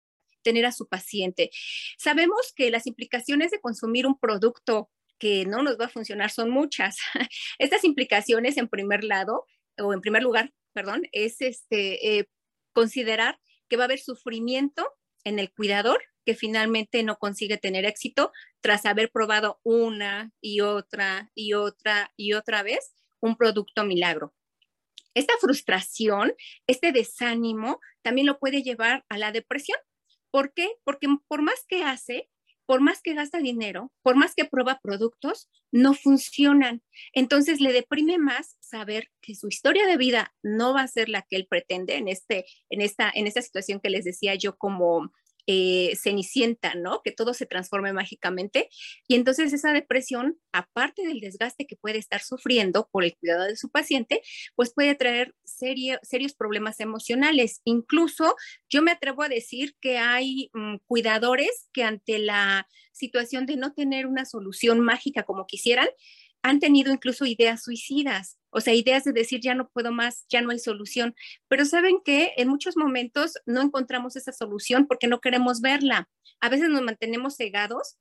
tener 0.43 0.65
a 0.65 0.73
su 0.73 0.89
paciente. 0.89 1.51
Sabemos 1.99 2.55
que 2.57 2.71
las 2.71 2.87
implicaciones 2.87 3.51
de 3.51 3.61
consumir 3.61 4.07
un 4.07 4.19
producto 4.19 4.91
que 5.19 5.45
no 5.45 5.63
nos 5.63 5.79
va 5.79 5.85
a 5.85 5.91
funcionar 5.91 6.31
son 6.31 6.49
muchas. 6.49 6.97
Estas 7.59 7.85
implicaciones, 7.85 8.57
en 8.57 8.67
primer 8.67 9.05
lado, 9.05 9.45
o 9.77 9.93
en 9.93 10.01
primer 10.01 10.23
lugar, 10.23 10.51
perdón, 10.73 11.03
es 11.13 11.43
este, 11.43 12.19
eh, 12.19 12.29
considerar 12.73 13.39
que 13.69 13.77
va 13.77 13.83
a 13.83 13.85
haber 13.85 13.99
sufrimiento 13.99 14.91
en 15.25 15.39
el 15.39 15.53
cuidador 15.53 16.03
que 16.25 16.35
finalmente 16.35 17.03
no 17.03 17.17
consigue 17.17 17.57
tener 17.57 17.85
éxito 17.85 18.33
tras 18.61 18.87
haber 18.87 19.11
probado 19.11 19.61
una 19.63 20.33
y 20.41 20.61
otra 20.61 21.31
y 21.35 21.55
otra 21.55 22.13
y 22.17 22.33
otra 22.33 22.63
vez 22.63 22.95
un 23.21 23.37
producto 23.37 23.85
milagro. 23.85 24.35
Esta 25.15 25.35
frustración, 25.41 26.35
este 26.67 26.93
desánimo, 26.93 27.81
también 28.03 28.27
lo 28.27 28.39
puede 28.39 28.63
llevar 28.63 29.05
a 29.09 29.19
la 29.19 29.33
depresión. 29.33 29.79
¿Por 30.31 30.53
qué? 30.53 30.69
Porque 30.85 31.09
por 31.27 31.43
más 31.43 31.65
que 31.69 31.83
hace, 31.83 32.31
por 32.71 32.81
más 32.81 33.03
que 33.03 33.15
gasta 33.15 33.41
dinero, 33.41 33.93
por 34.03 34.15
más 34.15 34.37
que 34.37 34.45
prueba 34.45 34.79
productos, 34.81 35.49
no 35.73 35.93
funcionan. 35.93 36.83
Entonces 37.13 37.61
le 37.61 37.73
deprime 37.73 38.17
más 38.19 38.57
saber 38.61 39.11
que 39.21 39.35
su 39.35 39.49
historia 39.49 39.87
de 39.87 39.97
vida 39.97 40.33
no 40.45 40.73
va 40.73 40.83
a 40.83 40.87
ser 40.87 41.09
la 41.09 41.23
que 41.23 41.35
él 41.35 41.49
pretende 41.51 41.97
en, 41.97 42.07
este, 42.07 42.47
en, 42.69 42.81
esta, 42.81 43.11
en 43.13 43.27
esta 43.27 43.43
situación 43.43 43.81
que 43.81 43.91
les 43.91 44.05
decía 44.05 44.37
yo 44.37 44.57
como 44.57 45.13
eh, 45.53 45.97
cenicienta, 45.97 46.77
¿no? 46.77 47.03
Que 47.03 47.11
todo 47.11 47.35
se 47.35 47.45
transforme 47.45 47.93
mágicamente. 47.93 48.69
Y 49.09 49.17
entonces 49.17 49.53
esa 49.53 49.73
depresión, 49.73 50.39
aparte 50.53 51.05
del 51.05 51.19
desgaste 51.19 51.67
que 51.67 51.75
puede 51.75 51.99
estar 51.99 52.21
sufriendo 52.21 52.89
por 52.93 53.03
el 53.03 53.17
cuidado 53.17 53.47
de 53.47 53.57
su 53.57 53.69
paciente, 53.69 54.23
pues 54.55 54.73
puede 54.73 54.95
traer 54.95 55.35
serios 55.43 56.35
problemas 56.39 56.79
emocionales. 56.79 57.63
Incluso 57.65 58.37
yo 58.69 58.81
me 58.81 58.93
atrevo 58.93 59.25
a 59.25 59.29
decir 59.29 59.75
que 59.81 59.99
hay 59.99 60.51
mm, 60.53 60.77
cuidadores 60.87 61.69
que 61.73 61.83
ante 61.83 62.21
la 62.21 62.69
situación 62.93 63.45
de 63.45 63.57
no 63.57 63.73
tener 63.73 64.07
una 64.07 64.27
solución 64.27 64.79
mágica 64.79 65.25
como 65.25 65.49
quisieran, 65.49 65.89
han 66.43 66.61
tenido 66.61 66.93
incluso 66.93 67.27
ideas 67.27 67.65
suicidas, 67.65 68.39
o 68.51 68.61
sea, 68.61 68.75
ideas 68.75 69.05
de 69.05 69.13
decir 69.13 69.41
ya 69.41 69.55
no 69.55 69.69
puedo 69.69 69.93
más, 69.93 70.27
ya 70.29 70.43
no 70.43 70.51
hay 70.51 70.59
solución, 70.59 71.15
pero 71.49 71.65
saben 71.65 72.01
que 72.05 72.33
en 72.37 72.49
muchos 72.49 72.77
momentos 72.77 73.35
no 73.47 73.63
encontramos 73.63 74.17
esa 74.17 74.33
solución 74.33 74.87
porque 74.87 75.07
no 75.07 75.21
queremos 75.21 75.61
verla. 75.61 76.09
A 76.41 76.49
veces 76.49 76.69
nos 76.69 76.83
mantenemos 76.83 77.37
cegados 77.37 77.97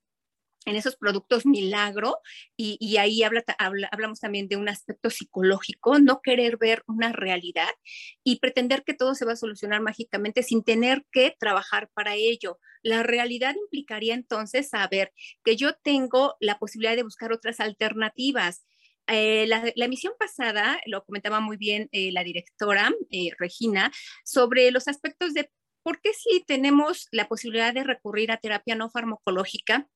en 0.66 0.76
esos 0.76 0.96
productos 0.96 1.46
milagro 1.46 2.20
y, 2.58 2.98
ahí 2.98 3.24
hablamos 3.24 4.20
también 4.20 4.48
de 4.48 4.58
un 4.58 4.70
aspecto 4.70 5.10
psicológico, 5.10 6.00
no 6.00 6.22
querer 6.22 6.58
ver 6.58 6.84
una 6.88 7.12
realidad 7.12 7.70
y 8.24 8.40
pretender 8.40 8.84
que 8.84 8.94
todo 8.94 9.16
se 9.16 9.26
va 9.26 9.34
a 9.34 9.38
solucionar 9.38 9.82
mágicamente 9.82 10.44
sin 10.44 10.64
tener 10.64 11.06
que 11.12 11.36
trabajar 11.40 11.90
para 11.94 12.16
ello. 12.16 12.60
La 12.84 13.04
realidad 13.04 13.56
implicaría 13.56 14.14
entonces 14.14 14.70
saber 14.70 15.14
que 15.44 15.56
yo 15.56 15.74
tengo 15.74 16.36
la 16.40 16.60
posibilidad 16.60 16.96
de 16.96 17.04
buscar 17.04 17.32
otras 17.32 17.60
alternativas. 17.60 18.66
Eh, 19.12 19.48
la, 19.48 19.64
emisión 19.76 20.14
pasada 20.20 20.80
lo 20.86 21.04
comentaba 21.04 21.40
muy 21.40 21.58
bien 21.58 21.90
eh, 21.92 22.12
la 22.12 22.24
directora 22.24 22.92
eh, 23.10 23.32
Regina 23.40 23.92
sobre 24.24 24.70
los 24.72 24.88
aspectos 24.88 25.34
de 25.34 25.50
por 25.84 26.00
qué 26.02 26.14
si 26.14 26.44
tenemos 26.46 27.08
la 27.12 27.28
posibilidad 27.28 27.74
de 27.74 27.84
recurrir 27.84 28.32
a 28.32 28.38
terapia 28.38 28.76
no 28.76 28.90
farmacológica, 28.90 29.88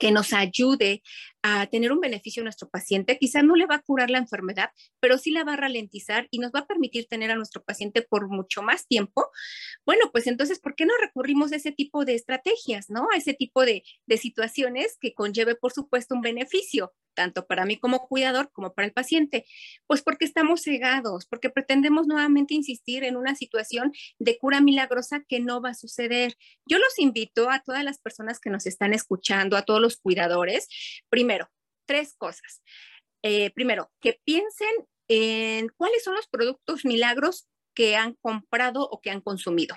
que 0.00 0.10
nos 0.10 0.32
ayude 0.32 1.02
a 1.42 1.66
tener 1.66 1.92
un 1.92 2.00
beneficio 2.00 2.40
a 2.40 2.44
nuestro 2.44 2.68
paciente. 2.68 3.18
Quizá 3.18 3.42
no 3.42 3.54
le 3.54 3.66
va 3.66 3.76
a 3.76 3.82
curar 3.82 4.10
la 4.10 4.18
enfermedad, 4.18 4.70
pero 4.98 5.16
sí 5.16 5.30
la 5.30 5.44
va 5.44 5.52
a 5.52 5.56
ralentizar 5.56 6.26
y 6.30 6.40
nos 6.40 6.50
va 6.50 6.60
a 6.60 6.66
permitir 6.66 7.06
tener 7.06 7.30
a 7.30 7.36
nuestro 7.36 7.62
paciente 7.62 8.02
por 8.02 8.28
mucho 8.28 8.62
más 8.62 8.88
tiempo. 8.88 9.30
Bueno, 9.84 10.10
pues 10.10 10.26
entonces, 10.26 10.58
¿por 10.58 10.74
qué 10.74 10.86
no 10.86 10.94
recurrimos 11.00 11.52
a 11.52 11.56
ese 11.56 11.70
tipo 11.70 12.04
de 12.04 12.14
estrategias, 12.14 12.90
no? 12.90 13.06
A 13.12 13.16
ese 13.16 13.34
tipo 13.34 13.64
de 13.64 13.84
situaciones 14.16 14.96
que 15.00 15.14
conlleve, 15.14 15.54
por 15.54 15.72
supuesto, 15.72 16.16
un 16.16 16.20
beneficio 16.20 16.92
tanto 17.16 17.48
para 17.48 17.64
mí 17.64 17.76
como 17.78 18.06
cuidador 18.06 18.52
como 18.52 18.72
para 18.72 18.86
el 18.86 18.92
paciente? 18.92 19.44
Pues 19.88 20.02
porque 20.02 20.24
estamos 20.24 20.62
cegados, 20.62 21.26
porque 21.26 21.50
pretendemos 21.50 22.06
nuevamente 22.06 22.54
insistir 22.54 23.02
en 23.02 23.16
una 23.16 23.34
situación 23.34 23.92
de 24.20 24.38
cura 24.38 24.60
milagrosa 24.60 25.24
que 25.26 25.40
no 25.40 25.60
va 25.60 25.70
a 25.70 25.74
suceder. 25.74 26.36
Yo 26.66 26.78
los 26.78 26.96
invito 27.00 27.50
a 27.50 27.60
todas 27.60 27.82
las 27.82 27.98
personas 27.98 28.38
que 28.38 28.50
nos 28.50 28.66
están 28.66 28.94
escuchando, 28.94 29.56
a 29.56 29.62
todos 29.62 29.80
los 29.80 29.96
cuidadores, 29.96 30.68
primero, 31.08 31.50
tres 31.86 32.14
cosas. 32.16 32.62
Eh, 33.22 33.50
primero, 33.50 33.90
que 34.00 34.20
piensen 34.24 34.68
en 35.08 35.68
cuáles 35.76 36.04
son 36.04 36.14
los 36.14 36.28
productos 36.28 36.84
milagros 36.84 37.48
que 37.76 37.94
han 37.94 38.14
comprado 38.14 38.88
o 38.90 39.00
que 39.00 39.10
han 39.10 39.20
consumido. 39.20 39.76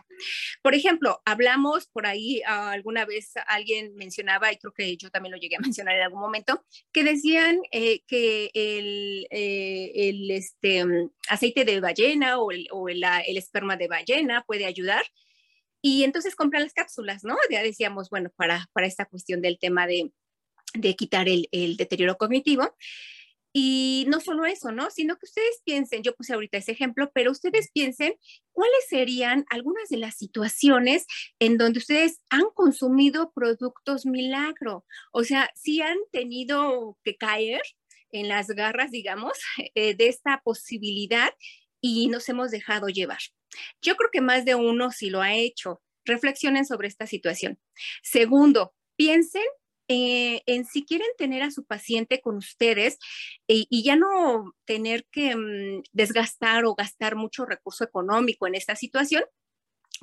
Por 0.64 0.74
ejemplo, 0.74 1.22
hablamos 1.26 1.88
por 1.88 2.08
ahí, 2.08 2.42
ah, 2.48 2.72
alguna 2.72 3.06
vez 3.06 3.34
alguien 3.46 3.94
mencionaba, 3.96 4.52
y 4.52 4.58
creo 4.58 4.74
que 4.74 4.96
yo 4.96 5.12
también 5.12 5.34
lo 5.34 5.38
llegué 5.38 5.58
a 5.58 5.60
mencionar 5.78 5.96
en 5.96 6.04
algún 6.04 6.22
momento, 6.22 6.66
que 6.94 7.04
decían 7.04 7.60
eh, 7.72 8.02
que 8.08 8.50
el, 8.54 9.28
eh, 9.30 9.92
el 9.94 10.32
este, 10.32 10.86
mm, 10.86 11.12
aceite 11.28 11.66
de 11.66 11.82
ballena 11.82 12.40
o, 12.40 12.52
el, 12.52 12.68
o 12.72 12.88
el, 12.88 13.04
el 13.28 13.38
esperma 13.38 13.76
de 13.76 13.90
ballena 13.90 14.44
puede 14.48 14.66
ayudar. 14.66 15.04
Y 15.82 16.04
entonces 16.04 16.36
compran 16.36 16.64
las 16.64 16.74
cápsulas, 16.74 17.24
¿no? 17.24 17.38
Ya 17.52 17.62
decíamos, 17.64 18.10
bueno, 18.10 18.32
para, 18.36 18.70
para 18.74 18.88
esta 18.88 19.06
cuestión 19.06 19.42
del 19.42 19.60
tema 19.60 19.88
de, 19.88 20.12
de 20.74 20.96
quitar 20.96 21.28
el, 21.28 21.50
el 21.52 21.76
deterioro 21.76 22.18
cognitivo. 22.18 22.76
Y 23.52 24.06
no 24.08 24.20
solo 24.20 24.46
eso, 24.46 24.72
¿no? 24.72 24.92
Sino 24.92 25.16
que 25.18 25.26
ustedes 25.26 25.62
piensen, 25.66 26.04
yo 26.04 26.16
puse 26.16 26.34
ahorita 26.34 26.58
ese 26.58 26.72
ejemplo, 26.72 27.12
pero 27.14 27.32
ustedes 27.32 27.72
piensen 27.74 28.14
cuáles 28.52 28.88
serían 28.88 29.46
algunas 29.50 29.90
de 29.90 29.98
las 29.98 30.16
situaciones 30.16 31.06
en 31.40 31.58
donde 31.58 31.80
ustedes 31.80 32.22
han 32.30 32.46
consumido 32.54 33.32
productos 33.34 34.06
milagro. 34.06 34.86
O 35.12 35.24
sea, 35.24 35.50
si 35.56 35.82
han 35.82 35.98
tenido 36.12 36.98
que 37.04 37.16
caer 37.16 37.62
en 38.12 38.28
las 38.28 38.48
garras, 38.48 38.92
digamos, 38.92 39.34
eh, 39.76 39.96
de 39.96 40.08
esta 40.08 40.42
posibilidad 40.44 41.34
y 41.82 42.08
nos 42.08 42.30
hemos 42.30 42.52
dejado 42.52 42.88
llevar. 42.88 43.20
Yo 43.82 43.96
creo 43.96 44.10
que 44.12 44.22
más 44.22 44.46
de 44.46 44.56
uno 44.56 44.92
sí 44.92 45.10
lo 45.10 45.22
ha 45.22 45.34
hecho. 45.34 45.82
Reflexionen 46.06 46.66
sobre 46.66 46.88
esta 46.88 47.08
situación. 47.08 47.60
Segundo, 48.04 48.74
piensen 48.96 49.44
eh, 49.90 50.42
en 50.46 50.66
si 50.66 50.86
quieren 50.86 51.10
tener 51.18 51.44
a 51.44 51.52
su 51.52 51.66
paciente 51.66 52.22
con 52.22 52.38
ustedes 52.38 52.98
y 53.48 53.84
ya 53.84 53.96
no 53.96 54.54
tener 54.66 55.06
que 55.12 55.36
mm, 55.36 55.84
desgastar 55.92 56.64
o 56.66 56.76
gastar 56.76 57.16
mucho 57.16 57.46
recurso 57.46 57.84
económico 57.84 58.48
en 58.48 58.56
esta 58.56 58.76
situación, 58.76 59.24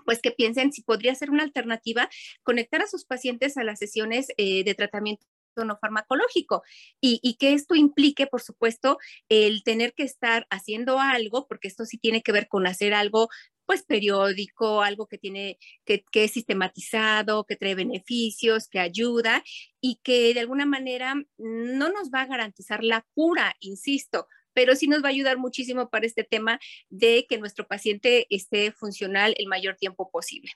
pues 0.05 0.21
que 0.21 0.31
piensen 0.31 0.73
si 0.73 0.83
podría 0.83 1.15
ser 1.15 1.31
una 1.31 1.45
alternativa 1.45 2.09
conectar 2.43 2.83
a 2.83 2.87
sus 2.87 3.05
pacientes 3.05 3.57
a 3.57 3.65
las 3.65 3.79
sesiones 3.79 4.29
eh, 4.37 4.65
de 4.65 4.75
tratamiento 4.75 5.25
no 5.65 5.79
farmacológico 5.79 6.63
y, 7.01 7.39
que 7.39 7.55
esto 7.55 7.75
implique, 7.75 8.27
por 8.27 8.43
supuesto, 8.43 8.99
el 9.31 9.63
tener 9.63 9.95
que 9.95 10.03
estar 10.03 10.47
haciendo 10.51 11.01
algo, 11.01 11.47
porque 11.49 11.69
esto 11.69 11.87
sí 11.87 11.97
tiene 11.97 12.21
que 12.23 12.33
ver 12.33 12.47
con 12.47 12.67
hacer 12.67 12.93
algo 12.93 13.31
pues 13.67 13.83
periódico, 13.83 14.83
algo 14.83 15.07
que 15.07 15.19
tiene, 15.19 15.59
que, 15.85 16.05
que, 16.11 16.25
es 16.25 16.33
sistematizado, 16.33 17.45
que 17.45 17.57
trae 17.57 17.75
beneficios, 17.75 18.69
que 18.69 18.79
ayuda 18.79 19.43
y 19.81 20.01
que 20.03 20.33
de 20.33 20.41
alguna 20.41 20.67
manera 20.67 21.15
no 21.37 21.91
nos 21.91 22.11
va 22.11 22.23
a 22.23 22.27
garantizar 22.27 22.83
la 22.83 23.05
cura, 23.15 23.55
insisto, 23.61 24.29
pero 24.57 24.75
sí 24.75 24.89
nos 24.89 25.03
va 25.05 25.09
a 25.09 25.11
ayudar 25.11 25.37
muchísimo 25.37 25.91
para 25.91 26.07
este 26.07 26.25
tema 26.25 26.59
de 26.89 27.27
que 27.29 27.37
nuestro 27.37 27.67
paciente 27.67 28.27
esté 28.31 28.73
funcional 28.73 29.35
el 29.37 29.49
mayor 29.49 29.77
tiempo 29.77 30.11
posible. 30.11 30.51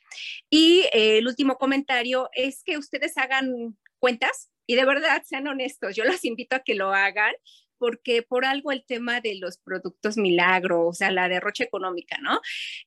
Y 0.48 0.86
eh, 0.94 1.18
el 1.18 1.28
último 1.28 1.56
comentario 1.56 2.30
es 2.32 2.62
que 2.64 2.78
ustedes 2.78 3.18
hagan 3.18 3.76
cuentas 3.98 4.50
y 4.66 4.76
de 4.76 4.86
verdad 4.86 5.22
sean 5.26 5.46
honestos. 5.48 5.94
Yo 5.94 6.04
los 6.04 6.24
invito 6.24 6.56
a 6.56 6.60
que 6.60 6.74
lo 6.74 6.94
hagan 6.94 7.34
porque 7.80 8.22
por 8.22 8.44
algo 8.44 8.72
el 8.72 8.84
tema 8.84 9.22
de 9.22 9.36
los 9.36 9.56
productos 9.56 10.18
milagro, 10.18 10.86
o 10.86 10.92
sea, 10.92 11.10
la 11.10 11.28
derrocha 11.28 11.64
económica, 11.64 12.18
¿no? 12.20 12.40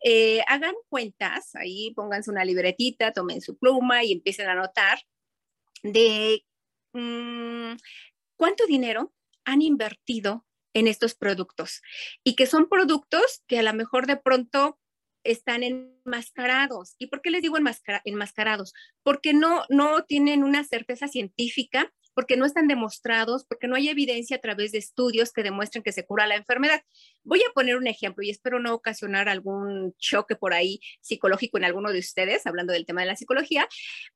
Eh, 0.05 0.41
hagan 0.47 0.75
cuentas, 0.87 1.55
ahí 1.55 1.91
pónganse 1.95 2.29
una 2.29 2.45
libretita, 2.45 3.11
tomen 3.11 3.41
su 3.41 3.57
pluma 3.57 4.03
y 4.03 4.11
empiecen 4.13 4.47
a 4.47 4.51
anotar 4.51 4.99
de 5.81 6.45
mm, 6.93 7.73
cuánto 8.37 8.67
dinero 8.67 9.11
han 9.45 9.63
invertido 9.63 10.45
en 10.73 10.87
estos 10.87 11.15
productos 11.15 11.81
y 12.23 12.35
que 12.35 12.45
son 12.45 12.69
productos 12.69 13.43
que 13.47 13.59
a 13.59 13.63
lo 13.63 13.73
mejor 13.73 14.05
de 14.05 14.17
pronto 14.17 14.79
están 15.23 15.63
enmascarados. 15.63 16.95
¿Y 16.99 17.07
por 17.07 17.21
qué 17.21 17.31
les 17.31 17.41
digo 17.41 17.57
enmascarados? 17.57 18.73
Porque 19.01 19.33
no, 19.33 19.63
no 19.69 20.03
tienen 20.03 20.43
una 20.43 20.63
certeza 20.63 21.07
científica 21.07 21.91
porque 22.14 22.38
no 22.38 22.45
están 22.45 22.68
demostrados, 22.68 23.45
porque 23.45 23.68
no 23.68 23.76
hay 23.76 23.89
evidencia 23.89 24.38
a 24.38 24.41
través 24.41 24.72
de 24.72 24.78
estudios 24.78 25.32
que 25.32 25.43
demuestren 25.43 25.84
que 25.84 25.91
se 25.91 26.05
cura 26.05 26.28
la 26.28 26.36
enfermedad. 26.36 26.82
Voy 27.24 27.39
a 27.39 27.53
poner 27.53 27.78
un 27.78 27.88
ejemplo 27.88 28.24
y 28.24 28.30
espero 28.30 28.59
no 28.59 28.74
ocasionar 28.74 29.30
algún 29.30 29.93
choque 29.97 30.36
por 30.36 30.53
ahí 30.53 30.80
psicológico 31.01 31.57
en 31.57 31.66
alguno 31.66 31.91
de 31.91 31.99
ustedes, 31.99 32.45
hablando 32.45 32.74
del 32.74 32.86
tema 32.86 33.01
de 33.01 33.07
la 33.07 33.16
psicología, 33.16 33.68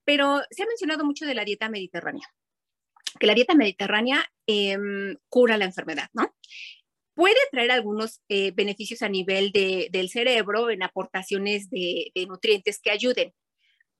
pero 0.03 0.41
se 0.51 0.63
ha 0.63 0.67
mencionado 0.67 1.05
mucho 1.05 1.25
de 1.25 1.35
la 1.35 1.45
dieta 1.45 1.69
mediterránea, 1.69 2.27
que 3.19 3.27
la 3.27 3.33
dieta 3.33 3.55
mediterránea 3.55 4.25
em, 4.45 5.17
cura 5.29 5.57
la 5.57 5.65
enfermedad, 5.65 6.09
¿no? 6.13 6.33
puede 7.17 7.35
traer 7.51 7.71
algunos 7.71 8.21
eh, 8.29 8.51
beneficios 8.51 9.01
a 9.01 9.09
nivel 9.09 9.51
del 9.51 10.09
cerebro 10.09 10.69
en 10.69 10.83
aportaciones 10.83 11.67
de, 11.71 12.11
nutrientes 12.27 12.79
que 12.79 12.91
ayuden, 12.91 13.33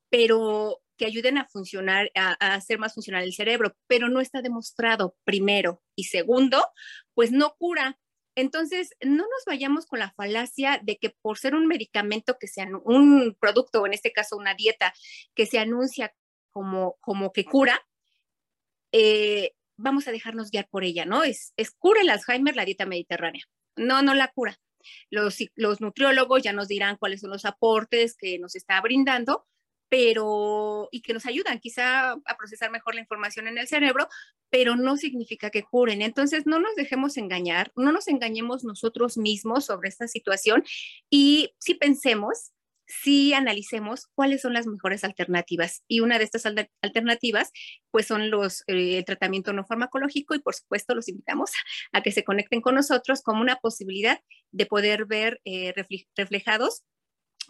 pero 0.08 0.82
que 0.98 1.06
ayuden 1.06 1.38
a 1.38 1.48
funcionar, 1.48 2.12
a, 2.16 2.34
hacer 2.54 2.80
más 2.80 2.94
funcional 2.94 3.24
el 3.24 3.34
cerebro, 3.34 3.76
pero 3.88 4.10
no 4.10 4.20
está 4.20 4.42
demostrado, 4.42 5.16
primero. 5.24 5.82
Y 5.96 6.06
segundo, 6.06 6.66
pues 7.14 7.32
no 7.32 7.56
cura. 7.58 8.00
Entonces, 8.36 8.96
no 9.02 9.24
nos 9.24 9.46
vayamos 9.46 9.86
con 9.86 10.00
la 10.00 10.12
falacia 10.12 10.80
de 10.84 10.98
que 10.98 11.10
por 11.22 11.38
ser 11.38 11.56
un 11.56 11.68
medicamento 11.68 12.38
que 12.40 12.48
sea 12.48 12.68
un 12.84 13.36
producto, 13.40 13.82
o 13.82 13.88
en 13.88 13.94
este 13.94 14.12
caso 14.12 14.38
una 14.38 14.54
dieta, 14.54 14.94
que 15.34 15.46
se 15.46 15.60
anuncia 15.60 16.14
como, 16.52 16.98
como 17.00 17.32
que 17.32 17.46
cura, 17.46 17.82
eh, 18.92 19.54
vamos 19.78 20.08
a 20.08 20.12
dejarnos 20.12 20.52
guiar 20.52 20.68
por 20.70 20.84
ella, 20.84 21.06
¿no? 21.06 21.24
Es, 21.24 21.54
es 21.58 21.72
cura 21.72 22.02
el 22.02 22.10
Alzheimer 22.10 22.56
la 22.56 22.66
dieta 22.66 22.86
mediterránea. 22.86 23.44
No, 23.76 24.02
no 24.02 24.14
la 24.14 24.28
cura. 24.30 24.60
Los, 25.10 25.38
los 25.56 25.82
nutriólogos 25.82 26.44
ya 26.44 26.54
nos 26.54 26.68
dirán 26.68 26.98
cuáles 26.98 27.22
son 27.22 27.32
los 27.32 27.46
aportes 27.46 28.16
que 28.18 28.40
nos 28.40 28.56
está 28.56 28.80
brindando, 28.82 29.46
pero 29.90 30.90
y 30.92 31.02
que 31.02 31.14
nos 31.14 31.26
ayudan 31.26 31.60
quizá 31.60 32.12
a 32.12 32.38
procesar 32.38 32.72
mejor 32.72 32.96
la 32.96 33.02
información 33.02 33.48
en 33.48 33.58
el 33.58 33.68
cerebro, 33.68 34.08
pero 34.50 34.76
no 34.76 34.98
significa 34.98 35.50
que 35.50 35.64
curen. 35.64 36.02
Entonces, 36.02 36.46
no 36.46 36.60
nos 36.60 36.76
dejemos 36.76 37.18
engañar, 37.18 37.72
no 37.76 37.92
nos 37.92 38.08
engañemos 38.08 38.64
nosotros 38.64 39.18
mismos 39.18 39.66
sobre 39.66 39.90
esta 39.90 40.08
situación 40.08 40.64
y 41.10 41.54
si 41.60 41.76
pensemos, 41.76 42.52
si 42.88 43.34
analicemos 43.34 44.08
cuáles 44.16 44.42
son 44.42 44.54
las 44.54 44.66
mejores 44.66 45.04
alternativas. 45.04 45.84
Y 45.88 46.00
una 46.00 46.18
de 46.18 46.24
estas 46.24 46.46
alternativas, 46.82 47.52
pues 47.92 48.08
son 48.08 48.30
los, 48.30 48.64
eh, 48.68 48.98
el 48.98 49.06
tratamiento 49.06 49.52
no 49.54 49.66
farmacológico 49.66 50.36
y 50.36 50.40
por 50.40 50.56
supuesto 50.56 50.96
los 50.96 51.10
invitamos 51.10 51.52
a 51.92 52.02
que 52.02 52.12
se 52.12 52.24
conecten 52.24 52.62
con 52.62 52.76
nosotros 52.76 53.22
como 53.22 53.42
una 53.42 53.58
posibilidad 53.58 54.22
de 54.52 54.66
poder 54.66 55.06
ver 55.06 55.42
eh, 55.44 55.74
reflejados 56.16 56.84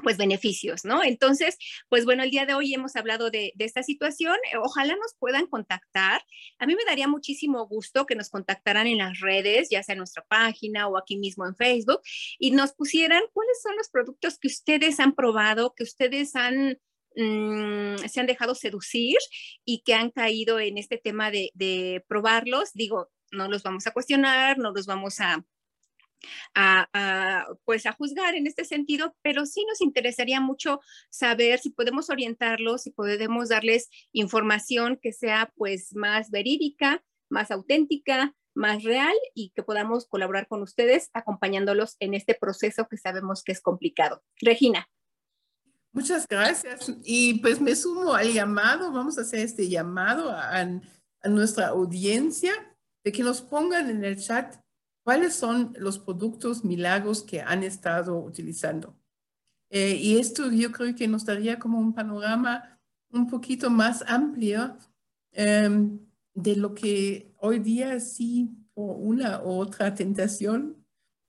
pues 0.04 0.18
beneficios, 0.18 0.86
¿no? 0.86 1.04
Entonces, 1.04 1.58
pues 1.90 2.06
bueno, 2.06 2.24
el 2.24 2.32
día 2.32 2.46
de 2.46 2.54
hoy 2.54 2.74
hemos 2.74 2.96
hablado 2.96 3.30
de, 3.32 3.54
esta 3.58 3.84
situación. 3.84 4.36
Ojalá 4.64 4.96
nos 4.96 5.16
puedan 5.20 5.48
contactar. 5.48 6.22
A 6.60 6.66
mí 6.66 6.76
me 6.76 6.86
daría 6.86 7.08
muchísimo 7.08 7.68
gusto 7.68 8.06
que 8.06 8.16
nos 8.16 8.30
contactaran 8.30 8.88
en 8.88 9.00
las 9.00 9.20
redes, 9.20 9.70
ya 9.70 9.84
sea 9.84 9.94
en 9.94 10.00
nuestra 10.00 10.24
página 10.28 10.88
o 10.88 10.98
aquí 10.98 11.18
mismo 11.18 11.46
en 11.46 11.56
Facebook, 11.56 12.02
y 12.40 12.52
nos 12.52 12.74
pusieran 12.74 13.24
cuáles 13.34 13.62
son 13.62 13.76
los 13.76 13.90
productos 13.90 14.38
que 14.40 14.48
ustedes 14.48 15.00
han 15.00 15.14
probado, 15.14 15.74
que 15.76 15.84
ustedes 15.84 16.36
han 16.36 16.78
mm, 17.16 17.98
se 18.08 18.20
han 18.20 18.28
dejado 18.28 18.56
seducir 18.56 19.18
y 19.66 19.82
que 19.84 19.94
han 19.96 20.12
caído 20.12 20.60
en 20.60 20.78
este 20.78 20.98
tema 20.98 21.32
de 21.32 22.04
probarlos. 22.08 22.72
Digo, 22.74 23.10
no 23.32 23.48
los 23.48 23.64
vamos 23.64 23.88
a 23.88 23.92
cuestionar, 23.92 24.58
no 24.58 24.72
los 24.72 24.86
vamos 24.86 25.20
a, 25.20 25.44
a, 26.56 27.46
pues 27.66 27.86
a 27.86 27.94
juzgar 27.94 28.36
en 28.36 28.48
este 28.48 28.66
sentido, 28.66 29.16
pero 29.22 29.46
sí 29.46 29.66
nos 29.68 29.82
interesaría 29.82 30.42
mucho 30.42 30.80
saber 31.10 31.60
si 31.60 31.70
podemos 31.70 32.10
orientarlos, 32.10 32.84
si 32.84 32.92
podemos 32.92 33.50
darles 33.50 33.90
información 34.12 35.00
que 35.02 35.14
sea 35.14 35.52
pues 35.56 35.96
más 35.96 36.32
verídica, 36.32 37.04
más 37.30 37.52
auténtica, 37.52 38.34
más 38.54 38.84
real 38.84 39.16
y 39.36 39.52
que 39.52 39.64
podamos 39.64 40.08
colaborar 40.08 40.48
con 40.48 40.64
ustedes 40.64 41.10
acompañándolos 41.14 41.96
en 42.00 42.14
este 42.14 42.34
proceso 42.34 42.88
que 42.90 42.98
sabemos 42.98 43.44
que 43.44 43.52
es 43.52 43.62
complicado. 43.62 44.24
Regina. 44.42 44.90
Muchas 45.92 46.28
gracias. 46.28 46.92
Y 47.04 47.36
pues 47.40 47.62
me 47.62 47.76
sumo 47.76 48.14
al 48.14 48.34
llamado, 48.34 48.92
vamos 48.92 49.18
a 49.18 49.22
hacer 49.22 49.40
este 49.40 49.70
llamado 49.70 50.32
a, 50.32 50.60
a 50.60 51.30
nuestra 51.30 51.68
audiencia 51.68 52.54
de 53.04 53.12
que 53.12 53.24
nos 53.24 53.42
pongan 53.42 53.90
en 53.90 54.04
el 54.04 54.22
chat 54.22 54.56
¿Cuáles 55.08 55.36
son 55.36 55.74
los 55.80 56.00
productos 56.00 56.66
milagros 56.66 57.24
que 57.24 57.40
han 57.40 57.64
estado 57.64 58.20
utilizando? 58.20 58.94
Eh, 59.70 59.96
y 59.96 60.18
esto 60.18 60.52
yo 60.52 60.70
creo 60.74 60.94
que 60.98 61.08
nos 61.08 61.24
daría 61.24 61.58
como 61.58 61.80
un 61.80 61.94
panorama 61.94 62.78
un 63.12 63.26
poquito 63.26 63.70
más 63.70 64.04
amplio 64.06 64.78
em, 65.32 65.98
de 66.34 66.58
lo 66.58 66.76
que 66.76 67.34
hoy 67.38 67.60
día 67.60 67.98
sí 68.02 68.52
por 68.74 68.98
una 68.98 69.42
u 69.44 69.52
otra 69.52 69.96
tentación 69.96 70.86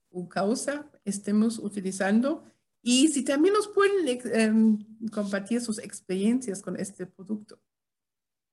o 0.09 0.27
causa 0.27 0.91
estemos 1.05 1.57
utilizando. 1.57 2.43
Y 2.81 3.07
si 3.07 3.23
también 3.23 3.53
nos 3.53 3.69
pueden 3.69 4.19
em, 4.33 5.09
compartir 5.09 5.61
sus 5.61 5.79
experiencias 5.79 6.61
con 6.61 6.75
este 6.77 7.05
producto. 7.05 7.57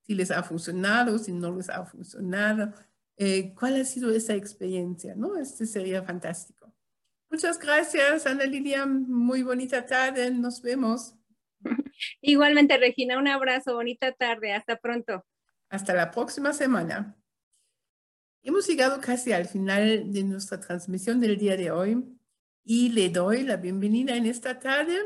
Si 0.03 0.15
les 0.15 0.31
ha 0.31 0.45
funcionado, 0.45 1.19
si 1.19 1.33
no 1.33 1.53
les 1.53 1.69
ha 1.69 1.85
funcionado, 1.85 2.73
eh, 3.17 3.55
cuál 3.55 3.81
ha 3.81 3.85
sido 3.85 4.11
esa 4.11 4.35
experiencia, 4.35 5.15
¿no? 5.15 5.37
Este 5.37 5.67
sería 5.67 6.03
fantástico. 6.03 6.73
Muchas 7.31 7.59
gracias, 7.59 8.27
Ana 8.27 8.45
Lilia. 8.45 8.87
Muy 8.87 9.43
bonita 9.43 9.85
tarde. 9.85 10.31
Nos 10.31 10.63
vemos. 10.63 11.15
Igualmente, 12.21 12.77
Regina, 12.77 13.19
un 13.19 13.29
abrazo. 13.29 13.75
Bonita 13.75 14.13
tarde. 14.13 14.53
Hasta 14.53 14.77
pronto. 14.77 15.25
Hasta 15.69 15.95
la 15.95 16.11
próxima 16.11 16.53
semana. 16.53 17.17
Hemos 18.43 18.69
llegado 18.69 19.01
casi 19.01 19.33
al 19.33 19.47
final 19.47 20.13
de 20.13 20.23
nuestra 20.23 20.61
transmisión 20.61 21.19
del 21.19 21.37
día 21.37 21.57
de 21.57 21.73
hoy 21.73 22.05
y 22.65 22.91
le 22.91 23.09
doy 23.09 23.43
la 23.43 23.57
bienvenida 23.57 24.15
en 24.15 24.27
esta 24.27 24.61
tarde 24.61 24.99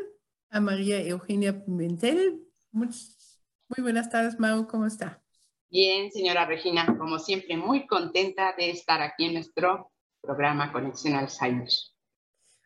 a 0.50 0.60
María 0.60 1.00
Eugenia 1.00 1.64
Pimentel. 1.64 2.42
Muy, 2.70 2.88
muy 3.68 3.82
buenas 3.82 4.10
tardes, 4.10 4.38
Mau. 4.38 4.66
¿Cómo 4.66 4.84
está? 4.84 5.22
Bien, 5.70 6.10
señora 6.10 6.46
Regina, 6.46 6.84
como 6.98 7.20
siempre, 7.20 7.56
muy 7.56 7.86
contenta 7.86 8.54
de 8.58 8.70
estar 8.70 9.00
aquí 9.00 9.26
en 9.26 9.34
nuestro 9.34 9.92
programa 10.20 10.72
Conexión 10.72 11.14
Alzheimer. 11.14 11.68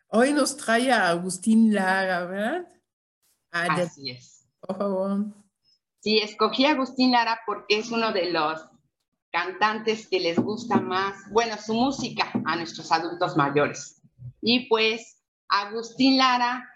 Hoy 0.07 0.33
nos 0.33 0.57
trae 0.57 0.91
a 0.91 1.09
Agustín 1.09 1.71
Lara, 1.71 2.25
¿verdad? 2.25 2.67
Así 3.51 4.09
es. 4.09 4.47
Por 4.59 4.75
favor. 4.75 5.25
Sí, 5.99 6.17
escogí 6.17 6.65
a 6.65 6.71
Agustín 6.71 7.11
Lara 7.11 7.41
porque 7.45 7.77
es 7.77 7.91
uno 7.91 8.11
de 8.11 8.31
los 8.31 8.67
cantantes 9.31 10.07
que 10.07 10.19
les 10.19 10.39
gusta 10.39 10.81
más, 10.81 11.15
bueno, 11.31 11.57
su 11.57 11.75
música 11.75 12.31
a 12.45 12.55
nuestros 12.55 12.91
adultos 12.91 13.37
mayores. 13.37 14.01
Y 14.41 14.67
pues 14.67 15.21
Agustín 15.47 16.17
Lara, 16.17 16.67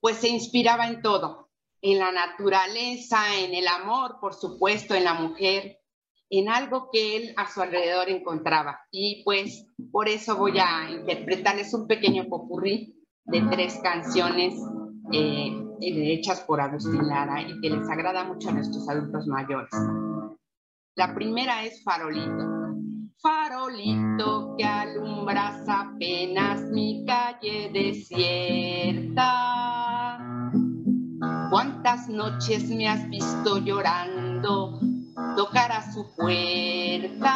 pues 0.00 0.16
se 0.16 0.28
inspiraba 0.28 0.86
en 0.86 1.02
todo, 1.02 1.47
en 1.80 1.98
la 1.98 2.12
naturaleza, 2.12 3.38
en 3.38 3.54
el 3.54 3.66
amor, 3.68 4.16
por 4.20 4.34
supuesto, 4.34 4.94
en 4.94 5.04
la 5.04 5.14
mujer, 5.14 5.78
en 6.30 6.48
algo 6.48 6.90
que 6.92 7.16
él 7.16 7.34
a 7.36 7.50
su 7.50 7.60
alrededor 7.62 8.08
encontraba. 8.10 8.80
Y 8.90 9.22
pues 9.24 9.66
por 9.92 10.08
eso 10.08 10.36
voy 10.36 10.58
a 10.58 10.90
interpretarles 10.90 11.72
un 11.74 11.86
pequeño 11.86 12.26
popurrí 12.28 12.94
de 13.24 13.42
tres 13.50 13.78
canciones 13.82 14.54
eh, 15.12 15.52
hechas 15.80 16.40
por 16.40 16.60
Agustín 16.60 17.06
Lara 17.06 17.42
y 17.42 17.60
que 17.60 17.70
les 17.70 17.88
agrada 17.88 18.24
mucho 18.24 18.48
a 18.48 18.52
nuestros 18.52 18.88
adultos 18.88 19.26
mayores. 19.26 19.70
La 20.96 21.14
primera 21.14 21.64
es 21.64 21.82
Farolito. 21.84 22.58
Farolito 23.20 24.54
que 24.56 24.64
alumbras 24.64 25.68
apenas 25.68 26.62
mi 26.70 27.04
calle 27.06 27.70
desierta. 27.72 29.67
¿Cuántas 31.58 32.08
noches 32.08 32.70
me 32.70 32.88
has 32.88 33.08
visto 33.08 33.58
llorando 33.58 34.78
tocar 35.36 35.72
a 35.72 35.92
su 35.92 36.06
puerta? 36.14 37.34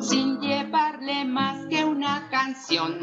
Sin 0.00 0.40
llevarle 0.40 1.24
más 1.24 1.66
que 1.66 1.84
una 1.84 2.28
canción, 2.28 2.98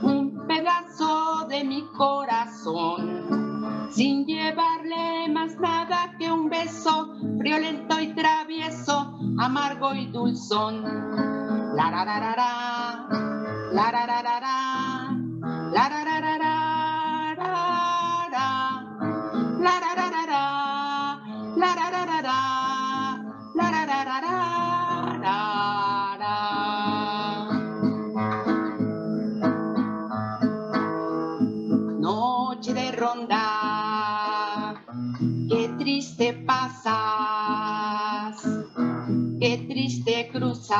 un 0.00 0.46
pedazo 0.48 1.46
de 1.50 1.62
mi 1.62 1.86
corazón. 1.88 3.90
Sin 3.90 4.24
llevarle 4.24 5.28
más 5.28 5.60
nada 5.60 6.16
que 6.18 6.32
un 6.32 6.48
beso, 6.48 7.18
friolento 7.38 8.00
y 8.00 8.14
travieso, 8.14 9.18
amargo 9.38 9.92
y 9.92 10.06
dulzón. 10.06 10.84
La 11.74 11.90
ra 11.90 12.06
ra 12.06 12.18
ra 12.18 12.34
ra, 12.34 13.08
la 13.72 13.90
ra 13.90 14.06
ra 14.06 14.22
ra 14.22 14.40
ra, 14.40 15.10
la 15.70 15.88
ra 15.90 16.04
qué 39.40 39.64
triste 39.68 40.30
cruzáis 40.32 40.76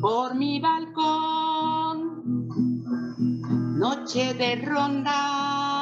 por 0.00 0.34
mi 0.34 0.60
balcón, 0.60 1.98
noche 3.78 4.34
de 4.34 4.56
ronda, 4.56 5.81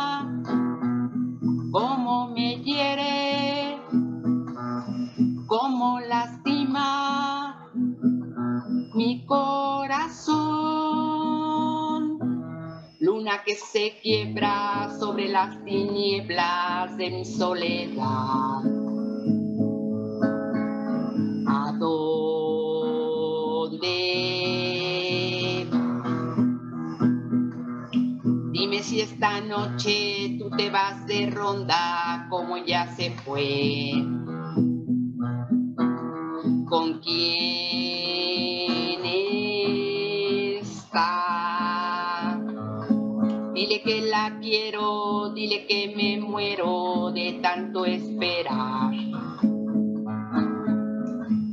que 13.39 13.55
se 13.55 13.97
quiebra 14.03 14.91
sobre 14.99 15.29
las 15.29 15.65
tinieblas 15.65 16.97
de 16.97 17.11
mi 17.11 17.25
soledad. 17.25 18.65
¿A 21.47 21.73
dónde? 21.79 23.87
Dime 28.53 28.83
si 28.83 29.01
esta 29.01 29.41
noche 29.41 30.37
tú 30.39 30.51
te 30.57 30.69
vas 30.71 31.07
de 31.07 31.31
ronda 31.31 32.27
como 32.29 32.57
ya 32.59 32.89
se 32.97 33.11
fue. 33.11 33.93
¿Con 36.69 36.99
quién 37.01 39.01
está? 40.61 41.30
Dile 43.71 43.83
que 43.85 44.01
la 44.01 44.37
quiero, 44.41 45.31
dile 45.33 45.65
que 45.65 45.95
me 45.97 46.19
muero 46.19 47.13
de 47.13 47.39
tanto 47.41 47.85
esperar. 47.85 48.91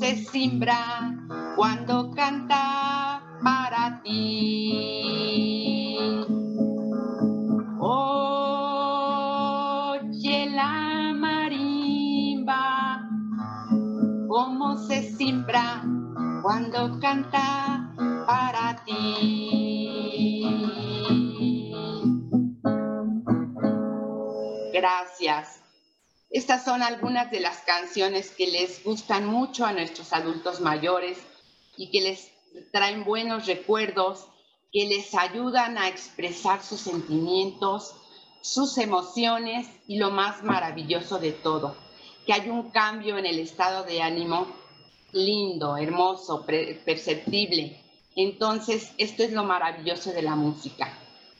se 0.00 0.16
simbra 0.16 1.14
cuando 1.56 2.10
canta 2.12 3.22
para 3.42 4.00
ti. 4.02 4.76
Oye 7.78 8.10
la 10.50 11.12
marimba, 11.14 13.08
cómo 14.28 14.76
se 14.78 15.02
simbra 15.16 15.82
cuando 16.42 16.98
canta 17.00 17.94
para 18.26 18.82
ti. 18.84 20.44
Gracias. 24.72 25.60
Estas 26.30 26.64
son 26.64 26.82
algunas 26.82 27.30
de 27.30 27.40
las 27.40 27.58
canciones 27.58 28.30
que 28.30 28.46
les 28.46 28.84
gustan 28.84 29.26
mucho 29.26 29.66
a 29.66 29.72
nuestros 29.72 30.12
adultos 30.12 30.60
mayores 30.60 31.18
y 31.76 31.90
que 31.90 32.00
les 32.00 32.30
traen 32.72 33.04
buenos 33.04 33.46
recuerdos, 33.46 34.28
que 34.72 34.86
les 34.86 35.14
ayudan 35.14 35.76
a 35.76 35.88
expresar 35.88 36.62
sus 36.62 36.80
sentimientos, 36.80 37.94
sus 38.42 38.78
emociones 38.78 39.66
y 39.86 39.98
lo 39.98 40.10
más 40.10 40.42
maravilloso 40.44 41.18
de 41.18 41.32
todo, 41.32 41.76
que 42.26 42.32
hay 42.32 42.48
un 42.48 42.70
cambio 42.70 43.18
en 43.18 43.26
el 43.26 43.40
estado 43.40 43.82
de 43.84 44.00
ánimo 44.00 44.59
lindo, 45.12 45.76
hermoso, 45.76 46.44
perceptible 46.46 47.80
Entonces, 48.16 48.92
esto 48.98 49.22
es 49.22 49.32
lo 49.32 49.44
maravilloso 49.44 50.12
de 50.12 50.22
la 50.22 50.34
música. 50.34 50.92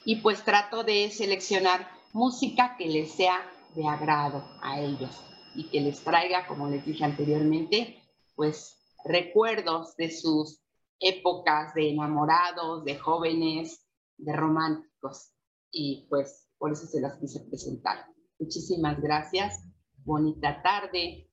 Y 0.04 0.16
pues 0.16 0.44
trato 0.44 0.84
de 0.84 1.10
seleccionar 1.10 1.90
música 2.12 2.76
que 2.76 2.86
les 2.86 3.12
sea 3.12 3.40
de 3.74 3.86
agrado 3.86 4.44
a 4.62 4.80
ellos 4.80 5.10
y 5.54 5.64
que 5.64 5.80
les 5.80 6.00
traiga, 6.00 6.46
como 6.46 6.68
les 6.68 6.84
dije 6.84 7.04
anteriormente, 7.04 8.02
pues 8.34 8.78
recuerdos 9.04 9.96
de 9.96 10.10
sus 10.10 10.60
épocas 11.00 11.74
de 11.74 11.90
enamorados, 11.90 12.84
de 12.84 12.96
jóvenes, 12.98 13.84
de 14.16 14.32
románticos. 14.32 15.32
Y 15.72 16.06
pues 16.08 16.48
por 16.58 16.72
eso 16.72 16.86
se 16.86 17.00
las 17.00 17.18
quise 17.18 17.40
presentar. 17.40 18.06
Muchísimas 18.38 19.00
gracias, 19.00 19.64
bonita 20.04 20.62
tarde 20.62 21.29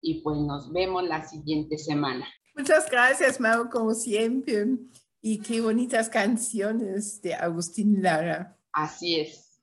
y 0.00 0.22
pues 0.22 0.38
nos 0.38 0.72
vemos 0.72 1.04
la 1.04 1.26
siguiente 1.26 1.78
semana. 1.78 2.26
Muchas 2.54 2.90
gracias, 2.90 3.40
Mau, 3.40 3.68
como 3.70 3.94
siempre. 3.94 4.66
Y 5.20 5.40
qué 5.40 5.60
bonitas 5.60 6.08
canciones 6.08 7.20
de 7.22 7.34
Agustín 7.34 8.02
Lara. 8.02 8.56
Así 8.72 9.20
es. 9.20 9.60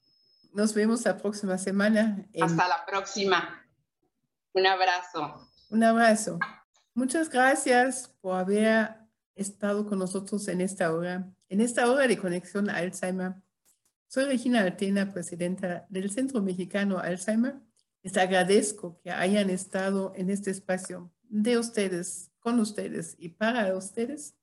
Nos 0.53 0.73
vemos 0.73 1.03
la 1.05 1.17
próxima 1.17 1.57
semana. 1.57 2.25
Hasta 2.41 2.67
la 2.67 2.85
próxima. 2.85 3.61
Un 4.53 4.65
abrazo. 4.67 5.49
Un 5.69 5.83
abrazo. 5.83 6.39
Muchas 6.93 7.29
gracias 7.29 8.15
por 8.21 8.37
haber 8.37 8.95
estado 9.35 9.85
con 9.85 9.99
nosotros 9.99 10.47
en 10.47 10.61
esta 10.61 10.93
hora, 10.93 11.29
en 11.49 11.59
esta 11.59 11.91
hora 11.91 12.07
de 12.07 12.17
conexión 12.17 12.69
Alzheimer. 12.69 13.35
Soy 14.07 14.25
Regina 14.25 14.61
Altena, 14.61 15.11
presidenta 15.11 15.85
del 15.89 16.09
Centro 16.09 16.41
Mexicano 16.41 16.99
Alzheimer. 16.99 17.55
Les 18.05 18.17
agradezco 18.17 18.99
que 19.01 19.09
hayan 19.09 19.49
estado 19.49 20.13
en 20.15 20.29
este 20.29 20.51
espacio 20.51 21.11
de 21.23 21.57
ustedes, 21.57 22.31
con 22.39 22.59
ustedes 22.59 23.15
y 23.17 23.29
para 23.29 23.75
ustedes. 23.75 24.35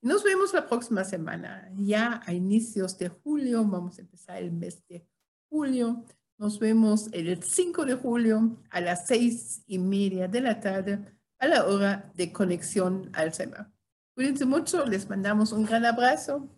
Nos 0.00 0.22
vemos 0.22 0.54
la 0.54 0.68
próxima 0.68 1.02
semana, 1.02 1.68
ya 1.76 2.22
a 2.24 2.32
inicios 2.32 2.96
de 2.98 3.08
julio, 3.08 3.64
vamos 3.64 3.98
a 3.98 4.02
empezar 4.02 4.36
el 4.36 4.52
mes 4.52 4.86
de 4.86 5.04
julio. 5.50 6.04
Nos 6.38 6.60
vemos 6.60 7.08
el 7.10 7.42
5 7.42 7.86
de 7.86 7.94
julio 7.94 8.62
a 8.70 8.80
las 8.80 9.08
seis 9.08 9.64
y 9.66 9.80
media 9.80 10.28
de 10.28 10.40
la 10.40 10.60
tarde 10.60 11.04
a 11.40 11.48
la 11.48 11.66
hora 11.66 12.12
de 12.14 12.32
conexión 12.32 13.10
Alzheimer. 13.14 13.66
Cuídense 14.14 14.44
mucho, 14.44 14.86
les 14.86 15.08
mandamos 15.08 15.50
un 15.50 15.64
gran 15.64 15.84
abrazo. 15.84 16.48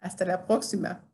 Hasta 0.00 0.24
la 0.24 0.46
próxima. 0.46 1.06